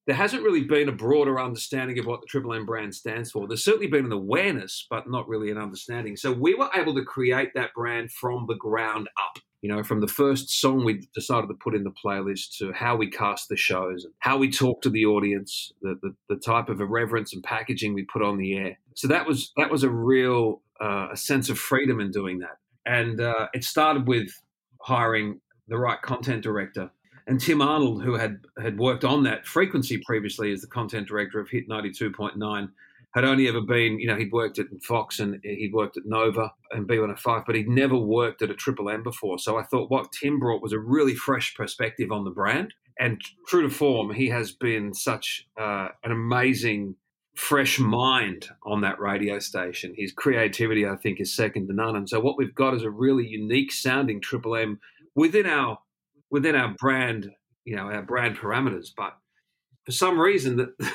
there 0.05 0.15
hasn't 0.15 0.43
really 0.43 0.63
been 0.63 0.87
a 0.87 0.93
broader 0.93 1.39
understanding 1.39 1.99
of 1.99 2.05
what 2.05 2.21
the 2.21 2.27
Triple 2.27 2.53
M 2.53 2.65
brand 2.65 2.95
stands 2.95 3.31
for. 3.31 3.47
There's 3.47 3.63
certainly 3.63 3.87
been 3.87 4.05
an 4.05 4.11
awareness, 4.11 4.85
but 4.89 5.09
not 5.09 5.27
really 5.27 5.51
an 5.51 5.57
understanding. 5.57 6.15
So 6.15 6.31
we 6.31 6.55
were 6.55 6.69
able 6.75 6.95
to 6.95 7.03
create 7.03 7.49
that 7.55 7.73
brand 7.75 8.11
from 8.11 8.45
the 8.47 8.55
ground 8.55 9.09
up. 9.19 9.41
You 9.61 9.69
know, 9.69 9.83
from 9.83 10.01
the 10.01 10.07
first 10.07 10.49
song 10.49 10.85
we 10.85 11.07
decided 11.15 11.47
to 11.47 11.55
put 11.55 11.73
in 11.73 11.83
the 11.83 11.91
playlist 11.91 12.57
to 12.59 12.71
how 12.73 12.95
we 12.95 13.09
cast 13.09 13.49
the 13.49 13.57
shows, 13.57 14.05
and 14.05 14.13
how 14.19 14.37
we 14.37 14.51
talk 14.51 14.81
to 14.83 14.89
the 14.89 15.05
audience, 15.05 15.73
the, 15.81 15.97
the, 16.01 16.15
the 16.29 16.39
type 16.39 16.69
of 16.69 16.79
irreverence 16.79 17.33
and 17.33 17.43
packaging 17.43 17.93
we 17.93 18.05
put 18.05 18.21
on 18.21 18.37
the 18.37 18.55
air. 18.55 18.77
So 18.95 19.07
that 19.07 19.27
was 19.27 19.51
that 19.57 19.71
was 19.71 19.83
a 19.83 19.89
real 19.89 20.61
uh, 20.79 21.07
a 21.11 21.17
sense 21.17 21.49
of 21.49 21.57
freedom 21.57 21.99
in 21.99 22.11
doing 22.11 22.39
that. 22.39 22.57
And 22.85 23.19
uh, 23.19 23.47
it 23.53 23.63
started 23.63 24.07
with 24.07 24.29
hiring 24.81 25.41
the 25.67 25.77
right 25.77 26.01
content 26.01 26.43
director. 26.43 26.89
And 27.27 27.41
Tim 27.41 27.61
Arnold, 27.61 28.03
who 28.03 28.15
had, 28.15 28.39
had 28.61 28.77
worked 28.79 29.03
on 29.03 29.23
that 29.23 29.45
frequency 29.45 30.01
previously 30.05 30.53
as 30.53 30.61
the 30.61 30.67
content 30.67 31.09
director 31.09 31.41
of 31.41 31.49
Hit 31.49 31.67
92.9, 31.67 32.69
had 33.13 33.25
only 33.25 33.47
ever 33.47 33.61
been, 33.61 33.99
you 33.99 34.07
know, 34.07 34.15
he'd 34.15 34.31
worked 34.31 34.59
at 34.59 34.67
Fox 34.83 35.19
and 35.19 35.39
he'd 35.43 35.73
worked 35.73 35.97
at 35.97 36.05
Nova 36.05 36.51
and 36.71 36.87
B105, 36.87 37.45
but 37.45 37.55
he'd 37.55 37.69
never 37.69 37.97
worked 37.97 38.41
at 38.41 38.51
a 38.51 38.53
Triple 38.53 38.89
M 38.89 39.01
before. 39.01 39.39
So 39.39 39.57
I 39.57 39.63
thought 39.63 39.89
what 39.89 40.11
Tim 40.11 40.39
brought 40.39 40.61
was 40.61 40.73
a 40.73 40.79
really 40.79 41.15
fresh 41.15 41.55
perspective 41.55 42.11
on 42.11 42.25
the 42.25 42.31
brand. 42.31 42.73
And 42.99 43.21
true 43.47 43.61
to 43.61 43.69
form, 43.69 44.13
he 44.13 44.27
has 44.29 44.51
been 44.51 44.93
such 44.93 45.47
uh, 45.59 45.89
an 46.03 46.11
amazing 46.11 46.95
fresh 47.35 47.79
mind 47.79 48.49
on 48.65 48.81
that 48.81 48.99
radio 48.99 49.37
station. 49.39 49.93
His 49.95 50.11
creativity, 50.11 50.87
I 50.87 50.95
think, 50.95 51.21
is 51.21 51.35
second 51.35 51.67
to 51.67 51.73
none. 51.73 51.95
And 51.95 52.09
so 52.09 52.19
what 52.19 52.37
we've 52.37 52.55
got 52.55 52.73
is 52.73 52.83
a 52.83 52.89
really 52.89 53.27
unique 53.27 53.71
sounding 53.71 54.19
Triple 54.19 54.55
M 54.55 54.79
within 55.15 55.45
our 55.45 55.77
within 56.29 56.55
our 56.55 56.75
brand, 56.77 57.31
you 57.63 57.75
know, 57.75 57.83
our 57.83 58.01
brand 58.01 58.37
parameters. 58.37 58.87
But 58.95 59.13
for 59.85 59.91
some 59.91 60.19
reason, 60.19 60.57
that 60.57 60.69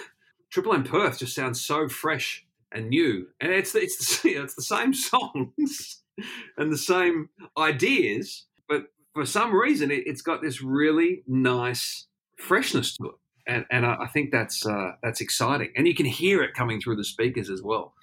Triple 0.53 0.75
M 0.75 0.85
Perth 0.85 1.19
just 1.19 1.35
sounds 1.35 1.65
so 1.65 1.89
fresh 1.89 2.45
and 2.71 2.89
new, 2.91 3.27
and 3.41 3.51
it's 3.51 3.75
it's 3.75 4.23
the, 4.23 4.31
it's 4.43 4.55
the 4.55 4.63
same 4.63 4.93
songs 4.93 6.03
and 6.57 6.71
the 6.71 6.79
same 6.79 7.31
ideas, 7.59 8.47
but 8.69 8.85
for 9.15 9.25
some 9.27 9.55
reason, 9.55 9.91
it, 9.91 10.05
it's 10.07 10.23
got 10.23 10.43
this 10.43 10.63
really 10.63 11.23
nice 11.27 12.07
freshness 12.37 12.97
to 12.97 13.07
it. 13.07 13.15
And 13.47 13.65
and 13.71 13.87
I 13.87 14.07
think 14.13 14.31
that's 14.31 14.65
uh, 14.65 14.93
that's 15.03 15.21
exciting, 15.21 15.73
and 15.75 15.89
you 15.89 15.95
can 15.95 16.07
hear 16.07 16.43
it 16.43 16.55
coming 16.55 16.81
through 16.81 16.97
the 16.97 17.05
speakers 17.05 17.51
as 17.51 17.63
well 17.63 17.95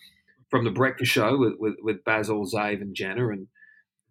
from 0.49 0.65
the 0.65 0.71
breakfast 0.71 1.12
show 1.12 1.38
with 1.38 1.53
with, 1.59 1.75
with 1.81 2.03
Basil, 2.03 2.45
Zave, 2.45 2.81
and 2.81 2.95
Jenna, 2.95 3.29
and 3.29 3.47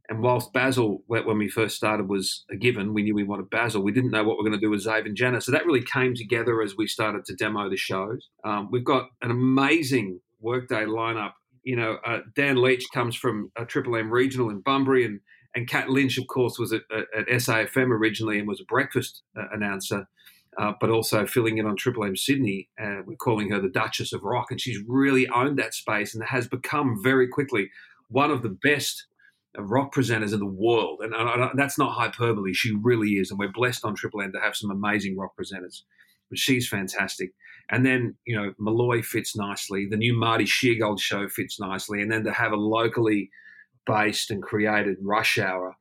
and 0.08 0.22
whilst 0.22 0.54
Basil, 0.54 1.02
when 1.06 1.36
we 1.36 1.48
first 1.50 1.76
started, 1.76 2.08
was 2.08 2.44
a 2.50 2.56
given, 2.56 2.94
we 2.94 3.02
knew 3.02 3.14
we 3.14 3.24
wanted 3.24 3.50
Basil. 3.50 3.82
We 3.82 3.92
didn't 3.92 4.10
know 4.10 4.24
what 4.24 4.38
we 4.38 4.40
are 4.40 4.48
going 4.48 4.58
to 4.58 4.66
do 4.66 4.70
with 4.70 4.84
Zave 4.84 5.04
and 5.04 5.16
Jenna, 5.16 5.40
so 5.40 5.52
that 5.52 5.66
really 5.66 5.82
came 5.82 6.14
together 6.14 6.62
as 6.62 6.76
we 6.76 6.86
started 6.86 7.26
to 7.26 7.34
demo 7.34 7.68
the 7.68 7.76
shows. 7.76 8.28
Um, 8.42 8.68
we've 8.70 8.84
got 8.84 9.10
an 9.20 9.30
amazing 9.30 10.20
workday 10.40 10.84
lineup. 10.84 11.32
You 11.62 11.76
know, 11.76 11.98
uh, 12.06 12.20
Dan 12.34 12.62
Leach 12.62 12.86
comes 12.94 13.16
from 13.16 13.52
a 13.58 13.66
Triple 13.66 13.96
M 13.96 14.10
regional 14.10 14.48
in 14.48 14.60
Bunbury, 14.60 15.04
and 15.04 15.20
and 15.54 15.68
Kat 15.68 15.90
Lynch, 15.90 16.16
of 16.16 16.26
course, 16.26 16.58
was 16.58 16.72
at, 16.72 16.82
at 16.90 17.26
SAFM 17.28 17.90
originally 17.90 18.38
and 18.38 18.48
was 18.48 18.60
a 18.60 18.64
breakfast 18.64 19.22
uh, 19.36 19.44
announcer, 19.52 20.06
uh, 20.58 20.72
but 20.80 20.88
also 20.88 21.26
filling 21.26 21.58
in 21.58 21.66
on 21.66 21.76
Triple 21.76 22.04
M 22.04 22.16
Sydney. 22.16 22.70
Uh, 22.80 23.02
we're 23.04 23.16
calling 23.16 23.50
her 23.50 23.60
the 23.60 23.68
Duchess 23.68 24.14
of 24.14 24.22
Rock, 24.22 24.46
and 24.50 24.60
she's 24.60 24.78
really 24.86 25.28
owned 25.28 25.58
that 25.58 25.74
space 25.74 26.14
and 26.14 26.24
has 26.24 26.48
become 26.48 27.02
very 27.02 27.28
quickly 27.28 27.68
one 28.08 28.30
of 28.30 28.42
the 28.42 28.56
best 28.62 29.04
rock 29.56 29.94
presenters 29.94 30.32
in 30.32 30.40
the 30.40 30.46
world. 30.46 31.00
And, 31.02 31.14
and 31.14 31.58
that's 31.58 31.78
not 31.78 31.92
hyperbole; 31.92 32.52
she 32.52 32.74
really 32.82 33.12
is. 33.12 33.30
And 33.30 33.38
we're 33.38 33.52
blessed 33.52 33.84
on 33.84 33.94
Triple 33.94 34.22
M 34.22 34.32
to 34.32 34.40
have 34.40 34.56
some 34.56 34.70
amazing 34.70 35.16
rock 35.16 35.32
presenters. 35.38 35.82
But 36.30 36.38
she's 36.38 36.68
fantastic. 36.68 37.32
And 37.70 37.84
then, 37.84 38.16
you 38.26 38.36
know, 38.36 38.52
Molloy 38.58 39.02
fits 39.02 39.36
nicely. 39.36 39.86
The 39.90 39.96
new 39.96 40.14
Marty 40.14 40.44
Sheargold 40.44 41.00
show 41.00 41.28
fits 41.28 41.60
nicely. 41.60 42.00
And 42.02 42.10
then 42.10 42.24
to 42.24 42.32
have 42.32 42.52
a 42.52 42.56
locally 42.56 43.30
based 43.86 44.30
and 44.30 44.42
created 44.42 44.96
Rush 45.02 45.38
Hour 45.38 45.76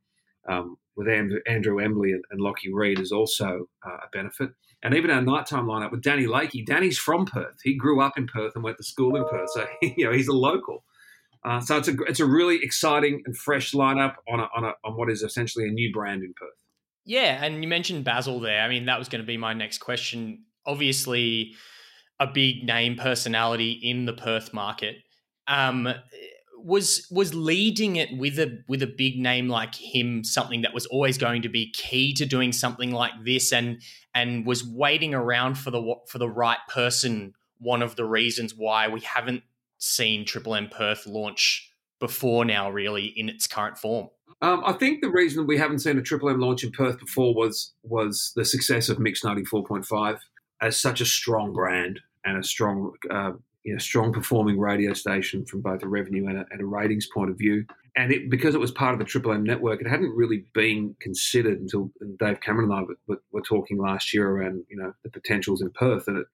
um, 0.50 0.78
with 0.96 1.08
Andrew, 1.08 1.40
Andrew 1.48 1.80
Embley 1.80 2.12
and, 2.12 2.24
and 2.32 2.42
Lockie 2.42 2.74
Reed 2.74 3.00
is 3.00 3.12
also 3.12 3.66
uh, 3.86 3.98
a 4.06 4.10
benefit. 4.12 4.52
And 4.84 4.96
even 4.96 5.12
our 5.12 5.22
nighttime 5.22 5.66
lineup 5.66 5.92
with 5.92 6.04
Danny 6.04 6.26
Lakey. 6.26 6.66
Danny's 6.66 6.98
from 6.98 7.26
Perth. 7.26 7.58
He 7.64 7.76
grew 7.76 8.02
up 8.02 8.18
in 8.18 8.28
Perth 8.28 8.54
and 8.56 8.64
went 8.64 8.78
to 8.78 8.84
school 8.84 9.16
in 9.16 9.26
Perth. 9.30 9.50
So, 9.54 9.66
you 9.82 10.06
know, 10.06 10.14
he's 10.14 10.28
a 10.28 10.34
local. 10.34 10.84
Uh, 11.46 11.60
so 11.60 11.78
it's 11.78 11.88
a, 11.88 11.94
it's 12.08 12.20
a 12.20 12.26
really 12.26 12.60
exciting 12.62 13.22
and 13.26 13.38
fresh 13.38 13.72
lineup 13.74 14.16
on, 14.28 14.40
a, 14.40 14.48
on, 14.56 14.64
a, 14.64 14.74
on 14.84 14.98
what 14.98 15.10
is 15.10 15.22
essentially 15.22 15.68
a 15.68 15.72
new 15.72 15.92
brand 15.92 16.24
in 16.24 16.34
Perth. 16.36 16.50
Yeah, 17.06 17.44
and 17.44 17.64
you 17.64 17.70
mentioned 17.70 18.04
Basil 18.04 18.40
there. 18.40 18.62
I 18.62 18.68
mean, 18.68 18.86
that 18.86 19.00
was 19.00 19.08
going 19.08 19.22
to 19.22 19.28
be 19.28 19.38
my 19.38 19.54
next 19.54 19.78
question. 19.78 20.44
Obviously, 20.66 21.56
a 22.20 22.28
big 22.28 22.64
name 22.66 22.98
personality 22.98 23.72
in 23.72 24.06
the 24.06 24.14
Perth 24.14 24.54
market. 24.54 24.98
Um, 25.48 25.88
was 26.58 27.08
was 27.12 27.34
leading 27.34 27.96
it 27.96 28.10
with 28.18 28.40
a 28.40 28.60
with 28.68 28.82
a 28.82 28.88
big 28.88 29.18
name 29.18 29.48
like 29.48 29.76
him 29.76 30.24
something 30.24 30.64
that 30.64 30.74
was 30.74 30.86
always 30.88 31.18
going 31.18 31.44
to 31.44 31.50
be 31.50 31.72
key 31.72 32.14
to 32.14 32.26
doing 32.26 32.52
something 32.52 32.92
like 32.92 33.14
this 33.24 33.54
and 33.54 33.82
and 34.14 34.46
was 34.46 34.66
waiting 34.66 35.14
around 35.14 35.58
for 35.58 35.72
the 35.72 35.96
for 36.08 36.18
the 36.18 36.30
right 36.30 36.58
person 36.68 37.34
one 37.60 37.82
of 37.82 37.96
the 37.96 38.06
reasons 38.06 38.54
why 38.56 38.88
we 38.88 39.00
haven't 39.02 39.44
seen 39.78 40.26
Triple 40.26 40.56
M 40.56 40.70
Perth 40.70 41.06
launch 41.06 41.72
before 42.00 42.46
now 42.46 42.70
really 42.70 43.06
in 43.06 43.30
its 43.30 43.48
current 43.48 43.78
form 43.78 44.10
um, 44.42 44.62
I 44.66 44.74
think 44.74 45.02
the 45.02 45.10
reason 45.10 45.48
we 45.48 45.58
haven't 45.58 45.80
seen 45.80 45.98
a 45.98 46.02
Triple 46.02 46.30
M 46.30 46.40
launch 46.40 46.64
in 46.64 46.72
Perth 46.72 47.00
before 47.00 47.34
was 47.34 47.74
was 47.84 48.34
the 48.36 48.46
success 48.46 48.90
of 48.90 49.00
Mix 49.00 49.24
ninety 49.24 49.44
four 49.44 49.64
point 49.64 49.86
five 49.86 50.20
as 50.62 50.80
such 50.80 51.02
a 51.02 51.06
strong 51.06 51.54
brand 51.54 52.00
and 52.26 52.38
a 52.38 52.44
strong, 52.44 52.92
uh, 53.10 53.32
you 53.64 53.74
know, 53.74 53.80
strong 53.80 54.12
performing 54.12 54.60
radio 54.60 54.94
station 54.94 55.46
from 55.46 55.62
both 55.62 55.84
a 55.84 55.88
revenue 55.88 56.28
and 56.28 56.40
a, 56.40 56.46
and 56.52 56.62
a 56.62 56.66
ratings 56.66 57.08
point 57.08 57.30
of 57.30 57.38
view. 57.38 57.66
And 57.96 58.12
it, 58.12 58.30
because 58.30 58.54
it 58.54 58.60
was 58.60 58.72
part 58.72 58.94
of 58.94 59.00
the 59.00 59.06
Triple 59.06 59.32
M 59.32 59.44
network, 59.44 59.82
it 59.82 59.88
hadn't 59.88 60.16
really 60.16 60.46
been 60.54 60.96
considered 61.00 61.60
until 61.60 61.92
Dave 62.20 62.42
Cameron 62.42 62.72
and 62.72 62.80
I 62.80 62.94
were, 63.08 63.22
were 63.32 63.42
talking 63.42 63.78
last 63.78 64.14
year 64.14 64.30
around, 64.30 64.64
you 64.70 64.78
know, 64.78 64.94
the 65.04 65.10
potentials 65.10 65.62
in 65.62 65.72
Perth. 65.72 66.08
And 66.08 66.18
it, 66.20 66.28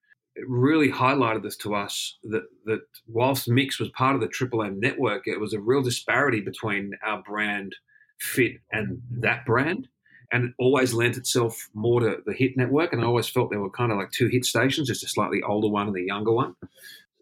really 0.48 0.92
highlighted 0.92 1.44
this 1.44 1.58
to 1.58 1.76
us 1.76 2.18
that, 2.24 2.44
that 2.66 2.82
whilst 3.08 3.48
Mix 3.48 3.80
was 3.80 3.90
part 3.90 4.16
of 4.16 4.22
the 4.22 4.28
Triple 4.28 4.64
M 4.64 4.80
network, 4.80 5.28
it 5.28 5.40
was 5.40 5.54
a 5.54 5.60
real 5.60 5.82
disparity 5.82 6.42
between 6.42 6.92
our 7.06 7.22
brand 7.24 7.76
fit 8.20 8.54
and 8.72 9.02
that 9.12 9.46
brand 9.46 9.88
and 10.34 10.46
it 10.46 10.54
always 10.58 10.94
lent 10.94 11.16
itself 11.16 11.70
more 11.76 12.00
to 12.00 12.18
the 12.26 12.34
hit 12.34 12.58
network. 12.58 12.92
And 12.92 13.04
I 13.04 13.06
always 13.06 13.30
felt 13.30 13.52
there 13.52 13.62
were 13.62 13.70
kind 13.70 13.92
of 13.92 14.00
like 14.00 14.12
two 14.12 14.28
hit 14.28 14.46
stations, 14.46 14.88
just 14.88 15.04
a 15.04 15.08
slightly 15.08 15.44
older 15.44 15.68
one 15.68 15.88
and 15.88 15.96
a 15.96 16.02
younger 16.02 16.32
one. 16.32 16.56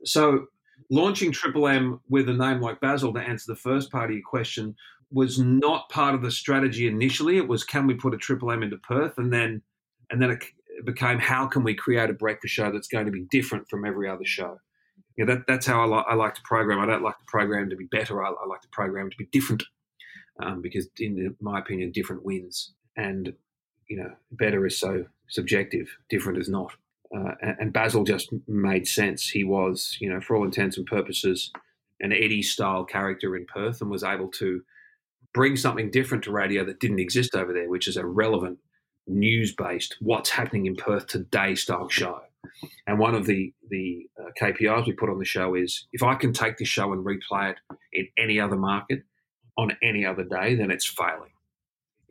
So 0.05 0.47
launching 0.89 1.33
Triple 1.33 1.67
M 1.67 1.99
with 2.09 2.29
a 2.29 2.33
name 2.33 2.61
like 2.61 2.79
Basil 2.79 3.13
to 3.13 3.19
answer 3.19 3.51
the 3.51 3.59
first 3.59 3.91
part 3.91 4.09
of 4.09 4.15
your 4.15 4.25
question 4.25 4.75
was 5.11 5.37
not 5.37 5.89
part 5.89 6.15
of 6.15 6.21
the 6.21 6.31
strategy 6.31 6.87
initially. 6.87 7.35
It 7.35 7.49
was 7.49 7.65
can 7.65 7.85
we 7.85 7.95
put 7.95 8.13
a 8.13 8.17
Triple 8.17 8.49
M 8.49 8.63
into 8.63 8.77
Perth, 8.77 9.17
and 9.17 9.31
then 9.31 9.61
and 10.09 10.21
then 10.21 10.31
it 10.31 10.43
became 10.85 11.19
how 11.19 11.47
can 11.47 11.63
we 11.63 11.73
create 11.73 12.09
a 12.09 12.13
breakfast 12.13 12.53
show 12.53 12.71
that's 12.71 12.87
going 12.87 13.05
to 13.05 13.11
be 13.11 13.25
different 13.31 13.69
from 13.69 13.85
every 13.85 14.09
other 14.09 14.25
show. 14.25 14.57
Yeah, 15.17 15.25
that, 15.25 15.47
that's 15.47 15.65
how 15.65 15.81
I, 15.81 15.85
li- 15.85 16.05
I 16.07 16.15
like 16.15 16.35
to 16.35 16.41
program. 16.43 16.79
I 16.79 16.85
don't 16.85 17.03
like 17.03 17.19
the 17.19 17.25
program 17.27 17.69
to 17.69 17.75
be 17.75 17.85
better. 17.85 18.23
I, 18.23 18.29
I 18.29 18.47
like 18.47 18.61
the 18.61 18.69
program 18.71 19.09
to 19.09 19.17
be 19.17 19.27
different 19.31 19.63
um, 20.41 20.61
because, 20.61 20.87
in 20.99 21.35
my 21.41 21.59
opinion, 21.59 21.91
different 21.91 22.23
wins 22.23 22.73
and 22.97 23.33
you 23.87 23.97
know 23.97 24.11
better 24.31 24.65
is 24.65 24.79
so 24.79 25.05
subjective 25.29 25.87
different 26.09 26.37
is 26.37 26.49
not 26.49 26.71
uh, 27.15 27.33
and, 27.41 27.55
and, 27.59 27.73
basil 27.73 28.03
just 28.03 28.29
made 28.47 28.87
sense 28.87 29.29
he 29.29 29.43
was 29.43 29.97
you 29.99 30.09
know 30.09 30.21
for 30.21 30.35
all 30.35 30.45
intents 30.45 30.77
and 30.77 30.85
purposes 30.85 31.51
an 31.99 32.11
eddie 32.11 32.41
style 32.41 32.83
character 32.83 33.35
in 33.35 33.45
perth 33.45 33.81
and 33.81 33.91
was 33.91 34.03
able 34.03 34.29
to 34.29 34.61
bring 35.33 35.55
something 35.55 35.91
different 35.91 36.23
to 36.23 36.31
radio 36.31 36.65
that 36.65 36.79
didn't 36.79 36.99
exist 36.99 37.35
over 37.35 37.53
there 37.53 37.69
which 37.69 37.87
is 37.87 37.97
a 37.97 38.05
relevant 38.05 38.57
news 39.07 39.53
based 39.53 39.97
what's 39.99 40.29
happening 40.29 40.65
in 40.67 40.75
perth 40.75 41.07
today 41.07 41.55
style 41.55 41.89
show 41.89 42.21
and 42.87 42.99
one 42.99 43.15
of 43.15 43.25
the 43.25 43.53
the 43.69 44.07
uh, 44.19 44.29
KPIs 44.39 44.85
we 44.85 44.93
put 44.93 45.09
on 45.09 45.19
the 45.19 45.25
show 45.25 45.55
is 45.55 45.87
if 45.91 46.03
I 46.03 46.15
can 46.15 46.33
take 46.33 46.57
this 46.57 46.67
show 46.67 46.91
and 46.93 47.05
replay 47.05 47.51
it 47.51 47.77
in 47.93 48.07
any 48.17 48.39
other 48.39 48.55
market 48.55 49.03
on 49.57 49.71
any 49.83 50.05
other 50.05 50.23
day, 50.23 50.55
then 50.55 50.71
it's 50.71 50.85
failing 50.85 51.31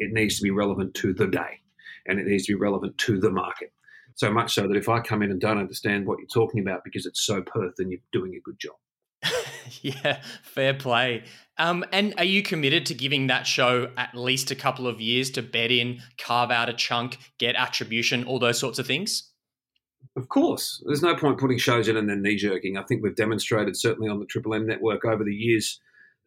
it 0.01 0.13
needs 0.13 0.39
to 0.39 0.43
be 0.43 0.51
relevant 0.51 0.95
to 0.95 1.13
the 1.13 1.27
day 1.27 1.61
and 2.07 2.19
it 2.19 2.27
needs 2.27 2.47
to 2.47 2.55
be 2.55 2.61
relevant 2.61 2.97
to 2.99 3.21
the 3.21 3.31
market. 3.31 3.73
So 4.17 4.33
much 4.33 4.55
so 4.55 4.67
that 4.67 4.77
if 4.77 4.89
I 4.89 5.01
come 5.01 5.23
in 5.23 5.31
and 5.31 5.41
don't 5.41 5.59
understand 5.59 6.07
what 6.07 6.19
you're 6.19 6.27
talking 6.27 6.61
about 6.61 6.83
because 6.83 7.07
it's 7.07 7.23
so 7.23 7.43
Perth, 7.43 7.75
then 7.77 7.91
you're 7.91 8.01
doing 8.11 8.35
a 8.35 8.41
good 8.41 8.59
job. 8.59 8.75
yeah, 9.83 10.23
fair 10.43 10.75
play. 10.75 11.25
Um, 11.59 11.85
and 11.93 12.15
are 12.17 12.25
you 12.25 12.43
committed 12.43 12.87
to 12.87 12.95
giving 12.95 13.27
that 13.27 13.47
show 13.47 13.91
at 13.97 14.15
least 14.15 14.51
a 14.51 14.55
couple 14.55 14.87
of 14.87 15.01
years 15.01 15.31
to 15.33 15.43
bed 15.43 15.71
in, 15.71 16.01
carve 16.19 16.51
out 16.51 16.69
a 16.69 16.73
chunk, 16.73 17.19
get 17.39 17.55
attribution, 17.55 18.25
all 18.25 18.39
those 18.39 18.59
sorts 18.59 18.79
of 18.79 18.87
things? 18.87 19.31
Of 20.17 20.29
course. 20.29 20.83
There's 20.87 21.03
no 21.03 21.15
point 21.15 21.39
putting 21.39 21.59
shows 21.59 21.89
in 21.89 21.97
and 21.97 22.09
then 22.09 22.23
knee 22.23 22.37
jerking. 22.37 22.77
I 22.77 22.83
think 22.85 23.03
we've 23.03 23.15
demonstrated, 23.15 23.77
certainly 23.77 24.09
on 24.09 24.19
the 24.19 24.27
Triple 24.27 24.55
M 24.55 24.67
network 24.67 25.05
over 25.05 25.23
the 25.23 25.35
years, 25.35 25.81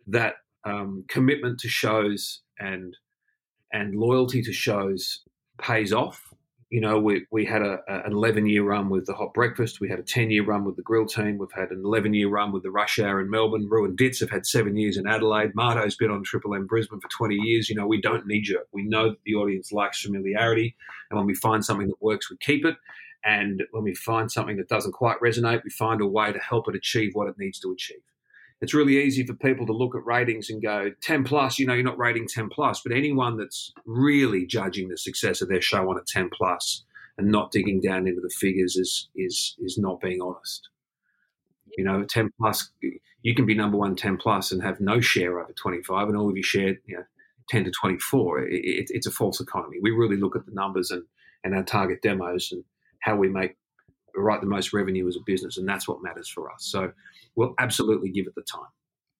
that 0.07 0.35
um, 0.65 1.03
commitment 1.07 1.59
to 1.61 1.67
shows 1.67 2.41
and 2.59 2.95
and 3.71 3.95
loyalty 3.95 4.41
to 4.43 4.53
shows 4.53 5.23
pays 5.59 5.91
off. 5.91 6.32
You 6.73 6.81
know, 6.81 6.97
we, 6.97 7.27
we 7.29 7.45
had 7.45 7.61
a, 7.61 7.77
a, 7.87 8.01
an 8.05 8.13
11 8.13 8.47
year 8.47 8.63
run 8.63 8.89
with 8.89 9.05
the 9.05 9.13
Hot 9.13 9.31
Breakfast. 9.35 9.79
We 9.79 9.89
had 9.89 9.99
a 9.99 10.03
10 10.03 10.31
year 10.31 10.43
run 10.43 10.65
with 10.65 10.75
the 10.75 10.81
Grill 10.81 11.05
Team. 11.05 11.37
We've 11.37 11.51
had 11.55 11.69
an 11.69 11.83
11 11.85 12.15
year 12.15 12.29
run 12.29 12.51
with 12.51 12.63
the 12.63 12.71
Rush 12.71 12.97
Hour 12.97 13.21
in 13.21 13.29
Melbourne. 13.29 13.67
Roo 13.69 13.85
and 13.85 13.95
Dits 13.95 14.19
have 14.21 14.31
had 14.31 14.47
seven 14.47 14.75
years 14.75 14.97
in 14.97 15.05
Adelaide. 15.05 15.53
Marto's 15.53 15.95
been 15.95 16.09
on 16.09 16.23
Triple 16.23 16.55
M 16.55 16.65
Brisbane 16.65 16.99
for 16.99 17.09
20 17.09 17.35
years. 17.35 17.69
You 17.69 17.75
know, 17.75 17.85
we 17.85 18.01
don't 18.01 18.25
need 18.25 18.47
you. 18.47 18.59
We 18.71 18.85
know 18.85 19.09
that 19.09 19.23
the 19.23 19.35
audience 19.35 19.71
likes 19.71 20.01
familiarity. 20.01 20.75
And 21.11 21.17
when 21.19 21.27
we 21.27 21.35
find 21.35 21.63
something 21.63 21.89
that 21.89 22.01
works, 22.01 22.31
we 22.31 22.37
keep 22.37 22.65
it. 22.65 22.77
And 23.23 23.61
when 23.69 23.83
we 23.83 23.93
find 23.93 24.31
something 24.31 24.57
that 24.57 24.67
doesn't 24.67 24.93
quite 24.93 25.19
resonate, 25.19 25.63
we 25.63 25.69
find 25.69 26.01
a 26.01 26.07
way 26.07 26.33
to 26.33 26.39
help 26.39 26.67
it 26.67 26.75
achieve 26.75 27.11
what 27.13 27.27
it 27.27 27.35
needs 27.37 27.59
to 27.59 27.71
achieve 27.71 28.01
it's 28.61 28.73
really 28.73 29.03
easy 29.03 29.25
for 29.25 29.33
people 29.33 29.65
to 29.65 29.73
look 29.73 29.95
at 29.95 30.05
ratings 30.05 30.49
and 30.49 30.61
go 30.61 30.91
10 31.01 31.23
plus 31.23 31.59
you 31.59 31.65
know 31.65 31.73
you're 31.73 31.83
not 31.83 31.97
rating 31.97 32.27
10 32.27 32.49
plus. 32.49 32.81
But 32.81 32.95
anyone 32.95 33.37
that's 33.37 33.73
really 33.85 34.45
judging 34.45 34.89
the 34.89 34.97
success 34.97 35.41
of 35.41 35.49
their 35.49 35.61
show 35.61 35.89
on 35.89 35.97
a 35.97 36.03
10 36.05 36.29
plus 36.29 36.83
and 37.17 37.27
not 37.27 37.51
digging 37.51 37.81
down 37.81 38.07
into 38.07 38.21
the 38.21 38.29
figures 38.29 38.75
is 38.75 39.09
is 39.15 39.55
is 39.59 39.77
not 39.77 39.99
being 40.01 40.21
honest. 40.21 40.69
You 41.77 41.83
know 41.83 42.03
10 42.03 42.31
plus 42.39 42.71
you 43.21 43.35
can 43.35 43.45
be 43.45 43.55
number 43.55 43.77
one 43.77 43.95
10 43.95 44.17
plus 44.17 44.51
and 44.51 44.61
have 44.61 44.79
no 44.79 44.99
share 44.99 45.39
over 45.39 45.53
25 45.53 46.07
and 46.09 46.17
all 46.17 46.29
of 46.29 46.37
you 46.37 46.43
shared 46.43 46.77
you 46.85 46.97
know 46.97 47.03
10 47.49 47.65
to 47.65 47.71
24 47.71 48.43
it, 48.43 48.53
it, 48.53 48.87
it's 48.89 49.07
a 49.07 49.11
false 49.11 49.39
economy. 49.39 49.77
We 49.81 49.91
really 49.91 50.17
look 50.17 50.35
at 50.35 50.45
the 50.45 50.53
numbers 50.53 50.91
and 50.91 51.03
and 51.43 51.53
our 51.53 51.63
target 51.63 52.01
demos 52.01 52.49
and 52.51 52.63
how 52.99 53.15
we 53.17 53.27
make 53.27 53.57
write 54.21 54.41
the 54.41 54.47
most 54.47 54.73
revenue 54.73 55.07
as 55.07 55.15
a 55.15 55.21
business, 55.25 55.57
and 55.57 55.67
that's 55.67 55.87
what 55.87 56.01
matters 56.01 56.29
for 56.29 56.51
us. 56.51 56.65
So 56.65 56.91
we'll 57.35 57.53
absolutely 57.59 58.09
give 58.09 58.27
it 58.27 58.35
the 58.35 58.43
time. 58.43 58.69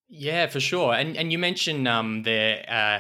Yeah, 0.10 0.48
for 0.48 0.60
sure. 0.60 0.94
And 0.94 1.18
and 1.18 1.32
you 1.32 1.40
mentioned 1.40 1.88
um, 1.88 2.24
there 2.24 2.66
uh, 2.70 3.00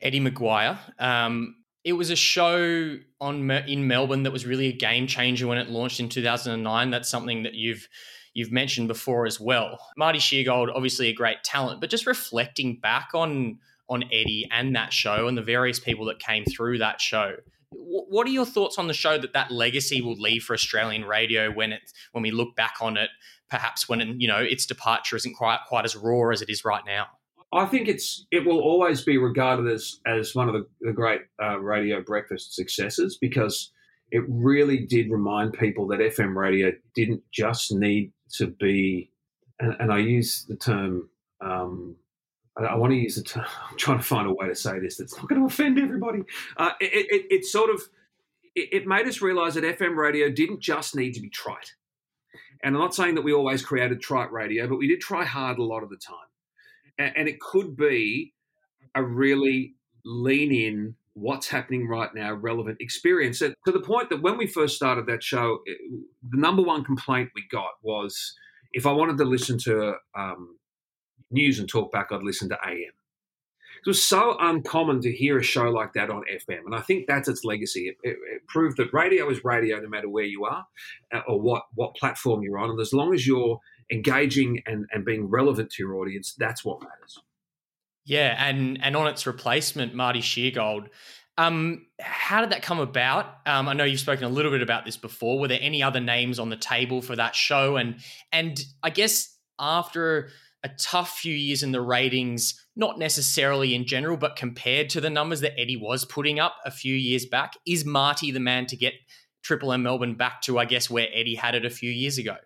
Eddie 0.00 0.20
McGuire. 0.20 0.78
Um, 0.98 1.56
it 1.84 1.92
was 1.92 2.10
a 2.10 2.16
show 2.16 2.98
on 3.20 3.50
in 3.50 3.86
Melbourne 3.86 4.24
that 4.24 4.32
was 4.32 4.46
really 4.46 4.66
a 4.66 4.72
game 4.72 5.06
changer 5.06 5.46
when 5.46 5.58
it 5.58 5.70
launched 5.70 6.00
in 6.00 6.08
2009. 6.08 6.90
That's 6.90 7.08
something 7.08 7.42
that 7.44 7.54
you've 7.54 7.88
you've 8.34 8.52
mentioned 8.52 8.88
before 8.88 9.26
as 9.26 9.40
well. 9.40 9.78
Marty 9.96 10.18
Sheargold, 10.18 10.68
obviously 10.74 11.08
a 11.08 11.12
great 11.12 11.42
talent, 11.44 11.80
but 11.80 11.90
just 11.90 12.06
reflecting 12.06 12.78
back 12.80 13.10
on 13.14 13.58
on 13.88 14.04
Eddie 14.12 14.48
and 14.52 14.76
that 14.76 14.92
show 14.92 15.28
and 15.28 15.36
the 15.36 15.42
various 15.42 15.80
people 15.80 16.04
that 16.06 16.18
came 16.18 16.44
through 16.44 16.78
that 16.78 17.00
show 17.00 17.36
what 17.70 18.26
are 18.26 18.30
your 18.30 18.46
thoughts 18.46 18.78
on 18.78 18.86
the 18.86 18.94
show 18.94 19.18
that 19.18 19.32
that 19.34 19.50
legacy 19.50 20.00
will 20.00 20.16
leave 20.16 20.42
for 20.42 20.54
Australian 20.54 21.04
radio 21.04 21.50
when 21.50 21.72
it 21.72 21.92
when 22.12 22.22
we 22.22 22.30
look 22.30 22.56
back 22.56 22.76
on 22.80 22.96
it, 22.96 23.10
perhaps 23.50 23.88
when 23.88 24.20
you 24.20 24.28
know 24.28 24.38
its 24.38 24.66
departure 24.66 25.16
isn't 25.16 25.34
quite 25.34 25.60
quite 25.68 25.84
as 25.84 25.94
raw 25.94 26.30
as 26.30 26.42
it 26.42 26.48
is 26.48 26.64
right 26.64 26.82
now? 26.86 27.06
I 27.52 27.66
think 27.66 27.88
it's 27.88 28.26
it 28.30 28.46
will 28.46 28.60
always 28.60 29.02
be 29.02 29.18
regarded 29.18 29.70
as 29.70 30.00
as 30.06 30.34
one 30.34 30.48
of 30.48 30.54
the, 30.54 30.66
the 30.80 30.92
great 30.92 31.22
uh, 31.42 31.58
radio 31.58 32.02
breakfast 32.02 32.54
successes 32.54 33.18
because 33.20 33.72
it 34.10 34.24
really 34.28 34.86
did 34.86 35.10
remind 35.10 35.52
people 35.52 35.86
that 35.88 36.00
FM 36.00 36.34
radio 36.34 36.72
didn't 36.94 37.22
just 37.32 37.72
need 37.72 38.12
to 38.36 38.46
be, 38.46 39.12
and, 39.60 39.76
and 39.78 39.92
I 39.92 39.98
use 39.98 40.46
the 40.48 40.56
term 40.56 41.10
um, 41.42 41.96
I, 42.58 42.74
want 42.76 42.92
to 42.92 42.96
use 42.96 43.16
the 43.16 43.22
term. 43.22 43.44
I'm 43.70 43.76
trying 43.76 43.98
to 43.98 44.04
find 44.04 44.26
a 44.28 44.32
way 44.32 44.48
to 44.48 44.54
say 44.54 44.78
this 44.78 44.96
that's 44.96 45.16
not 45.16 45.28
going 45.28 45.40
to 45.40 45.46
offend 45.46 45.78
everybody. 45.78 46.22
Uh, 46.56 46.70
it, 46.80 47.06
it, 47.10 47.26
it 47.30 47.44
sort 47.44 47.70
of 47.70 47.82
it, 48.54 48.68
it 48.72 48.86
made 48.86 49.06
us 49.06 49.22
realize 49.22 49.54
that 49.54 49.64
FM 49.64 49.96
radio 49.96 50.30
didn't 50.30 50.60
just 50.60 50.94
need 50.94 51.14
to 51.14 51.20
be 51.20 51.30
trite. 51.30 51.74
And 52.62 52.74
I'm 52.74 52.80
not 52.80 52.94
saying 52.94 53.14
that 53.14 53.22
we 53.22 53.32
always 53.32 53.62
created 53.62 54.00
trite 54.00 54.32
radio, 54.32 54.66
but 54.66 54.78
we 54.78 54.88
did 54.88 55.00
try 55.00 55.24
hard 55.24 55.58
a 55.58 55.64
lot 55.64 55.82
of 55.82 55.90
the 55.90 55.96
time. 55.96 56.16
And, 56.98 57.12
and 57.16 57.28
it 57.28 57.40
could 57.40 57.76
be 57.76 58.34
a 58.94 59.02
really 59.02 59.74
lean 60.04 60.52
in 60.52 60.94
what's 61.14 61.48
happening 61.48 61.88
right 61.88 62.14
now 62.14 62.32
relevant 62.32 62.78
experience 62.80 63.40
to 63.40 63.54
the 63.66 63.80
point 63.80 64.08
that 64.08 64.22
when 64.22 64.38
we 64.38 64.46
first 64.46 64.76
started 64.76 65.06
that 65.06 65.22
show 65.22 65.58
the 65.66 66.36
number 66.36 66.62
one 66.62 66.84
complaint 66.84 67.28
we 67.34 67.42
got 67.50 67.70
was 67.82 68.36
if 68.72 68.86
i 68.86 68.92
wanted 68.92 69.18
to 69.18 69.24
listen 69.24 69.58
to 69.58 69.94
um, 70.16 70.56
news 71.30 71.58
and 71.58 71.68
talk 71.68 71.90
back 71.92 72.08
i'd 72.12 72.22
listen 72.22 72.48
to 72.48 72.58
am 72.64 72.92
it 73.84 73.86
was 73.86 74.02
so 74.02 74.36
uncommon 74.40 75.00
to 75.00 75.12
hear 75.12 75.38
a 75.38 75.42
show 75.42 75.70
like 75.70 75.92
that 75.92 76.10
on 76.10 76.22
fm 76.32 76.64
and 76.66 76.74
i 76.74 76.80
think 76.80 77.06
that's 77.06 77.28
its 77.28 77.44
legacy 77.44 77.88
it, 77.88 77.96
it, 78.02 78.16
it 78.32 78.46
proved 78.48 78.76
that 78.76 78.92
radio 78.92 79.28
is 79.30 79.44
radio 79.44 79.78
no 79.78 79.88
matter 79.88 80.08
where 80.08 80.24
you 80.24 80.44
are 80.44 80.66
uh, 81.14 81.20
or 81.28 81.40
what, 81.40 81.62
what 81.74 81.94
platform 81.94 82.42
you're 82.42 82.58
on 82.58 82.70
and 82.70 82.80
as 82.80 82.92
long 82.92 83.14
as 83.14 83.26
you're 83.26 83.58
engaging 83.90 84.60
and, 84.66 84.86
and 84.92 85.04
being 85.04 85.26
relevant 85.28 85.70
to 85.70 85.82
your 85.82 85.96
audience 85.96 86.34
that's 86.38 86.64
what 86.64 86.80
matters 86.80 87.18
yeah, 88.08 88.34
and 88.38 88.82
and 88.82 88.96
on 88.96 89.06
its 89.06 89.26
replacement, 89.26 89.94
Marty 89.94 90.20
Sheargold. 90.20 90.86
Um, 91.36 91.86
how 92.00 92.40
did 92.40 92.50
that 92.50 92.62
come 92.62 92.80
about? 92.80 93.26
Um, 93.44 93.68
I 93.68 93.74
know 93.74 93.84
you've 93.84 94.00
spoken 94.00 94.24
a 94.24 94.30
little 94.30 94.50
bit 94.50 94.62
about 94.62 94.86
this 94.86 94.96
before. 94.96 95.38
Were 95.38 95.46
there 95.46 95.58
any 95.60 95.82
other 95.82 96.00
names 96.00 96.38
on 96.38 96.48
the 96.48 96.56
table 96.56 97.02
for 97.02 97.14
that 97.16 97.36
show? 97.36 97.76
And 97.76 97.96
and 98.32 98.58
I 98.82 98.88
guess 98.88 99.36
after 99.58 100.30
a 100.64 100.70
tough 100.80 101.18
few 101.18 101.34
years 101.34 101.62
in 101.62 101.72
the 101.72 101.80
ratings, 101.80 102.66
not 102.74 102.98
necessarily 102.98 103.74
in 103.74 103.86
general, 103.86 104.16
but 104.16 104.36
compared 104.36 104.90
to 104.90 105.00
the 105.00 105.10
numbers 105.10 105.40
that 105.40 105.58
Eddie 105.58 105.76
was 105.76 106.04
putting 106.04 106.40
up 106.40 106.56
a 106.64 106.70
few 106.70 106.94
years 106.94 107.26
back, 107.26 107.54
is 107.66 107.84
Marty 107.84 108.30
the 108.30 108.40
man 108.40 108.66
to 108.66 108.76
get 108.76 108.94
Triple 109.42 109.72
M 109.72 109.84
Melbourne 109.84 110.16
back 110.16 110.42
to, 110.42 110.58
I 110.58 110.64
guess, 110.64 110.90
where 110.90 111.08
Eddie 111.14 111.36
had 111.36 111.54
it 111.54 111.64
a 111.64 111.70
few 111.70 111.90
years 111.90 112.18
ago? 112.18 112.36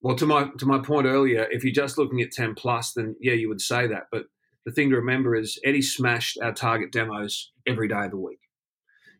Well, 0.00 0.16
to 0.16 0.26
my 0.26 0.48
to 0.58 0.66
my 0.66 0.78
point 0.78 1.06
earlier, 1.06 1.46
if 1.50 1.64
you're 1.64 1.74
just 1.74 1.98
looking 1.98 2.22
at 2.22 2.32
ten 2.32 2.54
plus, 2.54 2.94
then 2.94 3.14
yeah, 3.20 3.34
you 3.34 3.48
would 3.48 3.60
say 3.60 3.86
that. 3.88 4.04
But 4.10 4.24
the 4.64 4.72
thing 4.72 4.88
to 4.90 4.96
remember 4.96 5.36
is 5.36 5.58
Eddie 5.64 5.82
smashed 5.82 6.38
our 6.42 6.52
target 6.52 6.92
demos 6.92 7.52
every 7.66 7.88
day 7.88 8.04
of 8.04 8.10
the 8.10 8.16
week. 8.16 8.40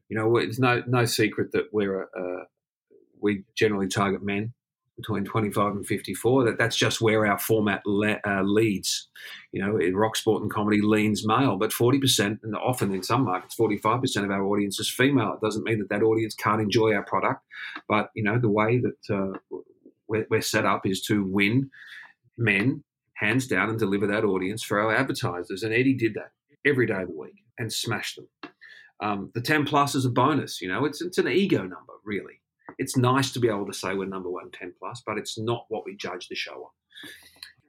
You 0.09 0.17
know, 0.17 0.37
it's 0.39 0.59
no 0.59 0.83
no 0.87 1.05
secret 1.05 1.53
that 1.53 1.67
we're 1.73 2.03
a, 2.03 2.05
a, 2.05 2.45
we 3.21 3.45
generally 3.55 3.89
target 3.89 4.23
men 4.23 4.55
between 4.97 5.25
25 5.25 5.73
and 5.73 5.87
54. 5.87 6.45
That 6.45 6.59
that's 6.59 6.77
just 6.77 7.01
where 7.01 7.27
our 7.27 7.39
format 7.39 7.83
le, 7.87 8.19
uh, 8.27 8.43
leads. 8.43 9.09
You 9.53 9.65
know, 9.65 9.77
in 9.77 9.97
rock 9.97 10.17
sport 10.17 10.43
and 10.43 10.51
comedy 10.51 10.81
leans 10.83 11.27
male, 11.27 11.57
but 11.57 11.71
40% 11.71 12.39
and 12.43 12.57
often 12.57 12.95
in 12.95 13.03
some 13.03 13.25
markets 13.25 13.57
45% 13.57 14.25
of 14.25 14.31
our 14.31 14.45
audience 14.45 14.79
is 14.81 14.91
female. 14.91 15.35
It 15.35 15.45
doesn't 15.45 15.65
mean 15.65 15.79
that 15.79 15.89
that 15.91 16.03
audience 16.03 16.35
can't 16.35 16.61
enjoy 16.61 16.95
our 16.95 17.05
product, 17.05 17.43
but 17.89 18.11
you 18.15 18.23
know 18.23 18.39
the 18.39 18.49
way 18.49 18.81
that 18.81 19.15
uh, 19.15 19.39
we're, 20.09 20.27
we're 20.31 20.41
set 20.41 20.67
up 20.67 20.87
is 20.87 21.03
to 21.03 21.25
win 21.25 21.71
men 22.37 22.83
hands 23.15 23.47
down 23.47 23.71
and 23.71 23.79
deliver 23.79 24.07
that 24.09 24.25
audience 24.25 24.63
for 24.63 24.81
our 24.81 24.95
advertisers. 24.95 25.63
And 25.63 25.73
Eddie 25.73 25.95
did 25.95 26.15
that 26.15 26.33
every 26.67 26.87
day 26.87 27.03
of 27.03 27.09
the 27.09 27.17
week 27.17 27.45
and 27.59 27.73
smashed 27.73 28.17
them. 28.17 28.51
Um, 29.01 29.31
the 29.35 29.41
10 29.41 29.65
plus 29.65 29.95
is 29.95 30.05
a 30.05 30.11
bonus, 30.11 30.61
you 30.61 30.69
know, 30.69 30.85
it's, 30.85 31.03
it's 31.03 31.19
an 31.19 31.29
ego 31.29 31.63
number, 31.63 31.95
really. 32.05 32.41
It's 32.79 32.97
nice 32.97 33.33
to 33.33 33.41
be 33.41 33.49
able 33.49 33.67
to 33.67 33.73
say 33.73 33.95
we're 33.95 34.07
number 34.07 34.31
one 34.31 34.51
10 34.51 34.75
plus, 34.79 35.03
but 35.07 35.19
it's 35.19 35.39
not 35.39 35.67
what 35.69 35.85
we 35.85 35.97
judge 35.97 36.29
the 36.29 36.35
show 36.35 36.55
on. 36.55 36.71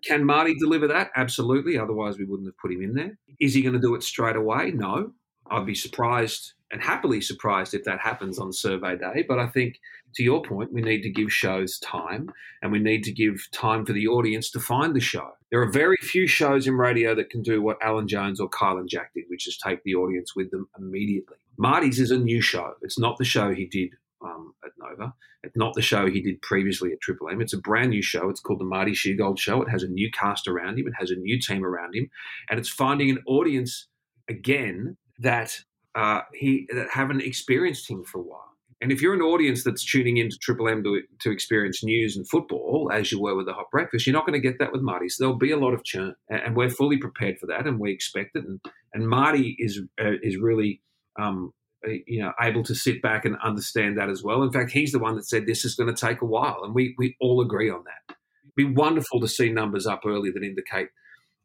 Can 0.04 0.26
Marty 0.26 0.54
deliver 0.56 0.88
that? 0.88 1.12
Absolutely. 1.16 1.78
Otherwise, 1.78 2.18
we 2.18 2.26
wouldn't 2.26 2.47
have 2.47 2.58
put 2.58 2.72
him 2.72 2.82
in 2.82 2.93
there. 2.93 3.18
Is 3.39 3.54
he 3.54 3.62
going 3.62 3.74
to 3.74 3.80
do 3.80 3.95
it 3.95 4.04
straight 4.04 4.36
away? 4.36 4.72
No. 4.72 5.14
I'd 5.49 5.66
be 5.66 5.76
surprised 5.76 6.54
and 6.72 6.82
happily 6.82 7.22
surprised 7.22 7.74
if 7.74 7.84
that 7.84 7.99
happens 7.99 8.39
on 8.39 8.51
survey 8.51 8.97
day. 8.97 9.24
But 9.28 9.39
I 9.39 9.47
think, 9.47 9.80
to 10.16 10.24
your 10.24 10.41
point, 10.41 10.74
we 10.74 10.82
need 10.82 11.04
to 11.04 11.10
give 11.10 11.32
shows 11.32 11.78
time 11.80 12.32
and 12.62 12.72
we 12.72 12.80
need 12.80 13.04
to 13.04 13.12
give 13.12 13.47
time 13.51 13.86
for 13.86 13.93
the 13.93 14.08
audience 14.08 14.49
to 14.51 14.60
find 14.60 14.95
the 14.95 14.99
show. 14.99 15.32
There 15.51 15.62
are 15.62 15.72
very 15.72 15.97
few 16.01 16.28
shows 16.28 16.66
in 16.68 16.76
radio 16.76 17.14
that 17.16 17.30
can 17.30 17.43
do 17.43 17.62
what 17.62 17.78
Alan 17.82 18.08
Jones 18.08 18.39
or 18.39 18.49
Kyle 18.49 18.78
and 18.78 18.89
Jack 18.89 19.14
did, 19.14 19.26
which 19.28 19.47
is 19.47 19.58
take 19.58 19.84
the 19.84 19.95
audience 19.95 20.36
with 20.36 20.49
them 20.51 20.68
immediately. 20.78 21.38
Marty's 21.58 21.99
is 21.99 22.12
a 22.12 22.18
new 22.18 22.41
show. 22.41 22.74
It's 22.82 22.97
not 22.97 23.18
the 23.18 23.26
show 23.26 23.54
he 23.54 23.66
did 23.66 23.91
um, 24.24 24.53
at 24.63 24.71
Nova. 24.78 25.13
It's 25.43 25.57
not 25.57 25.74
the 25.74 25.82
show 25.82 26.09
he 26.09 26.21
did 26.21 26.41
previously 26.41 26.91
at 26.91 27.01
Triple 27.01 27.30
M. 27.30 27.41
It's 27.41 27.53
a 27.53 27.57
brand 27.57 27.89
new 27.89 28.01
show. 28.01 28.30
It's 28.30 28.39
called 28.39 28.59
the 28.59 28.65
Marty 28.65 28.91
Sheargold 28.91 29.39
Show. 29.39 29.61
It 29.61 29.69
has 29.69 29.84
a 29.84 29.88
new 29.88 30.09
cast 30.11 30.47
around 30.47 30.80
him. 30.80 30.88
It 30.88 30.93
has 30.99 31.11
a 31.11 31.15
new 31.15 31.39
team 31.39 31.65
around 31.65 31.95
him, 31.95 32.09
and 32.49 32.59
it's 32.59 32.69
finding 32.69 33.09
an 33.09 33.19
audience 33.28 33.88
again 34.30 34.97
that 35.19 35.57
uh, 35.95 36.21
he 36.34 36.67
that 36.74 36.89
haven't 36.91 37.21
experienced 37.21 37.89
him 37.89 38.03
for 38.03 38.19
a 38.19 38.24
while. 38.24 38.49
And 38.82 38.91
if 38.91 39.01
you're 39.01 39.13
an 39.13 39.21
audience 39.21 39.63
that's 39.63 39.86
tuning 39.86 40.17
into 40.17 40.38
Triple 40.41 40.67
M 40.67 40.84
to, 40.84 41.01
to 41.21 41.32
experience 41.32 41.86
news 41.86 42.17
and 42.17 42.28
football, 42.28 42.91
as 42.93 43.13
you 43.13 43.21
were 43.21 43.34
with 43.34 43.45
the 43.45 43.53
Hot 43.53 43.71
Breakfast, 43.71 44.05
you're 44.05 44.13
not 44.13 44.26
going 44.26 44.34
to 44.34 44.45
get 44.45 44.59
that 44.59 44.74
with 44.74 44.82
Marty. 44.82 45.07
So 45.07 45.24
there'll 45.24 45.38
be 45.38 45.51
a 45.51 45.57
lot 45.57 45.74
of 45.74 45.86
churn, 45.86 46.15
and 46.30 46.53
we're 46.53 46.69
fully 46.69 46.97
prepared 46.97 47.39
for 47.39 47.45
that, 47.45 47.65
and 47.65 47.80
we 47.80 47.93
expect 47.93 48.36
it. 48.36 48.43
And, 48.43 48.59
and 48.93 49.07
Marty 49.07 49.55
is 49.57 49.80
uh, 50.01 50.17
is 50.21 50.36
really, 50.36 50.82
um, 51.17 51.53
you 51.86 52.21
know, 52.21 52.31
able 52.41 52.63
to 52.63 52.75
sit 52.75 53.01
back 53.01 53.25
and 53.25 53.36
understand 53.43 53.97
that 53.97 54.09
as 54.09 54.23
well. 54.23 54.43
In 54.43 54.51
fact, 54.51 54.71
he's 54.71 54.91
the 54.91 54.99
one 54.99 55.15
that 55.15 55.27
said 55.27 55.45
this 55.45 55.65
is 55.65 55.75
going 55.75 55.93
to 55.93 56.05
take 56.05 56.21
a 56.21 56.25
while, 56.25 56.61
and 56.63 56.73
we 56.73 56.95
we 56.97 57.15
all 57.19 57.41
agree 57.41 57.69
on 57.69 57.84
that. 57.86 58.15
It'd 58.43 58.55
be 58.55 58.75
wonderful 58.75 59.19
to 59.21 59.27
see 59.27 59.51
numbers 59.51 59.88
up 59.88 60.01
early 60.05 60.31
that 60.31 60.43
indicate 60.43 60.89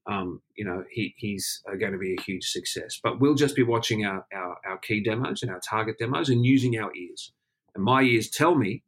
um, 0.09 0.41
you 0.57 0.65
know, 0.65 0.85
he, 0.91 1.15
he's 1.19 1.63
uh, 1.71 1.77
going 1.77 1.93
to 1.93 1.99
be 1.99 2.17
a 2.19 2.23
huge 2.23 2.45
success. 2.45 2.99
But 3.03 3.21
we'll 3.21 3.35
just 3.35 3.55
be 3.55 3.63
watching 3.63 4.07
our, 4.07 4.27
our, 4.33 4.57
our 4.67 4.79
key 4.79 5.03
demos 5.03 5.43
and 5.43 5.51
our 5.51 5.61
target 5.61 5.99
demos 5.99 6.31
and 6.31 6.45
using 6.45 6.79
our 6.79 6.95
ears. 6.97 7.33
And 7.75 7.85
my 7.85 8.03
ears 8.03 8.31
tell 8.31 8.55
me 8.55 8.83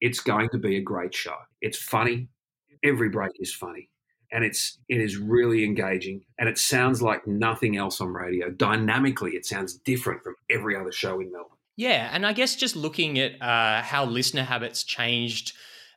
it's 0.00 0.20
going 0.20 0.50
to 0.50 0.58
be 0.58 0.76
a 0.76 0.82
great 0.82 1.14
show. 1.14 1.36
It's 1.62 1.78
funny. 1.78 2.28
Every 2.84 3.08
break 3.08 3.32
is 3.36 3.54
funny. 3.54 3.88
And 4.32 4.44
it's 4.44 4.78
it 4.88 5.00
is 5.00 5.16
really 5.16 5.64
engaging 5.64 6.24
and 6.38 6.48
it 6.48 6.58
sounds 6.58 7.02
like 7.02 7.26
nothing 7.26 7.76
else 7.76 8.00
on 8.00 8.08
radio. 8.08 8.50
Dynamically, 8.50 9.32
it 9.32 9.46
sounds 9.46 9.74
different 9.74 10.22
from 10.22 10.36
every 10.50 10.76
other 10.76 10.92
show 10.92 11.20
in 11.20 11.32
Melbourne. 11.32 11.50
Yeah, 11.76 12.08
and 12.12 12.26
I 12.26 12.32
guess 12.32 12.56
just 12.56 12.74
looking 12.74 13.18
at 13.18 13.40
uh, 13.42 13.82
how 13.82 14.06
listener 14.06 14.44
habits 14.44 14.82
changed 14.82 15.52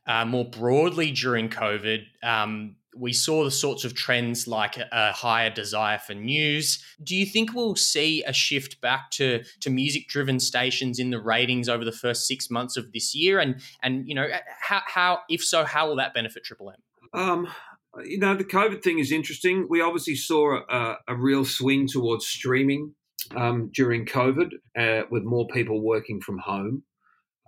uh, 0.05 0.25
more 0.25 0.43
broadly 0.43 1.11
during 1.11 1.49
COVID, 1.49 2.03
um, 2.21 2.75
we 2.95 3.13
saw 3.13 3.43
the 3.43 3.51
sorts 3.51 3.85
of 3.85 3.93
trends 3.93 4.47
like 4.47 4.77
a 4.77 5.11
higher 5.13 5.49
desire 5.49 5.99
for 5.99 6.13
news. 6.13 6.83
Do 7.01 7.15
you 7.15 7.25
think 7.25 7.53
we'll 7.53 7.75
see 7.75 8.23
a 8.23 8.33
shift 8.33 8.81
back 8.81 9.11
to 9.11 9.43
to 9.61 9.69
music 9.69 10.07
driven 10.07 10.39
stations 10.39 10.99
in 10.99 11.11
the 11.11 11.19
ratings 11.19 11.69
over 11.69 11.85
the 11.85 11.91
first 11.91 12.27
six 12.27 12.49
months 12.49 12.75
of 12.75 12.91
this 12.91 13.15
year? 13.15 13.39
And 13.39 13.61
and 13.83 14.07
you 14.07 14.15
know 14.15 14.27
how, 14.61 14.81
how 14.85 15.19
if 15.29 15.43
so, 15.43 15.63
how 15.63 15.87
will 15.87 15.95
that 15.97 16.13
benefit 16.13 16.43
Triple 16.43 16.71
M? 16.71 16.77
Um, 17.13 17.47
you 18.03 18.19
know 18.19 18.35
the 18.35 18.43
COVID 18.43 18.81
thing 18.81 18.99
is 18.99 19.11
interesting. 19.11 19.67
We 19.69 19.81
obviously 19.81 20.15
saw 20.15 20.59
a, 20.69 20.97
a 21.07 21.15
real 21.15 21.45
swing 21.45 21.87
towards 21.87 22.27
streaming 22.27 22.93
um, 23.35 23.69
during 23.73 24.05
COVID, 24.05 24.53
uh, 24.77 25.03
with 25.09 25.23
more 25.23 25.47
people 25.47 25.81
working 25.81 26.21
from 26.21 26.39
home. 26.39 26.83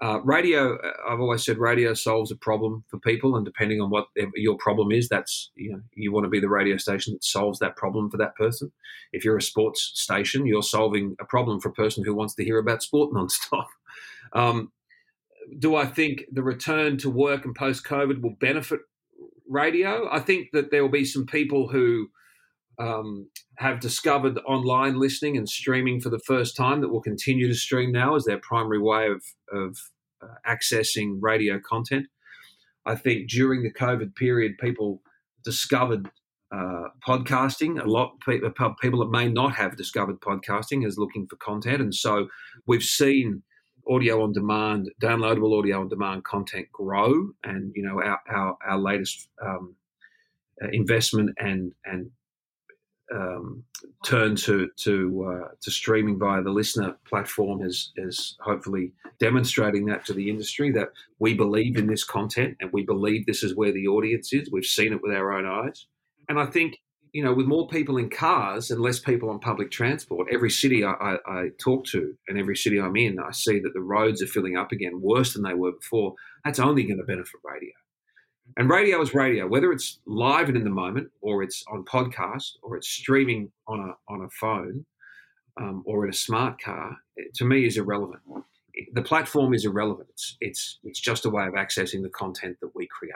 Uh, 0.01 0.19
radio, 0.23 0.77
uh, 0.77 0.91
I've 1.07 1.19
always 1.19 1.45
said 1.45 1.59
radio 1.59 1.93
solves 1.93 2.31
a 2.31 2.35
problem 2.35 2.83
for 2.87 2.97
people, 2.99 3.35
and 3.35 3.45
depending 3.45 3.79
on 3.81 3.91
what 3.91 4.07
your 4.35 4.57
problem 4.57 4.91
is, 4.91 5.07
that's 5.07 5.51
you 5.55 5.71
know 5.71 5.81
you 5.93 6.11
want 6.11 6.23
to 6.23 6.29
be 6.29 6.39
the 6.39 6.49
radio 6.49 6.77
station 6.77 7.13
that 7.13 7.23
solves 7.23 7.59
that 7.59 7.75
problem 7.75 8.09
for 8.09 8.17
that 8.17 8.35
person. 8.35 8.71
If 9.13 9.23
you're 9.23 9.37
a 9.37 9.41
sports 9.41 9.91
station, 9.93 10.47
you're 10.47 10.63
solving 10.63 11.15
a 11.19 11.25
problem 11.25 11.59
for 11.59 11.69
a 11.69 11.73
person 11.73 12.03
who 12.03 12.15
wants 12.15 12.33
to 12.35 12.43
hear 12.43 12.57
about 12.57 12.81
sport 12.81 13.11
nonstop. 13.13 13.67
Um, 14.33 14.71
do 15.59 15.75
I 15.75 15.85
think 15.85 16.25
the 16.31 16.43
return 16.43 16.97
to 16.99 17.09
work 17.09 17.45
and 17.45 17.53
post 17.53 17.85
COVID 17.85 18.21
will 18.21 18.35
benefit 18.39 18.79
radio? 19.51 20.07
I 20.11 20.19
think 20.19 20.49
that 20.53 20.71
there 20.71 20.81
will 20.81 20.89
be 20.89 21.05
some 21.05 21.25
people 21.25 21.67
who 21.67 22.07
um, 22.79 23.29
have 23.57 23.79
discovered 23.79 24.39
online 24.47 24.99
listening 24.99 25.37
and 25.37 25.47
streaming 25.47 26.01
for 26.01 26.09
the 26.09 26.21
first 26.25 26.55
time 26.55 26.81
that 26.81 26.89
will 26.89 27.01
continue 27.01 27.47
to 27.47 27.53
stream 27.53 27.91
now 27.91 28.15
as 28.15 28.25
their 28.25 28.39
primary 28.39 28.79
way 28.79 29.07
of, 29.07 29.23
of 29.51 29.77
uh, 30.23 30.35
accessing 30.47 31.17
radio 31.19 31.59
content. 31.59 32.07
I 32.85 32.95
think 32.95 33.29
during 33.29 33.61
the 33.61 33.73
COVID 33.73 34.15
period, 34.15 34.57
people 34.59 35.01
discovered 35.43 36.09
uh, 36.51 36.85
podcasting. 37.07 37.81
A 37.81 37.87
lot 37.87 38.13
of 38.27 38.53
uh, 38.59 38.69
people 38.81 38.99
that 38.99 39.11
may 39.11 39.29
not 39.29 39.53
have 39.55 39.77
discovered 39.77 40.19
podcasting 40.21 40.85
is 40.85 40.97
looking 40.97 41.27
for 41.27 41.35
content, 41.37 41.81
and 41.81 41.93
so 41.93 42.27
we've 42.65 42.83
seen 42.83 43.43
audio 43.89 44.23
on 44.23 44.33
demand, 44.33 44.91
downloadable 45.01 45.57
audio 45.57 45.81
on 45.81 45.87
demand 45.87 46.23
content 46.23 46.67
grow. 46.71 47.29
And 47.43 47.71
you 47.75 47.83
know, 47.83 48.01
our 48.01 48.19
our, 48.29 48.57
our 48.65 48.77
latest 48.77 49.29
um, 49.41 49.75
uh, 50.63 50.67
investment 50.71 51.31
and 51.37 51.73
and 51.85 52.11
um, 53.13 53.63
turn 54.05 54.35
to 54.37 54.69
to 54.77 55.23
uh, 55.25 55.47
to 55.61 55.71
streaming 55.71 56.17
via 56.17 56.41
the 56.41 56.49
LiSTNR 56.49 56.95
platform 57.07 57.61
is 57.61 57.91
is 57.97 58.37
hopefully 58.41 58.93
demonstrating 59.19 59.85
that 59.85 60.05
to 60.05 60.13
the 60.13 60.29
industry 60.29 60.71
that 60.71 60.89
we 61.19 61.33
believe 61.33 61.77
in 61.77 61.87
this 61.87 62.03
content 62.03 62.55
and 62.59 62.71
we 62.71 62.83
believe 62.83 63.25
this 63.25 63.43
is 63.43 63.55
where 63.55 63.71
the 63.71 63.87
audience 63.87 64.33
is. 64.33 64.49
We've 64.51 64.65
seen 64.65 64.93
it 64.93 65.01
with 65.01 65.13
our 65.13 65.33
own 65.33 65.45
eyes, 65.45 65.87
and 66.29 66.39
I 66.39 66.45
think 66.45 66.77
you 67.13 67.23
know, 67.23 67.33
with 67.33 67.45
more 67.45 67.67
people 67.67 67.97
in 67.97 68.09
cars 68.09 68.71
and 68.71 68.81
less 68.81 68.99
people 68.99 69.29
on 69.29 69.39
public 69.39 69.69
transport, 69.69 70.27
every 70.31 70.49
city 70.49 70.83
I, 70.83 70.91
I, 70.91 71.17
I, 71.27 71.49
talk 71.59 71.85
to 71.87 72.15
and 72.27 72.37
every 72.37 72.55
city 72.55 72.79
I'm 72.79 72.95
in, 72.95 73.19
I 73.19 73.31
see 73.31 73.59
that 73.59 73.73
the 73.73 73.81
roads 73.81 74.21
are 74.21 74.27
filling 74.27 74.55
up 74.55 74.71
again 74.71 75.01
worse 75.01 75.33
than 75.33 75.43
they 75.43 75.53
were 75.53 75.73
before. 75.73 76.15
That's 76.45 76.59
only 76.59 76.83
going 76.83 76.99
to 76.99 77.03
benefit 77.03 77.41
radio. 77.43 77.71
And 78.57 78.69
radio 78.69 79.01
is 79.01 79.13
radio, 79.13 79.47
whether 79.47 79.71
it's 79.71 79.99
live 80.05 80.47
and 80.47 80.57
in 80.57 80.63
the 80.63 80.69
moment, 80.69 81.09
or 81.21 81.43
it's 81.43 81.63
on 81.71 81.85
podcast, 81.85 82.51
or 82.61 82.75
it's 82.75 82.87
streaming 82.87 83.51
on 83.67 83.79
a 83.79 84.11
on 84.11 84.23
a 84.23 84.29
phone, 84.29 84.85
um, 85.59 85.83
or 85.85 86.03
in 86.03 86.09
a 86.09 86.15
smart 86.15 86.61
car. 86.61 86.97
To 87.35 87.45
me, 87.45 87.65
is 87.65 87.77
irrelevant. 87.77 88.19
The 88.93 89.01
platform 89.03 89.53
is 89.53 89.63
irrelevant. 89.63 90.09
It's 90.09 90.37
it's 90.41 90.79
it's 90.83 90.99
just 90.99 91.25
a 91.25 91.29
way 91.29 91.45
of 91.45 91.53
accessing 91.53 92.01
the 92.01 92.09
content 92.09 92.57
that 92.61 92.75
we 92.75 92.87
create. 92.87 93.15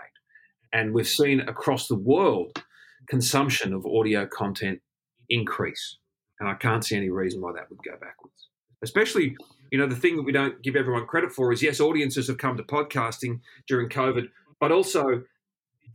And 0.71 0.93
we've 0.93 1.07
seen 1.07 1.41
across 1.41 1.87
the 1.87 1.95
world 1.95 2.63
consumption 3.07 3.73
of 3.73 3.85
audio 3.85 4.25
content 4.25 4.81
increase. 5.29 5.97
And 6.39 6.49
I 6.49 6.55
can't 6.55 6.83
see 6.83 6.95
any 6.95 7.09
reason 7.09 7.41
why 7.41 7.53
that 7.53 7.69
would 7.69 7.79
go 7.83 7.93
backwards. 7.93 8.49
Especially, 8.83 9.35
you 9.71 9.77
know, 9.77 9.87
the 9.87 9.95
thing 9.95 10.17
that 10.17 10.23
we 10.23 10.31
don't 10.31 10.61
give 10.61 10.75
everyone 10.75 11.07
credit 11.07 11.31
for 11.31 11.51
is 11.51 11.63
yes, 11.63 11.79
audiences 11.79 12.27
have 12.27 12.37
come 12.37 12.57
to 12.57 12.63
podcasting 12.63 13.39
during 13.67 13.89
COVID, 13.89 14.27
but 14.59 14.71
also 14.71 15.23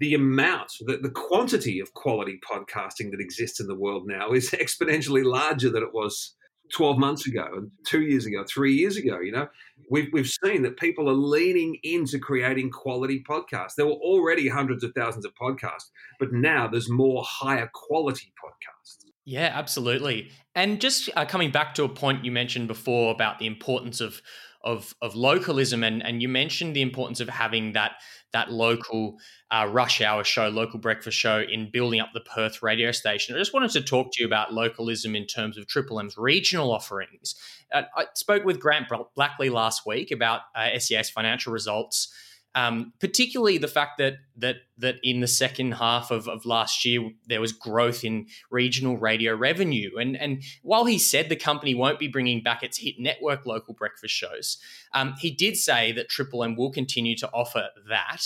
the 0.00 0.14
amount, 0.14 0.72
the, 0.80 0.96
the 0.96 1.10
quantity 1.10 1.78
of 1.78 1.92
quality 1.92 2.40
podcasting 2.50 3.10
that 3.10 3.20
exists 3.20 3.60
in 3.60 3.66
the 3.66 3.74
world 3.74 4.06
now 4.06 4.32
is 4.32 4.50
exponentially 4.50 5.24
larger 5.24 5.70
than 5.70 5.82
it 5.82 5.92
was 5.92 6.34
12 6.74 6.98
months 6.98 7.26
ago, 7.26 7.46
and 7.52 7.70
two 7.86 8.02
years 8.02 8.26
ago, 8.26 8.44
three 8.48 8.74
years 8.74 8.96
ago. 8.96 9.20
You 9.20 9.32
know, 9.32 9.48
we've, 9.90 10.08
we've 10.12 10.30
seen 10.44 10.62
that 10.62 10.76
people 10.76 11.08
are 11.08 11.14
leaning 11.14 11.78
into 11.82 12.18
creating 12.18 12.70
quality 12.70 13.22
podcasts. 13.28 13.74
There 13.76 13.86
were 13.86 13.92
already 13.92 14.48
hundreds 14.48 14.84
of 14.84 14.92
thousands 14.94 15.24
of 15.24 15.32
podcasts, 15.34 15.90
but 16.18 16.32
now 16.32 16.68
there's 16.68 16.90
more 16.90 17.22
higher 17.26 17.70
quality 17.72 18.32
podcasts. 18.42 19.04
Yeah, 19.24 19.52
absolutely. 19.54 20.30
And 20.54 20.80
just 20.80 21.10
uh, 21.14 21.24
coming 21.24 21.50
back 21.50 21.74
to 21.74 21.84
a 21.84 21.88
point 21.88 22.24
you 22.24 22.32
mentioned 22.32 22.68
before 22.68 23.12
about 23.12 23.38
the 23.38 23.46
importance 23.46 24.00
of 24.00 24.22
of 24.62 24.94
of 25.00 25.14
localism, 25.14 25.82
and 25.82 26.04
and 26.04 26.20
you 26.20 26.28
mentioned 26.28 26.76
the 26.76 26.82
importance 26.82 27.20
of 27.20 27.28
having 27.28 27.72
that 27.72 27.92
that 28.32 28.52
local 28.52 29.18
uh, 29.50 29.68
rush 29.70 30.00
hour 30.00 30.24
show, 30.24 30.48
local 30.48 30.78
breakfast 30.78 31.18
show 31.18 31.40
in 31.40 31.70
building 31.70 32.00
up 32.00 32.10
the 32.14 32.20
Perth 32.20 32.62
radio 32.62 32.92
station. 32.92 33.34
I 33.34 33.38
just 33.38 33.52
wanted 33.52 33.70
to 33.72 33.80
talk 33.80 34.12
to 34.12 34.22
you 34.22 34.26
about 34.26 34.52
localism 34.52 35.16
in 35.16 35.26
terms 35.26 35.58
of 35.58 35.66
Triple 35.66 36.00
M's 36.00 36.16
regional 36.16 36.72
offerings. 36.72 37.34
Uh, 37.72 37.82
I 37.96 38.06
spoke 38.14 38.44
with 38.44 38.60
Grant 38.60 38.86
Blackley 39.16 39.50
last 39.50 39.86
week 39.86 40.10
about 40.10 40.42
uh, 40.54 40.78
SCA's 40.78 41.10
financial 41.10 41.52
results. 41.52 42.12
Um, 42.56 42.92
particularly 42.98 43.58
the 43.58 43.68
fact 43.68 43.98
that 43.98 44.14
that 44.36 44.56
that 44.76 44.96
in 45.04 45.20
the 45.20 45.28
second 45.28 45.72
half 45.72 46.10
of, 46.10 46.26
of 46.26 46.44
last 46.44 46.84
year 46.84 47.10
there 47.28 47.40
was 47.40 47.52
growth 47.52 48.02
in 48.02 48.26
regional 48.50 48.96
radio 48.96 49.36
revenue, 49.36 49.90
and 49.98 50.16
and 50.16 50.42
while 50.62 50.84
he 50.84 50.98
said 50.98 51.28
the 51.28 51.36
company 51.36 51.76
won't 51.76 52.00
be 52.00 52.08
bringing 52.08 52.42
back 52.42 52.64
its 52.64 52.78
hit 52.78 52.96
network 52.98 53.46
local 53.46 53.74
breakfast 53.74 54.14
shows, 54.14 54.58
um, 54.94 55.14
he 55.20 55.30
did 55.30 55.56
say 55.56 55.92
that 55.92 56.08
Triple 56.08 56.42
M 56.42 56.56
will 56.56 56.72
continue 56.72 57.16
to 57.18 57.30
offer 57.32 57.68
that. 57.88 58.22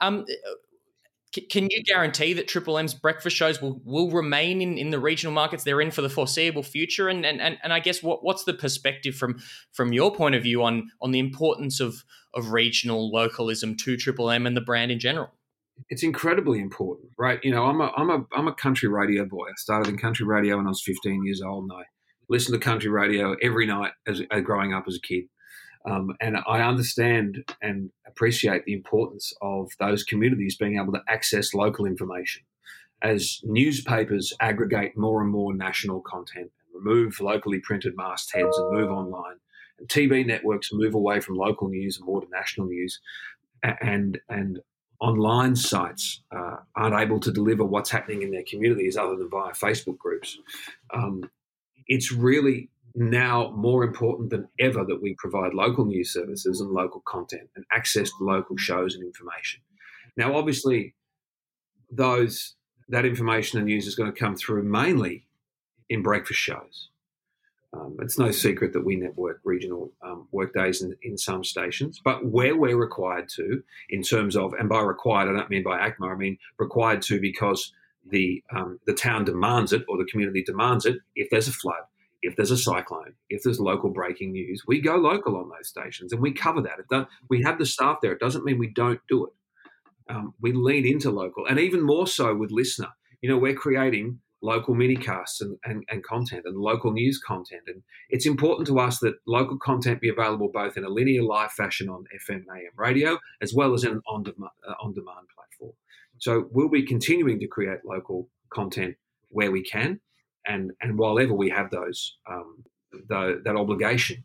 Um, 0.00 0.24
can 1.50 1.68
you 1.70 1.82
guarantee 1.82 2.32
that 2.34 2.48
Triple 2.48 2.78
M's 2.78 2.94
breakfast 2.94 3.36
shows 3.36 3.60
will, 3.60 3.80
will 3.84 4.10
remain 4.10 4.62
in, 4.62 4.78
in 4.78 4.90
the 4.90 4.98
regional 4.98 5.32
markets 5.32 5.64
they're 5.64 5.80
in 5.80 5.90
for 5.90 6.02
the 6.02 6.08
foreseeable 6.08 6.62
future? 6.62 7.08
And 7.08 7.24
and, 7.26 7.40
and, 7.40 7.58
and 7.62 7.72
I 7.72 7.80
guess 7.80 8.02
what, 8.02 8.24
what's 8.24 8.44
the 8.44 8.54
perspective 8.54 9.14
from 9.14 9.40
from 9.72 9.92
your 9.92 10.14
point 10.14 10.34
of 10.34 10.42
view 10.42 10.62
on 10.62 10.90
on 11.00 11.10
the 11.10 11.18
importance 11.18 11.80
of 11.80 12.04
of 12.34 12.50
regional 12.50 13.10
localism 13.10 13.76
to 13.78 13.96
Triple 13.96 14.30
M 14.30 14.46
and 14.46 14.56
the 14.56 14.60
brand 14.60 14.90
in 14.90 14.98
general? 14.98 15.30
It's 15.88 16.04
incredibly 16.04 16.60
important, 16.60 17.10
right? 17.18 17.40
You 17.42 17.50
know, 17.50 17.64
I'm 17.64 17.80
a 17.80 17.92
I'm 17.96 18.10
a 18.10 18.24
I'm 18.34 18.48
a 18.48 18.54
country 18.54 18.88
radio 18.88 19.24
boy. 19.24 19.46
I 19.48 19.54
started 19.56 19.88
in 19.88 19.98
country 19.98 20.26
radio 20.26 20.56
when 20.56 20.66
I 20.66 20.70
was 20.70 20.82
15 20.84 21.24
years 21.24 21.42
old, 21.42 21.64
and 21.64 21.72
I 21.72 21.84
listened 22.28 22.54
to 22.54 22.64
country 22.64 22.90
radio 22.90 23.34
every 23.42 23.66
night 23.66 23.92
as, 24.06 24.22
as 24.30 24.42
growing 24.42 24.72
up 24.72 24.84
as 24.86 24.96
a 24.96 25.00
kid. 25.06 25.24
Um, 25.84 26.14
and 26.20 26.38
I 26.46 26.60
understand 26.60 27.44
and 27.60 27.90
appreciate 28.06 28.64
the 28.64 28.72
importance 28.72 29.32
of 29.42 29.70
those 29.78 30.02
communities 30.02 30.56
being 30.56 30.78
able 30.78 30.92
to 30.92 31.02
access 31.08 31.54
local 31.54 31.84
information. 31.84 32.42
As 33.02 33.40
newspapers 33.42 34.32
aggregate 34.40 34.96
more 34.96 35.20
and 35.20 35.30
more 35.30 35.54
national 35.54 36.00
content 36.00 36.50
and 36.72 36.84
remove 36.84 37.20
locally 37.20 37.58
printed 37.58 37.94
mastheads 37.96 38.56
and 38.56 38.72
move 38.72 38.90
online, 38.90 39.36
and 39.78 39.88
TV 39.88 40.24
networks 40.24 40.72
move 40.72 40.94
away 40.94 41.20
from 41.20 41.36
local 41.36 41.68
news 41.68 41.98
and 41.98 42.06
more 42.06 42.20
to 42.20 42.28
national 42.30 42.68
news, 42.68 43.00
and 43.62 44.18
and 44.28 44.60
online 45.00 45.56
sites 45.56 46.22
uh, 46.34 46.56
aren't 46.76 46.94
able 46.94 47.20
to 47.20 47.30
deliver 47.30 47.64
what's 47.64 47.90
happening 47.90 48.22
in 48.22 48.30
their 48.30 48.44
communities 48.48 48.96
other 48.96 49.16
than 49.16 49.28
via 49.28 49.52
Facebook 49.52 49.98
groups. 49.98 50.38
Um, 50.94 51.28
it's 51.86 52.10
really 52.10 52.70
now 52.94 53.52
more 53.56 53.82
important 53.82 54.30
than 54.30 54.48
ever 54.60 54.84
that 54.84 55.02
we 55.02 55.14
provide 55.18 55.52
local 55.52 55.84
news 55.84 56.12
services 56.12 56.60
and 56.60 56.70
local 56.70 57.02
content 57.06 57.48
and 57.56 57.64
access 57.72 58.10
to 58.10 58.24
local 58.24 58.56
shows 58.56 58.94
and 58.94 59.04
information. 59.04 59.60
Now, 60.16 60.36
obviously, 60.36 60.94
those 61.90 62.54
that 62.88 63.04
information 63.04 63.58
and 63.58 63.66
news 63.66 63.86
is 63.86 63.94
going 63.94 64.12
to 64.12 64.18
come 64.18 64.36
through 64.36 64.62
mainly 64.62 65.26
in 65.88 66.02
breakfast 66.02 66.38
shows. 66.38 66.90
Um, 67.72 67.96
it's 68.00 68.18
no 68.18 68.30
secret 68.30 68.72
that 68.72 68.84
we 68.84 68.94
network 68.94 69.40
regional 69.42 69.90
um, 70.02 70.28
workdays 70.30 70.82
in, 70.82 70.94
in 71.02 71.18
some 71.18 71.42
stations, 71.42 72.00
but 72.04 72.24
where 72.24 72.56
we're 72.56 72.76
required 72.76 73.28
to, 73.30 73.62
in 73.90 74.02
terms 74.02 74.36
of, 74.36 74.52
and 74.58 74.68
by 74.68 74.80
required, 74.80 75.28
I 75.28 75.32
don't 75.32 75.50
mean 75.50 75.64
by 75.64 75.78
ACMA, 75.78 76.12
I 76.12 76.14
mean 76.14 76.38
required 76.58 77.02
to 77.02 77.20
because 77.20 77.72
the 78.08 78.44
um, 78.54 78.78
the 78.86 78.92
town 78.92 79.24
demands 79.24 79.72
it 79.72 79.82
or 79.88 79.96
the 79.96 80.04
community 80.04 80.42
demands 80.44 80.84
it. 80.84 80.98
If 81.16 81.30
there's 81.30 81.48
a 81.48 81.52
flood, 81.52 81.82
if 82.24 82.36
there's 82.36 82.50
a 82.50 82.56
cyclone, 82.56 83.14
if 83.28 83.42
there's 83.42 83.60
local 83.60 83.90
breaking 83.90 84.32
news, 84.32 84.64
we 84.66 84.80
go 84.80 84.96
local 84.96 85.36
on 85.36 85.50
those 85.50 85.68
stations 85.68 86.12
and 86.12 86.22
we 86.22 86.32
cover 86.32 86.62
that. 86.62 87.06
We 87.28 87.42
have 87.42 87.58
the 87.58 87.66
staff 87.66 87.98
there. 88.00 88.12
It 88.12 88.20
doesn't 88.20 88.44
mean 88.44 88.58
we 88.58 88.72
don't 88.72 89.00
do 89.08 89.26
it. 89.26 89.32
Um, 90.08 90.34
we 90.40 90.52
lean 90.52 90.86
into 90.86 91.10
local, 91.10 91.46
and 91.46 91.58
even 91.58 91.80
more 91.80 92.06
so 92.06 92.34
with 92.34 92.50
LiSTNR. 92.50 92.92
You 93.22 93.30
know, 93.30 93.38
we're 93.38 93.54
creating 93.54 94.20
local 94.42 94.74
minicasts 94.74 95.40
and, 95.40 95.56
and, 95.64 95.82
and 95.88 96.04
content 96.04 96.42
and 96.44 96.58
local 96.58 96.92
news 96.92 97.18
content. 97.18 97.62
And 97.66 97.82
it's 98.10 98.26
important 98.26 98.66
to 98.68 98.78
us 98.78 98.98
that 98.98 99.14
local 99.26 99.56
content 99.58 100.02
be 100.02 100.10
available 100.10 100.50
both 100.52 100.76
in 100.76 100.84
a 100.84 100.90
linear 100.90 101.22
live 101.22 101.52
fashion 101.52 101.88
on 101.88 102.04
FM 102.14 102.36
and 102.36 102.46
AM 102.50 102.72
radio, 102.76 103.18
as 103.40 103.54
well 103.54 103.72
as 103.72 103.84
in 103.84 103.92
an 103.92 104.02
on 104.06 104.24
uh, 104.28 104.74
on 104.82 104.92
demand 104.92 105.26
platform. 105.34 105.72
So 106.18 106.48
we'll 106.52 106.68
be 106.68 106.84
continuing 106.84 107.40
to 107.40 107.46
create 107.46 107.78
local 107.84 108.28
content 108.52 108.96
where 109.30 109.50
we 109.50 109.62
can 109.62 110.00
and 110.46 110.72
and 110.80 110.98
while 110.98 111.18
ever 111.18 111.34
we 111.34 111.50
have 111.50 111.70
those 111.70 112.16
um, 112.30 112.64
the, 113.08 113.40
that 113.44 113.56
obligation 113.56 114.24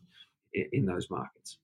in, 0.52 0.66
in, 0.72 0.86
those 0.86 1.08
markets. 1.10 1.58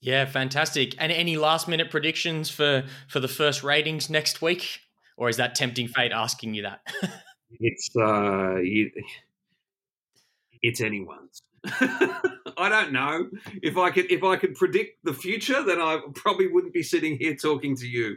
Yeah, 0.00 0.24
fantastic. 0.24 0.94
And 0.98 1.12
any 1.12 1.36
last 1.36 1.68
minute 1.68 1.90
predictions 1.90 2.50
for 2.50 2.84
for 3.08 3.20
the 3.20 3.28
first 3.28 3.62
ratings 3.62 4.10
next 4.10 4.42
week, 4.42 4.80
or 5.16 5.28
is 5.28 5.36
that 5.36 5.54
tempting 5.54 5.88
fate 5.88 6.12
asking 6.12 6.54
you 6.54 6.62
that? 6.62 6.80
it's 7.60 7.90
uh, 7.96 8.56
it's 10.62 10.80
anyone's. 10.80 11.42
I 11.64 12.68
don't 12.68 12.92
know 12.92 13.28
if 13.62 13.76
I 13.76 13.90
could 13.90 14.10
if 14.10 14.24
I 14.24 14.36
could 14.36 14.54
predict 14.54 15.04
the 15.04 15.14
future, 15.14 15.62
then 15.62 15.80
I 15.80 16.00
probably 16.14 16.48
wouldn't 16.48 16.72
be 16.72 16.82
sitting 16.82 17.16
here 17.18 17.36
talking 17.36 17.76
to 17.76 17.86
you. 17.86 18.16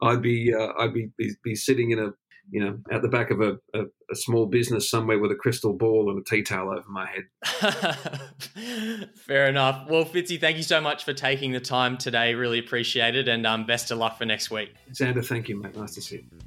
I'd 0.00 0.22
be 0.22 0.52
uh, 0.54 0.72
I'd 0.78 0.94
be, 0.94 1.10
be, 1.16 1.32
be 1.42 1.54
sitting 1.54 1.90
in 1.90 1.98
a 1.98 2.12
you 2.50 2.60
know, 2.60 2.78
at 2.90 3.02
the 3.02 3.08
back 3.08 3.30
of 3.30 3.40
a, 3.40 3.58
a, 3.74 3.84
a, 4.10 4.14
small 4.14 4.46
business 4.46 4.90
somewhere 4.90 5.18
with 5.18 5.30
a 5.30 5.34
crystal 5.34 5.72
ball 5.72 6.10
and 6.10 6.18
a 6.18 6.24
tea 6.24 6.42
towel 6.42 6.70
over 6.70 6.88
my 6.88 7.06
head. 7.06 9.08
Fair 9.16 9.46
enough. 9.46 9.88
Well, 9.88 10.04
Fitzy, 10.04 10.40
thank 10.40 10.56
you 10.56 10.62
so 10.62 10.80
much 10.80 11.04
for 11.04 11.12
taking 11.12 11.52
the 11.52 11.60
time 11.60 11.96
today. 11.96 12.34
Really 12.34 12.58
appreciate 12.58 13.16
it. 13.16 13.28
And 13.28 13.46
um, 13.46 13.64
best 13.64 13.90
of 13.90 13.98
luck 13.98 14.18
for 14.18 14.26
next 14.26 14.50
week. 14.50 14.74
Xander, 14.92 15.24
thank 15.24 15.48
you, 15.48 15.60
mate. 15.60 15.76
Nice 15.76 15.94
to 15.94 16.02
see 16.02 16.16
you. 16.16 16.38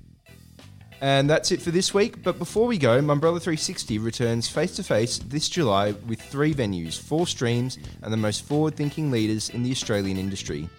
And 1.02 1.30
that's 1.30 1.52
it 1.52 1.62
for 1.62 1.72
this 1.72 1.94
week. 1.94 2.24
But 2.24 2.40
before 2.40 2.68
we 2.68 2.78
go, 2.78 3.00
Mumbrella 3.00 3.42
360 3.42 3.98
returns 4.00 4.48
face 4.48 4.76
to 4.78 4.84
face 4.84 5.20
this 5.20 5.50
July 5.50 5.92
with 6.08 6.22
three 6.22 6.54
venues, 6.54 7.00
four 7.00 7.28
streams, 7.28 7.78
and 8.02 8.14
the 8.14 8.18
most 8.18 8.46
forward 8.46 8.76
thinking 8.76 9.12
leaders 9.12 9.50
in 9.50 9.64
the 9.64 9.72
Australian 9.72 10.18
industry. 10.18 10.70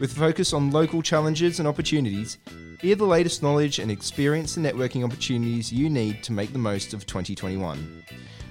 With 0.00 0.12
focus 0.12 0.52
on 0.52 0.70
local 0.70 1.02
challenges 1.02 1.58
and 1.58 1.68
opportunities, 1.68 2.38
hear 2.80 2.94
the 2.94 3.04
latest 3.04 3.42
knowledge 3.42 3.78
and 3.78 3.90
experience 3.90 4.54
the 4.54 4.60
networking 4.60 5.04
opportunities 5.04 5.72
you 5.72 5.90
need 5.90 6.22
to 6.24 6.32
make 6.32 6.52
the 6.52 6.58
most 6.58 6.94
of 6.94 7.06
2021. 7.06 8.04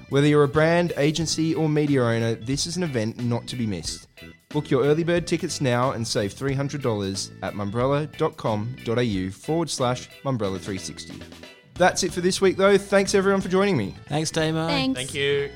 Whether 0.10 0.28
you're 0.28 0.44
a 0.44 0.48
brand, 0.48 0.94
agency, 0.98 1.56
or 1.56 1.68
media 1.68 2.04
owner, 2.04 2.36
this 2.36 2.68
is 2.68 2.78
an 2.78 2.84
event 2.84 3.24
not 3.24 3.48
to 3.48 3.56
be 3.56 3.66
missed. 3.66 4.08
Book 4.50 4.70
your 4.70 4.84
early 4.84 5.04
bird 5.04 5.26
tickets 5.26 5.60
now 5.62 5.92
and 5.92 6.08
save 6.08 6.34
$300 6.34 7.32
at 7.42 7.54
mumbrella.com.au 7.54 9.32
forward 9.32 9.70
slash 9.70 10.10
mumbrella360. 10.24 11.24
That's 11.74 12.04
it 12.04 12.14
for 12.14 12.22
this 12.22 12.40
week, 12.40 12.58
though. 12.58 12.78
Thanks 12.78 13.16
everyone 13.16 13.42
for 13.42 13.50
joining 13.50 13.76
me. 13.76 13.96
Thanks, 14.08 14.30
Damo. 14.30 14.68
Thanks. 14.68 14.96
Thank 14.96 15.16
you. 15.16 15.50